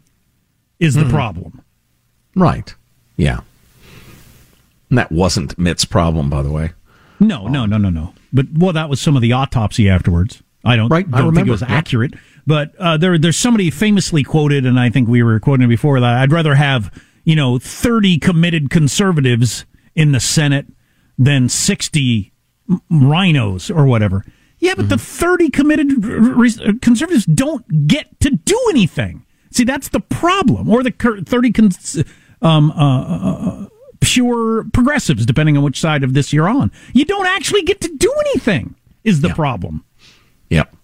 Is 0.78 0.94
the 0.94 1.02
mm. 1.02 1.10
problem? 1.10 1.62
Right. 2.36 2.74
Yeah. 3.16 3.40
And 4.88 4.96
that 4.96 5.10
wasn't 5.10 5.58
Mitt's 5.58 5.84
problem, 5.84 6.30
by 6.30 6.42
the 6.42 6.52
way. 6.52 6.70
No, 7.20 7.46
no, 7.48 7.66
no, 7.66 7.78
no, 7.78 7.90
no. 7.90 8.14
But 8.33 8.46
well, 8.54 8.72
that 8.72 8.88
was 8.88 9.00
some 9.00 9.16
of 9.16 9.22
the 9.22 9.33
autopsy 9.33 9.88
afterwards. 9.88 10.42
I 10.64 10.76
don't, 10.76 10.88
right, 10.88 11.09
don't 11.11 11.33
I 11.33 11.35
think 11.35 11.48
it 11.48 11.50
was 11.50 11.62
accurate. 11.62 12.14
But 12.46 12.74
uh, 12.76 12.96
there, 12.96 13.18
there's 13.18 13.37
somebody 13.37 13.70
famously 13.70 14.22
quoted, 14.22 14.66
and 14.66 14.78
I 14.78 14.90
think 14.90 15.09
we 15.09 15.22
were 15.22 15.38
quoting 15.40 15.68
before 15.68 16.00
that. 16.00 16.18
I'd 16.18 16.33
rather 16.33 16.54
have 16.54 16.92
you 17.24 17.37
know 17.37 17.59
30 17.59 18.18
committed 18.18 18.70
conservatives 18.70 19.64
in 19.94 20.12
the 20.12 20.20
Senate 20.20 20.66
than 21.18 21.48
60 21.48 22.33
RINOs 22.90 23.74
or 23.74 23.87
whatever. 23.87 24.24
Yeah, 24.61 24.74
but 24.74 24.87
mm-hmm. 24.87 24.90
the 24.90 24.98
30 24.98 25.50
committed 25.50 26.04
uh, 26.04 26.72
conservatives 26.83 27.26
don't 27.26 27.87
get 27.87 28.18
to 28.20 28.31
do 28.31 28.61
anything. 28.70 29.24
See, 29.50 29.64
that's 29.64 29.88
the 29.88 30.00
problem. 30.00 30.68
Or 30.68 30.83
the 30.83 30.90
30 30.90 31.52
cons- 31.52 32.04
um, 32.42 32.70
uh, 32.72 33.02
uh, 33.02 33.64
uh, 33.64 33.66
pure 34.00 34.64
progressives, 34.72 35.26
depending 35.26 35.56
on 35.56 35.62
which 35.62 35.80
side 35.80 36.04
of 36.04 36.14
this 36.14 36.32
you're 36.32 36.48
on. 36.48 36.70
You 36.92 37.04
don't 37.04 37.26
actually 37.26 37.62
get 37.62 37.80
to 37.82 37.88
do 37.96 38.12
anything, 38.26 38.74
is 39.04 39.20
the 39.20 39.28
yeah. 39.28 39.34
problem. 39.34 39.84
Yep. 40.50 40.74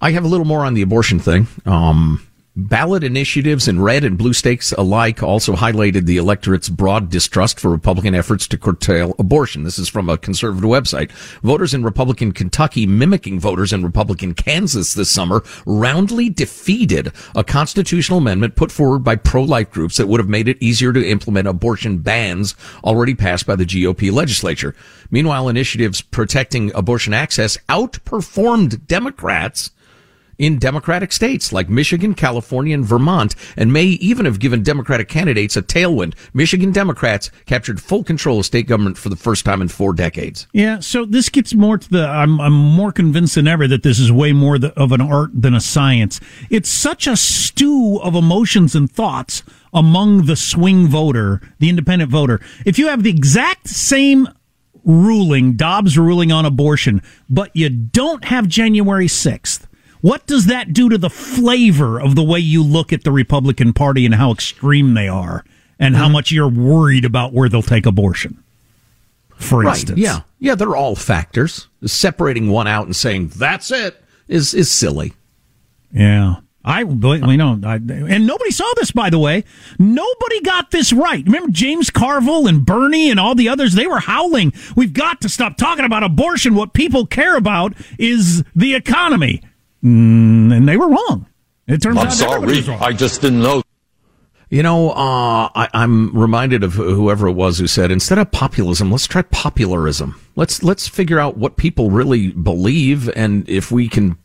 I 0.00 0.10
have 0.12 0.24
a 0.24 0.28
little 0.28 0.46
more 0.46 0.64
on 0.64 0.74
the 0.74 0.82
abortion 0.82 1.18
thing. 1.20 1.46
Um, 1.64 2.26
Ballot 2.54 3.02
initiatives 3.02 3.66
in 3.66 3.80
red 3.80 4.04
and 4.04 4.18
blue 4.18 4.34
states 4.34 4.72
alike 4.72 5.22
also 5.22 5.54
highlighted 5.56 6.04
the 6.04 6.18
electorate's 6.18 6.68
broad 6.68 7.08
distrust 7.08 7.58
for 7.58 7.70
Republican 7.70 8.14
efforts 8.14 8.46
to 8.48 8.58
curtail 8.58 9.14
abortion. 9.18 9.62
This 9.62 9.78
is 9.78 9.88
from 9.88 10.10
a 10.10 10.18
conservative 10.18 10.68
website. 10.68 11.10
Voters 11.40 11.72
in 11.72 11.82
Republican 11.82 12.32
Kentucky, 12.32 12.86
mimicking 12.86 13.40
voters 13.40 13.72
in 13.72 13.82
Republican 13.82 14.34
Kansas 14.34 14.92
this 14.92 15.10
summer, 15.10 15.42
roundly 15.64 16.28
defeated 16.28 17.10
a 17.34 17.42
constitutional 17.42 18.18
amendment 18.18 18.54
put 18.54 18.70
forward 18.70 18.98
by 18.98 19.16
pro-life 19.16 19.70
groups 19.70 19.96
that 19.96 20.08
would 20.08 20.20
have 20.20 20.28
made 20.28 20.46
it 20.46 20.62
easier 20.62 20.92
to 20.92 21.08
implement 21.08 21.48
abortion 21.48 21.98
bans 21.98 22.54
already 22.84 23.14
passed 23.14 23.46
by 23.46 23.56
the 23.56 23.64
GOP 23.64 24.12
legislature. 24.12 24.74
Meanwhile, 25.10 25.48
initiatives 25.48 26.02
protecting 26.02 26.70
abortion 26.74 27.14
access 27.14 27.56
outperformed 27.70 28.86
Democrats 28.86 29.70
in 30.38 30.58
Democratic 30.58 31.12
states 31.12 31.52
like 31.52 31.68
Michigan, 31.68 32.14
California, 32.14 32.74
and 32.74 32.84
Vermont, 32.84 33.34
and 33.56 33.72
may 33.72 33.84
even 33.84 34.26
have 34.26 34.38
given 34.38 34.62
Democratic 34.62 35.08
candidates 35.08 35.56
a 35.56 35.62
tailwind. 35.62 36.14
Michigan 36.32 36.72
Democrats 36.72 37.30
captured 37.46 37.80
full 37.80 38.04
control 38.04 38.40
of 38.40 38.46
state 38.46 38.66
government 38.66 38.98
for 38.98 39.08
the 39.08 39.16
first 39.16 39.44
time 39.44 39.62
in 39.62 39.68
four 39.68 39.92
decades. 39.92 40.46
Yeah, 40.52 40.80
so 40.80 41.04
this 41.04 41.28
gets 41.28 41.54
more 41.54 41.78
to 41.78 41.90
the. 41.90 42.06
I'm, 42.06 42.40
I'm 42.40 42.52
more 42.52 42.92
convinced 42.92 43.34
than 43.34 43.48
ever 43.48 43.66
that 43.68 43.82
this 43.82 43.98
is 43.98 44.10
way 44.10 44.32
more 44.32 44.58
the, 44.58 44.72
of 44.78 44.92
an 44.92 45.00
art 45.00 45.30
than 45.34 45.54
a 45.54 45.60
science. 45.60 46.20
It's 46.50 46.68
such 46.68 47.06
a 47.06 47.16
stew 47.16 47.98
of 48.02 48.14
emotions 48.14 48.74
and 48.74 48.90
thoughts 48.90 49.42
among 49.72 50.26
the 50.26 50.36
swing 50.36 50.86
voter, 50.86 51.40
the 51.58 51.68
independent 51.68 52.10
voter. 52.10 52.40
If 52.66 52.78
you 52.78 52.88
have 52.88 53.02
the 53.02 53.10
exact 53.10 53.68
same 53.68 54.28
ruling, 54.84 55.54
Dobbs 55.54 55.96
ruling 55.96 56.32
on 56.32 56.44
abortion, 56.44 57.02
but 57.28 57.54
you 57.54 57.68
don't 57.68 58.24
have 58.24 58.48
January 58.48 59.06
6th, 59.06 59.61
what 60.02 60.26
does 60.26 60.46
that 60.46 60.72
do 60.72 60.88
to 60.88 60.98
the 60.98 61.08
flavor 61.08 62.00
of 62.00 62.14
the 62.14 62.22
way 62.22 62.38
you 62.38 62.62
look 62.62 62.92
at 62.92 63.04
the 63.04 63.12
Republican 63.12 63.72
Party 63.72 64.04
and 64.04 64.14
how 64.14 64.32
extreme 64.32 64.94
they 64.94 65.08
are 65.08 65.44
and 65.78 65.96
how 65.96 66.04
mm-hmm. 66.04 66.12
much 66.12 66.30
you're 66.30 66.48
worried 66.48 67.04
about 67.04 67.32
where 67.32 67.48
they'll 67.48 67.62
take 67.62 67.86
abortion? 67.86 68.42
For 69.36 69.60
right. 69.60 69.74
instance. 69.74 69.98
Yeah. 69.98 70.20
Yeah, 70.38 70.56
they're 70.56 70.76
all 70.76 70.96
factors. 70.96 71.68
Separating 71.84 72.50
one 72.50 72.66
out 72.66 72.84
and 72.86 72.94
saying 72.94 73.28
that's 73.28 73.70
it 73.70 74.02
is 74.28 74.54
is 74.54 74.70
silly. 74.70 75.14
Yeah. 75.92 76.36
I 76.64 76.84
we 76.84 77.36
know, 77.36 77.58
I, 77.64 77.74
and 77.74 78.26
nobody 78.26 78.52
saw 78.52 78.70
this. 78.76 78.92
By 78.92 79.10
the 79.10 79.18
way, 79.18 79.42
nobody 79.80 80.40
got 80.42 80.70
this 80.70 80.92
right. 80.92 81.24
Remember 81.24 81.50
James 81.50 81.90
Carville 81.90 82.46
and 82.46 82.64
Bernie 82.64 83.10
and 83.10 83.18
all 83.18 83.34
the 83.34 83.48
others? 83.48 83.74
They 83.74 83.88
were 83.88 83.98
howling. 83.98 84.52
We've 84.76 84.92
got 84.92 85.20
to 85.22 85.28
stop 85.28 85.56
talking 85.56 85.84
about 85.84 86.04
abortion. 86.04 86.54
What 86.54 86.72
people 86.72 87.04
care 87.04 87.36
about 87.36 87.74
is 87.98 88.44
the 88.54 88.76
economy. 88.76 89.42
Mm, 89.84 90.54
and 90.56 90.68
they 90.68 90.76
were 90.76 90.88
wrong. 90.88 91.26
It 91.66 91.82
turns 91.82 91.98
I'm 91.98 92.06
out 92.08 92.12
sorry. 92.12 92.64
I 92.80 92.92
just 92.92 93.20
didn't 93.20 93.42
know. 93.42 93.62
You 94.50 94.62
know, 94.62 94.90
uh, 94.90 95.48
I, 95.54 95.68
I'm 95.72 96.14
reminded 96.14 96.62
of 96.62 96.74
whoever 96.74 97.26
it 97.26 97.32
was 97.32 97.58
who 97.58 97.66
said, 97.66 97.90
instead 97.90 98.18
of 98.18 98.30
populism, 98.32 98.90
let's 98.90 99.06
try 99.06 99.22
popularism. 99.22 100.20
Let's 100.36 100.62
let's 100.62 100.86
figure 100.86 101.18
out 101.18 101.38
what 101.38 101.56
people 101.56 101.90
really 101.90 102.32
believe, 102.32 103.08
and 103.16 103.48
if 103.48 103.72
we 103.72 103.88
can, 103.88 104.18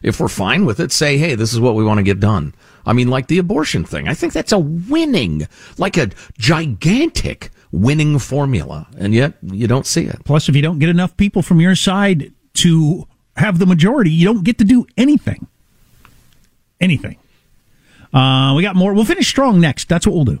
if 0.00 0.20
we're 0.20 0.28
fine 0.28 0.66
with 0.66 0.78
it, 0.78 0.92
say, 0.92 1.18
hey, 1.18 1.34
this 1.34 1.52
is 1.52 1.58
what 1.58 1.74
we 1.74 1.82
want 1.82 1.98
to 1.98 2.04
get 2.04 2.20
done. 2.20 2.54
I 2.86 2.92
mean, 2.92 3.08
like 3.08 3.26
the 3.26 3.38
abortion 3.38 3.84
thing. 3.84 4.06
I 4.06 4.14
think 4.14 4.32
that's 4.32 4.52
a 4.52 4.58
winning, 4.58 5.48
like 5.78 5.96
a 5.96 6.10
gigantic 6.38 7.50
winning 7.72 8.20
formula, 8.20 8.86
and 8.98 9.12
yet 9.12 9.34
you 9.42 9.66
don't 9.66 9.86
see 9.86 10.04
it. 10.04 10.24
Plus, 10.24 10.48
if 10.48 10.54
you 10.54 10.62
don't 10.62 10.78
get 10.78 10.90
enough 10.90 11.16
people 11.16 11.42
from 11.42 11.60
your 11.60 11.74
side 11.74 12.32
to 12.54 13.08
have 13.36 13.58
the 13.58 13.66
majority, 13.66 14.10
you 14.10 14.24
don't 14.26 14.44
get 14.44 14.58
to 14.58 14.64
do 14.64 14.86
anything. 14.96 15.46
Anything. 16.80 17.16
Uh, 18.12 18.54
we 18.56 18.62
got 18.62 18.76
more. 18.76 18.92
We'll 18.92 19.04
finish 19.04 19.28
strong 19.28 19.60
next. 19.60 19.88
That's 19.88 20.06
what 20.06 20.14
we'll 20.14 20.24
do. 20.24 20.40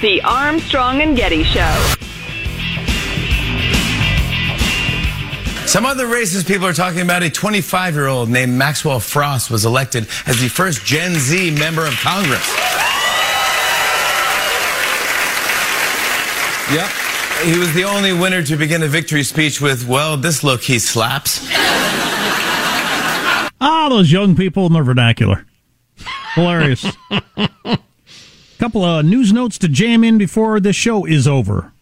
The 0.00 0.22
Armstrong 0.22 1.02
and 1.02 1.16
Getty 1.16 1.42
Show. 1.42 1.94
Some 5.66 5.84
other 5.84 6.06
racist 6.06 6.46
people 6.46 6.68
are 6.68 6.72
talking 6.72 7.00
about 7.00 7.24
a 7.24 7.30
25 7.30 7.94
year 7.94 8.06
old 8.06 8.30
named 8.30 8.52
Maxwell 8.52 9.00
Frost 9.00 9.50
was 9.50 9.64
elected 9.64 10.06
as 10.26 10.40
the 10.40 10.48
first 10.48 10.84
Gen 10.86 11.14
Z 11.14 11.50
member 11.58 11.84
of 11.84 11.94
Congress. 11.94 12.46
Yep. 16.72 16.88
He 17.42 17.58
was 17.58 17.74
the 17.74 17.82
only 17.84 18.12
winner 18.12 18.44
to 18.44 18.56
begin 18.56 18.84
a 18.84 18.88
victory 18.88 19.24
speech 19.24 19.60
with, 19.60 19.88
well, 19.88 20.16
this 20.16 20.44
look 20.44 20.62
he 20.62 20.78
slaps. 20.78 21.44
Ah, 23.60 23.88
those 23.90 24.12
young 24.12 24.36
people 24.36 24.66
in 24.66 24.72
the 24.72 24.82
vernacular. 24.82 25.44
Hilarious. 26.34 26.86
Couple 28.58 28.84
of 28.84 29.04
news 29.04 29.32
notes 29.32 29.56
to 29.58 29.68
jam 29.68 30.02
in 30.02 30.18
before 30.18 30.58
the 30.58 30.72
show 30.72 31.04
is 31.04 31.28
over. 31.28 31.72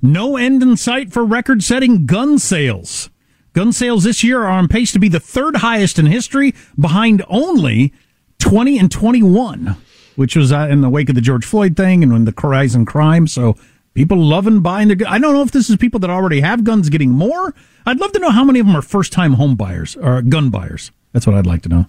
No 0.00 0.36
end 0.36 0.62
in 0.62 0.76
sight 0.76 1.12
for 1.12 1.24
record 1.24 1.64
setting 1.64 2.06
gun 2.06 2.38
sales. 2.38 3.10
Gun 3.54 3.72
sales 3.72 4.04
this 4.04 4.22
year 4.22 4.44
are 4.44 4.52
on 4.52 4.68
pace 4.68 4.92
to 4.92 5.00
be 5.00 5.08
the 5.08 5.18
third 5.18 5.56
highest 5.56 5.98
in 5.98 6.06
history, 6.06 6.54
behind 6.78 7.24
only 7.28 7.92
20 8.38 8.78
and 8.78 8.88
21, 8.88 9.76
which 10.14 10.36
was 10.36 10.52
uh, 10.52 10.68
in 10.70 10.80
the 10.80 10.88
wake 10.88 11.08
of 11.08 11.16
the 11.16 11.20
George 11.20 11.44
Floyd 11.44 11.76
thing 11.76 12.04
and 12.04 12.12
when 12.12 12.24
the 12.24 12.34
rise 12.40 12.76
in 12.76 12.84
crime. 12.84 13.26
So 13.26 13.56
people 13.94 14.16
loving 14.16 14.60
buying 14.60 14.86
their 14.86 15.08
I 15.08 15.18
don't 15.18 15.34
know 15.34 15.42
if 15.42 15.50
this 15.50 15.68
is 15.68 15.76
people 15.76 15.98
that 16.00 16.10
already 16.10 16.40
have 16.40 16.62
guns 16.62 16.88
getting 16.88 17.10
more. 17.10 17.52
I'd 17.84 17.98
love 17.98 18.12
to 18.12 18.20
know 18.20 18.30
how 18.30 18.44
many 18.44 18.60
of 18.60 18.66
them 18.66 18.76
are 18.76 18.82
first 18.82 19.12
time 19.12 19.32
home 19.32 19.56
buyers 19.56 19.96
or 19.96 20.22
gun 20.22 20.50
buyers. 20.50 20.92
That's 21.12 21.26
what 21.26 21.34
I'd 21.34 21.46
like 21.46 21.62
to 21.62 21.68
know. 21.68 21.86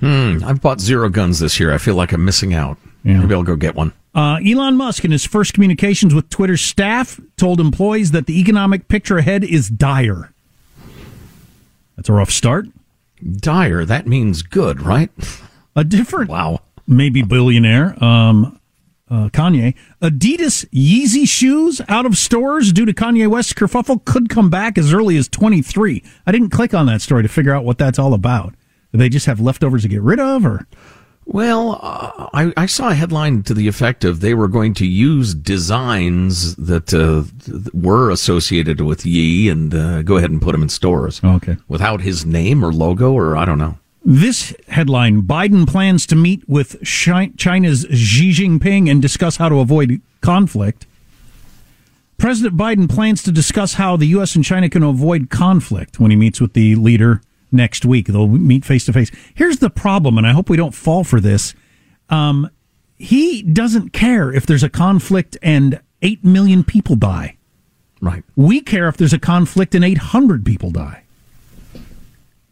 Hmm, 0.00 0.38
I've 0.42 0.62
bought 0.62 0.80
zero 0.80 1.10
guns 1.10 1.40
this 1.40 1.60
year. 1.60 1.74
I 1.74 1.76
feel 1.78 1.94
like 1.94 2.12
I'm 2.12 2.24
missing 2.24 2.54
out. 2.54 2.78
Yeah. 3.04 3.20
Maybe 3.20 3.34
I'll 3.34 3.42
go 3.42 3.56
get 3.56 3.74
one. 3.74 3.92
Uh, 4.14 4.38
Elon 4.44 4.76
Musk, 4.76 5.04
in 5.04 5.12
his 5.12 5.24
first 5.24 5.54
communications 5.54 6.14
with 6.14 6.28
Twitter's 6.30 6.60
staff, 6.60 7.20
told 7.36 7.60
employees 7.60 8.10
that 8.10 8.26
the 8.26 8.40
economic 8.40 8.88
picture 8.88 9.18
ahead 9.18 9.44
is 9.44 9.68
dire. 9.68 10.32
That's 11.96 12.08
a 12.08 12.12
rough 12.12 12.30
start. 12.30 12.66
Dire, 13.36 13.84
that 13.84 14.06
means 14.06 14.42
good, 14.42 14.82
right? 14.82 15.10
A 15.76 15.84
different, 15.84 16.30
wow, 16.30 16.60
maybe 16.86 17.22
billionaire, 17.22 18.02
um, 18.02 18.58
uh, 19.08 19.28
Kanye. 19.28 19.74
Adidas 20.02 20.66
Yeezy 20.70 21.28
shoes 21.28 21.80
out 21.88 22.06
of 22.06 22.16
stores 22.16 22.72
due 22.72 22.86
to 22.86 22.92
Kanye 22.92 23.28
West's 23.28 23.52
kerfuffle 23.52 24.04
could 24.04 24.28
come 24.28 24.50
back 24.50 24.78
as 24.78 24.92
early 24.92 25.16
as 25.16 25.28
23. 25.28 26.02
I 26.26 26.32
didn't 26.32 26.50
click 26.50 26.74
on 26.74 26.86
that 26.86 27.02
story 27.02 27.22
to 27.22 27.28
figure 27.28 27.54
out 27.54 27.64
what 27.64 27.78
that's 27.78 27.98
all 27.98 28.14
about. 28.14 28.54
Do 28.92 28.98
they 28.98 29.08
just 29.08 29.26
have 29.26 29.38
leftovers 29.38 29.82
to 29.82 29.88
get 29.88 30.02
rid 30.02 30.18
of, 30.18 30.44
or? 30.44 30.66
Well, 31.32 31.78
uh, 31.80 32.28
I, 32.34 32.52
I, 32.56 32.66
saw 32.66 32.88
a 32.88 32.94
headline 32.94 33.44
to 33.44 33.54
the 33.54 33.68
effect 33.68 34.04
of 34.04 34.18
they 34.18 34.34
were 34.34 34.48
going 34.48 34.74
to 34.74 34.86
use 34.86 35.32
designs 35.32 36.56
that 36.56 36.92
uh, 36.92 37.22
were 37.72 38.10
associated 38.10 38.80
with 38.80 39.06
Ye 39.06 39.48
and 39.48 39.72
uh, 39.72 40.02
go 40.02 40.16
ahead 40.16 40.32
and 40.32 40.42
put 40.42 40.52
them 40.52 40.62
in 40.62 40.68
stores. 40.68 41.20
Okay. 41.22 41.56
Without 41.68 42.00
his 42.00 42.26
name 42.26 42.64
or 42.64 42.72
logo, 42.72 43.12
or 43.12 43.36
I 43.36 43.44
don't 43.44 43.58
know. 43.58 43.78
This 44.04 44.52
headline 44.66 45.22
Biden 45.22 45.68
plans 45.68 46.04
to 46.06 46.16
meet 46.16 46.48
with 46.48 46.82
China's 46.82 47.86
Xi 47.92 48.32
Jinping 48.32 48.90
and 48.90 49.00
discuss 49.00 49.36
how 49.36 49.48
to 49.48 49.60
avoid 49.60 50.00
conflict. 50.22 50.84
President 52.18 52.56
Biden 52.56 52.88
plans 52.88 53.22
to 53.22 53.30
discuss 53.30 53.74
how 53.74 53.96
the 53.96 54.06
U.S. 54.06 54.34
and 54.34 54.44
China 54.44 54.68
can 54.68 54.82
avoid 54.82 55.30
conflict 55.30 56.00
when 56.00 56.10
he 56.10 56.16
meets 56.16 56.40
with 56.40 56.54
the 56.54 56.74
leader 56.74 57.22
next 57.52 57.84
week. 57.84 58.06
They'll 58.06 58.28
meet 58.28 58.64
face 58.64 58.84
to 58.86 58.92
face. 58.92 59.10
Here's 59.34 59.58
the 59.58 59.70
problem, 59.70 60.18
and 60.18 60.26
I 60.26 60.32
hope 60.32 60.48
we 60.48 60.56
don't 60.56 60.74
fall 60.74 61.04
for 61.04 61.20
this. 61.20 61.54
um, 62.08 62.50
he 63.02 63.40
doesn't 63.42 63.94
care 63.94 64.30
if 64.30 64.44
there's 64.44 64.62
a 64.62 64.68
conflict 64.68 65.38
and 65.42 65.80
8 66.02 66.22
million 66.22 66.62
people 66.62 66.96
die. 66.96 67.38
Right. 68.02 68.22
We 68.36 68.60
care 68.60 68.88
if 68.88 68.98
there's 68.98 69.14
a 69.14 69.18
conflict 69.18 69.74
and 69.74 69.82
800 69.82 70.44
people 70.44 70.70
die. 70.70 71.04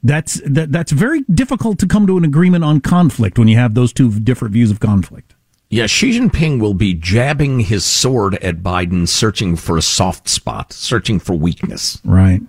That's 0.03 0.41
that, 0.47 0.73
that's 0.73 0.93
very 0.93 1.23
difficult 1.23 1.79
to 1.81 1.87
come 1.87 2.07
to 2.07 2.17
an 2.17 2.25
agreement 2.25 2.65
on 2.65 2.81
conflict 2.81 3.39
when 3.39 3.49
you 3.49 3.57
have 3.57 3.75
those 3.75 3.93
two 3.93 4.11
different 4.21 4.55
views 4.55 4.71
of 4.71 4.81
conflict. 4.81 5.35
Yeah, 5.71 5.87
Xi 5.87 6.19
Jinping 6.19 6.61
will 6.61 6.73
be 6.73 6.95
jabbing 6.95 7.61
his 7.61 7.85
sword 7.85 8.37
at 8.37 8.63
Biden, 8.63 9.07
searching 9.07 9.55
for 9.55 9.77
a 9.77 9.83
soft 9.83 10.29
spot, 10.29 10.73
searching 10.73 11.19
for 11.19 11.35
weakness. 11.35 12.01
Right. 12.05 12.41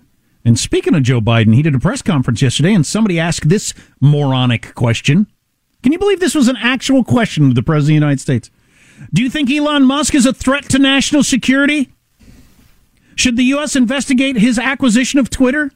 And 0.49 0.57
speaking 0.57 0.95
of 0.95 1.03
Joe 1.03 1.21
Biden, 1.21 1.53
he 1.53 1.61
did 1.61 1.75
a 1.75 1.79
press 1.79 2.01
conference 2.01 2.41
yesterday 2.41 2.73
and 2.73 2.83
somebody 2.83 3.19
asked 3.19 3.49
this 3.49 3.71
moronic 4.01 4.73
question. 4.73 5.27
Can 5.83 5.91
you 5.91 5.99
believe 5.99 6.19
this 6.19 6.33
was 6.33 6.47
an 6.47 6.57
actual 6.57 7.03
question 7.03 7.49
to 7.49 7.53
the 7.53 7.61
President 7.61 7.83
of 7.83 8.01
the 8.01 8.05
United 8.07 8.19
States? 8.19 8.49
Do 9.13 9.21
you 9.21 9.29
think 9.29 9.51
Elon 9.51 9.83
Musk 9.83 10.15
is 10.15 10.25
a 10.25 10.33
threat 10.33 10.63
to 10.69 10.79
national 10.79 11.21
security? 11.21 11.93
Should 13.13 13.37
the 13.37 13.43
U.S. 13.43 13.75
investigate 13.75 14.37
his 14.37 14.57
acquisition 14.57 15.19
of 15.19 15.29
Twitter? 15.29 15.69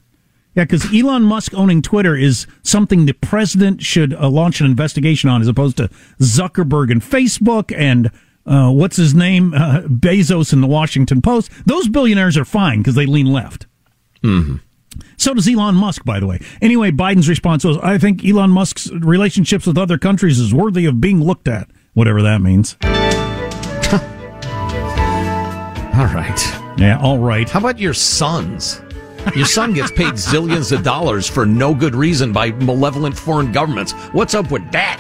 Yeah, 0.55 0.63
because 0.63 0.91
Elon 0.91 1.21
Musk 1.21 1.53
owning 1.53 1.83
Twitter 1.83 2.15
is 2.15 2.47
something 2.63 3.05
the 3.05 3.13
president 3.13 3.83
should 3.83 4.15
uh, 4.15 4.27
launch 4.27 4.59
an 4.59 4.65
investigation 4.65 5.29
on, 5.29 5.39
as 5.39 5.47
opposed 5.47 5.77
to 5.77 5.91
Zuckerberg 6.19 6.91
and 6.91 7.03
Facebook 7.03 7.71
and 7.77 8.09
uh, 8.47 8.71
what's 8.71 8.97
his 8.97 9.13
name, 9.13 9.53
uh, 9.53 9.81
Bezos 9.81 10.51
and 10.51 10.63
the 10.63 10.67
Washington 10.67 11.21
Post. 11.21 11.51
Those 11.67 11.87
billionaires 11.87 12.37
are 12.37 12.45
fine 12.45 12.79
because 12.79 12.95
they 12.95 13.05
lean 13.05 13.27
left. 13.27 13.67
Mm-hmm. 14.23 14.55
So 15.17 15.33
does 15.33 15.47
Elon 15.47 15.75
Musk, 15.75 16.03
by 16.05 16.19
the 16.19 16.27
way. 16.27 16.39
Anyway, 16.61 16.91
Biden's 16.91 17.27
response 17.29 17.63
was, 17.63 17.77
"I 17.79 17.97
think 17.97 18.23
Elon 18.25 18.51
Musk's 18.51 18.91
relationships 18.91 19.65
with 19.65 19.77
other 19.77 19.97
countries 19.97 20.39
is 20.39 20.53
worthy 20.53 20.85
of 20.85 21.01
being 21.01 21.23
looked 21.23 21.47
at, 21.47 21.69
whatever 21.93 22.21
that 22.21 22.41
means." 22.41 22.77
All 25.93 26.05
right. 26.05 26.39
Yeah, 26.75 26.97
all 26.99 27.19
right. 27.19 27.47
How 27.47 27.59
about 27.59 27.77
your 27.77 27.93
sons? 27.93 28.81
Your 29.35 29.45
son 29.45 29.73
gets 29.73 29.91
paid 29.91 30.13
zillions 30.13 30.71
of 30.75 30.83
dollars 30.83 31.29
for 31.29 31.45
no 31.45 31.75
good 31.75 31.93
reason 31.93 32.33
by 32.33 32.49
malevolent 32.51 33.15
foreign 33.15 33.51
governments. 33.51 33.91
What's 34.11 34.33
up 34.33 34.49
with 34.49 34.69
that? 34.71 34.99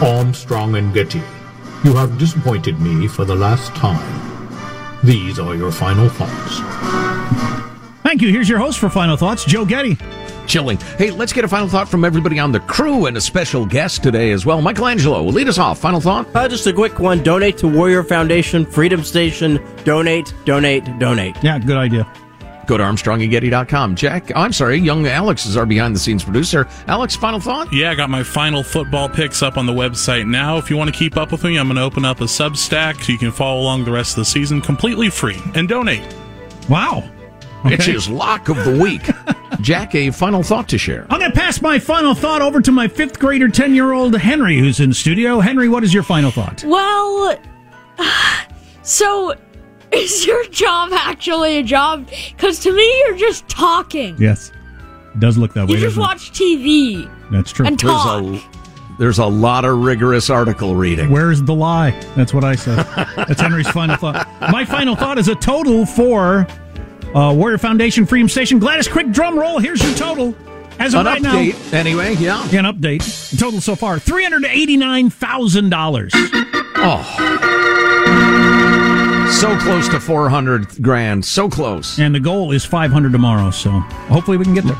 Armstrong 0.02 0.76
and 0.76 0.94
Getty, 0.94 1.22
you 1.84 1.94
have 1.94 2.16
disappointed 2.18 2.80
me 2.80 3.06
for 3.06 3.26
the 3.26 3.34
last 3.34 3.74
time. 3.74 4.27
These 5.04 5.38
are 5.38 5.54
your 5.54 5.70
final 5.70 6.08
thoughts. 6.08 6.58
Thank 8.02 8.22
you. 8.22 8.30
Here's 8.30 8.48
your 8.48 8.58
host 8.58 8.78
for 8.78 8.88
Final 8.88 9.16
Thoughts, 9.16 9.44
Joe 9.44 9.64
Getty. 9.64 9.96
Chilling. 10.46 10.78
Hey, 10.96 11.10
let's 11.10 11.32
get 11.32 11.44
a 11.44 11.48
final 11.48 11.68
thought 11.68 11.88
from 11.88 12.04
everybody 12.04 12.38
on 12.38 12.52
the 12.52 12.60
crew 12.60 13.04
and 13.06 13.16
a 13.18 13.20
special 13.20 13.66
guest 13.66 14.02
today 14.02 14.32
as 14.32 14.46
well. 14.46 14.62
Michael 14.62 14.86
Angelo 14.86 15.22
will 15.22 15.32
lead 15.32 15.46
us 15.46 15.58
off. 15.58 15.78
Final 15.78 16.00
thought? 16.00 16.26
Uh, 16.34 16.48
just 16.48 16.66
a 16.66 16.72
quick 16.72 16.98
one. 16.98 17.22
Donate 17.22 17.58
to 17.58 17.68
Warrior 17.68 18.02
Foundation, 18.02 18.64
Freedom 18.64 19.04
Station. 19.04 19.62
Donate, 19.84 20.32
donate, 20.46 20.98
donate. 20.98 21.36
Yeah, 21.42 21.58
good 21.58 21.76
idea. 21.76 22.10
Go 22.68 22.76
to 22.76 22.84
ArmstrongandGetty.com. 22.84 23.96
Jack, 23.96 24.30
I'm 24.36 24.52
sorry, 24.52 24.76
young 24.76 25.06
Alex 25.06 25.46
is 25.46 25.56
our 25.56 25.64
behind 25.64 25.94
the 25.96 25.98
scenes 25.98 26.22
producer. 26.22 26.68
Alex, 26.86 27.16
final 27.16 27.40
thought? 27.40 27.72
Yeah, 27.72 27.90
I 27.90 27.94
got 27.94 28.10
my 28.10 28.22
final 28.22 28.62
football 28.62 29.08
picks 29.08 29.42
up 29.42 29.56
on 29.56 29.64
the 29.64 29.72
website 29.72 30.28
now. 30.28 30.58
If 30.58 30.68
you 30.68 30.76
want 30.76 30.92
to 30.92 30.96
keep 30.96 31.16
up 31.16 31.32
with 31.32 31.44
me, 31.44 31.58
I'm 31.58 31.66
going 31.68 31.76
to 31.76 31.82
open 31.82 32.04
up 32.04 32.20
a 32.20 32.24
Substack 32.24 33.02
so 33.02 33.10
you 33.10 33.16
can 33.16 33.32
follow 33.32 33.62
along 33.62 33.86
the 33.86 33.90
rest 33.90 34.12
of 34.12 34.16
the 34.16 34.26
season 34.26 34.60
completely 34.60 35.08
free 35.08 35.40
and 35.54 35.66
donate. 35.66 36.14
Wow. 36.68 37.08
It's 37.64 37.86
his 37.86 38.06
lock 38.06 38.50
of 38.50 38.62
the 38.62 38.78
week. 38.78 39.08
Jack, 39.62 39.94
a 39.94 40.10
final 40.10 40.42
thought 40.42 40.68
to 40.68 40.76
share. 40.76 41.06
I'm 41.08 41.20
going 41.20 41.32
to 41.32 41.36
pass 41.38 41.62
my 41.62 41.78
final 41.78 42.14
thought 42.14 42.42
over 42.42 42.60
to 42.60 42.70
my 42.70 42.86
fifth 42.86 43.18
grader, 43.18 43.48
10 43.48 43.74
year 43.74 43.92
old 43.92 44.14
Henry, 44.14 44.58
who's 44.58 44.78
in 44.78 44.92
studio. 44.92 45.40
Henry, 45.40 45.70
what 45.70 45.84
is 45.84 45.94
your 45.94 46.02
final 46.02 46.30
thought? 46.30 46.62
Well, 46.64 47.38
so 48.82 49.34
is 49.92 50.26
your 50.26 50.44
job 50.46 50.90
actually 50.92 51.58
a 51.58 51.62
job? 51.62 52.08
Because 52.30 52.58
to 52.60 52.72
me, 52.72 52.98
you're 53.00 53.16
just 53.16 53.46
talking. 53.48 54.16
Yes. 54.18 54.50
It 55.14 55.20
does 55.20 55.38
look 55.38 55.54
that 55.54 55.66
way. 55.68 55.74
You 55.74 55.80
just 55.80 55.96
doesn't 55.96 56.02
it? 56.02 56.06
watch 56.06 56.32
TV. 56.32 57.08
That's 57.30 57.52
true. 57.52 57.66
and 57.66 57.78
There's 57.78 57.92
talk. 57.92 58.22
a, 58.22 58.40
there's 58.98 59.18
a 59.18 59.26
lot 59.26 59.64
of 59.64 59.78
rigorous 59.78 60.28
article 60.30 60.74
reading. 60.74 61.10
Where's 61.10 61.40
the 61.42 61.54
lie? 61.54 61.90
That's 62.16 62.34
what 62.34 62.42
I 62.44 62.56
said. 62.56 62.84
That's 63.16 63.40
Henry's 63.40 63.68
final 63.70 63.96
thought. 63.96 64.26
My 64.40 64.64
final 64.64 64.96
thought 64.96 65.18
is 65.18 65.28
a 65.28 65.34
total 65.36 65.86
for 65.86 66.46
uh, 67.14 67.32
Warrior 67.34 67.58
Foundation 67.58 68.04
Freedom 68.06 68.28
Station. 68.28 68.58
Gladys, 68.58 68.88
quick 68.88 69.10
drum 69.12 69.38
roll. 69.38 69.58
Here's 69.60 69.82
your 69.82 69.94
total. 69.94 70.34
As 70.80 70.94
of 70.94 71.04
right 71.06 71.20
now. 71.20 71.30
An 71.30 71.36
right 71.46 71.54
update, 71.54 71.72
anyway, 71.72 72.14
yeah. 72.16 72.40
an 72.44 72.64
update. 72.64 73.30
The 73.30 73.36
total 73.36 73.60
so 73.60 73.74
far 73.74 73.96
$389,000. 73.98 76.10
Oh. 76.76 78.07
So 79.30 79.56
close 79.58 79.88
to 79.90 80.00
400 80.00 80.82
grand. 80.82 81.24
So 81.24 81.48
close. 81.48 81.98
And 81.98 82.12
the 82.14 82.18
goal 82.20 82.50
is 82.52 82.64
500 82.64 83.12
tomorrow, 83.12 83.50
so 83.50 83.70
hopefully 84.10 84.36
we 84.36 84.44
can 84.44 84.54
get 84.54 84.64
there. 84.64 84.76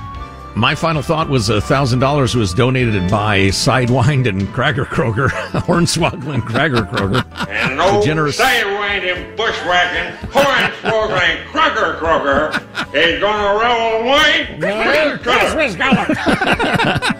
My 0.57 0.75
final 0.75 1.03
thought 1.03 1.29
was 1.29 1.49
$1,000 1.49 2.35
was 2.35 2.55
donated 2.55 3.09
by 3.09 3.39
Sidewind 3.49 4.27
and 4.29 4.49
Cracker 4.53 4.85
Kroger, 4.85 5.29
Hornswoggle 5.69 6.35
and 6.35 6.43
Cracker 6.43 6.83
Kroger. 6.83 7.25
And 7.49 7.77
no 7.77 8.03
generous- 8.03 8.41
sidewind 8.41 9.15
and 9.15 9.37
bushwhacking, 9.37 10.17
hornswoggle 10.31 11.21
and 11.21 11.49
Kroger 11.51 11.99
Kroger 11.99 12.95
is 12.95 13.21
gonna 13.21 13.63
roll 13.63 14.03
away. 14.03 15.19
Christmas 15.23 15.77
color. 15.77 17.18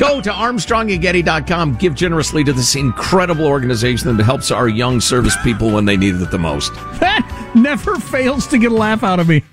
Go 0.00 0.18
to 0.22 0.30
ArmstrongandGetty.com. 0.30 1.74
Give 1.74 1.94
generously 1.94 2.42
to 2.44 2.54
this 2.54 2.74
incredible 2.74 3.46
organization 3.46 4.16
that 4.16 4.24
helps 4.24 4.50
our 4.50 4.66
young 4.66 4.98
service 4.98 5.36
people 5.44 5.70
when 5.70 5.84
they 5.84 5.98
need 5.98 6.14
it 6.14 6.30
the 6.30 6.38
most. 6.38 6.72
That 7.00 7.52
never 7.54 7.96
fails 7.96 8.46
to 8.46 8.56
get 8.56 8.72
a 8.72 8.74
laugh 8.74 9.04
out 9.04 9.20
of 9.20 9.28
me. 9.28 9.44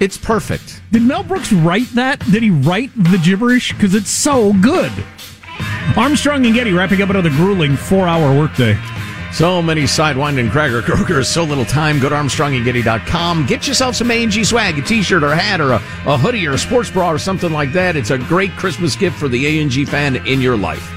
It's 0.00 0.18
perfect. 0.18 0.82
Did 0.92 1.04
Mel 1.04 1.22
Brooks 1.22 1.54
write 1.54 1.88
that? 1.94 2.18
Did 2.30 2.42
he 2.42 2.50
write 2.50 2.90
the 2.94 3.16
gibberish? 3.16 3.72
Because 3.72 3.94
it's 3.94 4.10
so 4.10 4.52
good. 4.60 4.92
Armstrong 5.96 6.44
and 6.44 6.54
Getty 6.54 6.74
wrapping 6.74 7.00
up 7.00 7.08
another 7.08 7.30
grueling 7.30 7.74
four 7.74 8.06
hour 8.06 8.38
workday. 8.38 8.78
So 9.34 9.60
many 9.60 9.82
Sidewind 9.82 10.38
and 10.38 10.48
Cracker 10.48 10.80
Krogers, 10.80 11.26
so 11.26 11.42
little 11.42 11.64
time. 11.64 11.98
Go 11.98 12.08
to 12.08 12.14
ArmstrongandGetty.com. 12.14 13.46
Get 13.46 13.66
yourself 13.66 13.96
some 13.96 14.08
A&G 14.12 14.44
swag, 14.44 14.78
a 14.78 14.82
t-shirt 14.82 15.24
or 15.24 15.32
a 15.32 15.36
hat 15.36 15.60
or 15.60 15.72
a, 15.72 15.82
a 16.06 16.16
hoodie 16.16 16.46
or 16.46 16.52
a 16.52 16.58
sports 16.58 16.88
bra 16.88 17.10
or 17.10 17.18
something 17.18 17.50
like 17.50 17.72
that. 17.72 17.96
It's 17.96 18.10
a 18.10 18.18
great 18.18 18.52
Christmas 18.52 18.94
gift 18.94 19.18
for 19.18 19.26
the 19.26 19.44
A&G 19.44 19.86
fan 19.86 20.24
in 20.24 20.40
your 20.40 20.56
life. 20.56 20.88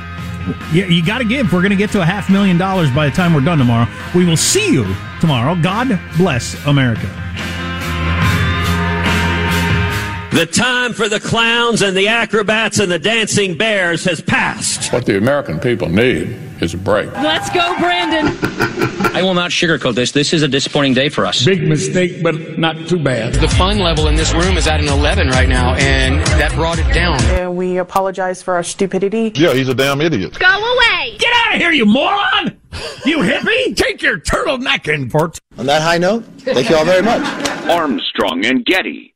Yeah, 0.71 0.85
you 0.85 1.03
got 1.03 1.17
to 1.17 1.25
give. 1.25 1.51
We're 1.51 1.61
going 1.61 1.71
to 1.71 1.75
get 1.75 1.89
to 1.93 2.01
a 2.01 2.05
half 2.05 2.29
million 2.29 2.59
dollars 2.59 2.91
by 2.91 3.09
the 3.09 3.15
time 3.15 3.33
we're 3.33 3.41
done 3.41 3.57
tomorrow. 3.57 3.89
We 4.13 4.23
will 4.23 4.37
see 4.37 4.71
you 4.71 4.85
tomorrow. 5.19 5.55
God 5.55 5.99
bless 6.15 6.63
America. 6.67 7.07
The 10.31 10.45
time 10.45 10.93
for 10.93 11.09
the 11.09 11.19
clowns 11.19 11.81
and 11.81 11.97
the 11.97 12.07
acrobats 12.07 12.77
and 12.77 12.91
the 12.91 12.99
dancing 12.99 13.57
bears 13.57 14.05
has 14.05 14.21
passed. 14.21 14.93
What 14.93 15.07
the 15.07 15.17
American 15.17 15.59
people 15.59 15.89
need 15.89 16.46
is 16.61 16.73
a 16.73 16.77
break. 16.77 17.11
Let's 17.13 17.49
go, 17.49 17.75
Brandon. 17.79 18.27
I 19.15 19.21
will 19.23 19.33
not 19.33 19.51
sugarcoat 19.51 19.95
this. 19.95 20.11
This 20.11 20.33
is 20.33 20.43
a 20.43 20.47
disappointing 20.47 20.93
day 20.93 21.09
for 21.09 21.25
us. 21.25 21.43
Big 21.43 21.67
mistake, 21.67 22.21
but 22.21 22.57
not 22.57 22.75
too 22.87 22.99
bad. 22.99 23.33
The 23.35 23.47
fun 23.47 23.79
level 23.79 24.07
in 24.07 24.15
this 24.15 24.33
room 24.33 24.57
is 24.57 24.67
at 24.67 24.79
an 24.79 24.87
11 24.87 25.29
right 25.29 25.49
now, 25.49 25.73
and 25.75 26.19
that 26.39 26.53
brought 26.53 26.79
it 26.79 26.93
down. 26.93 27.19
And 27.23 27.55
we 27.57 27.77
apologize 27.77 28.41
for 28.43 28.55
our 28.55 28.63
stupidity. 28.63 29.31
Yeah, 29.35 29.53
he's 29.53 29.69
a 29.69 29.75
damn 29.75 30.01
idiot. 30.01 30.37
Go 30.37 30.45
away. 30.47 31.17
Get 31.17 31.33
out 31.33 31.55
of 31.55 31.61
here, 31.61 31.71
you 31.71 31.85
moron! 31.85 32.59
You 33.05 33.19
hippie! 33.19 33.75
Take 33.75 34.01
your 34.01 34.19
turtleneck 34.19 34.93
and 34.93 35.11
fort. 35.11 35.39
On 35.57 35.65
that 35.65 35.81
high 35.81 35.97
note, 35.97 36.25
thank 36.39 36.69
you 36.69 36.75
all 36.75 36.85
very 36.85 37.01
much. 37.01 37.23
Armstrong 37.69 38.45
and 38.45 38.65
Getty. 38.65 39.15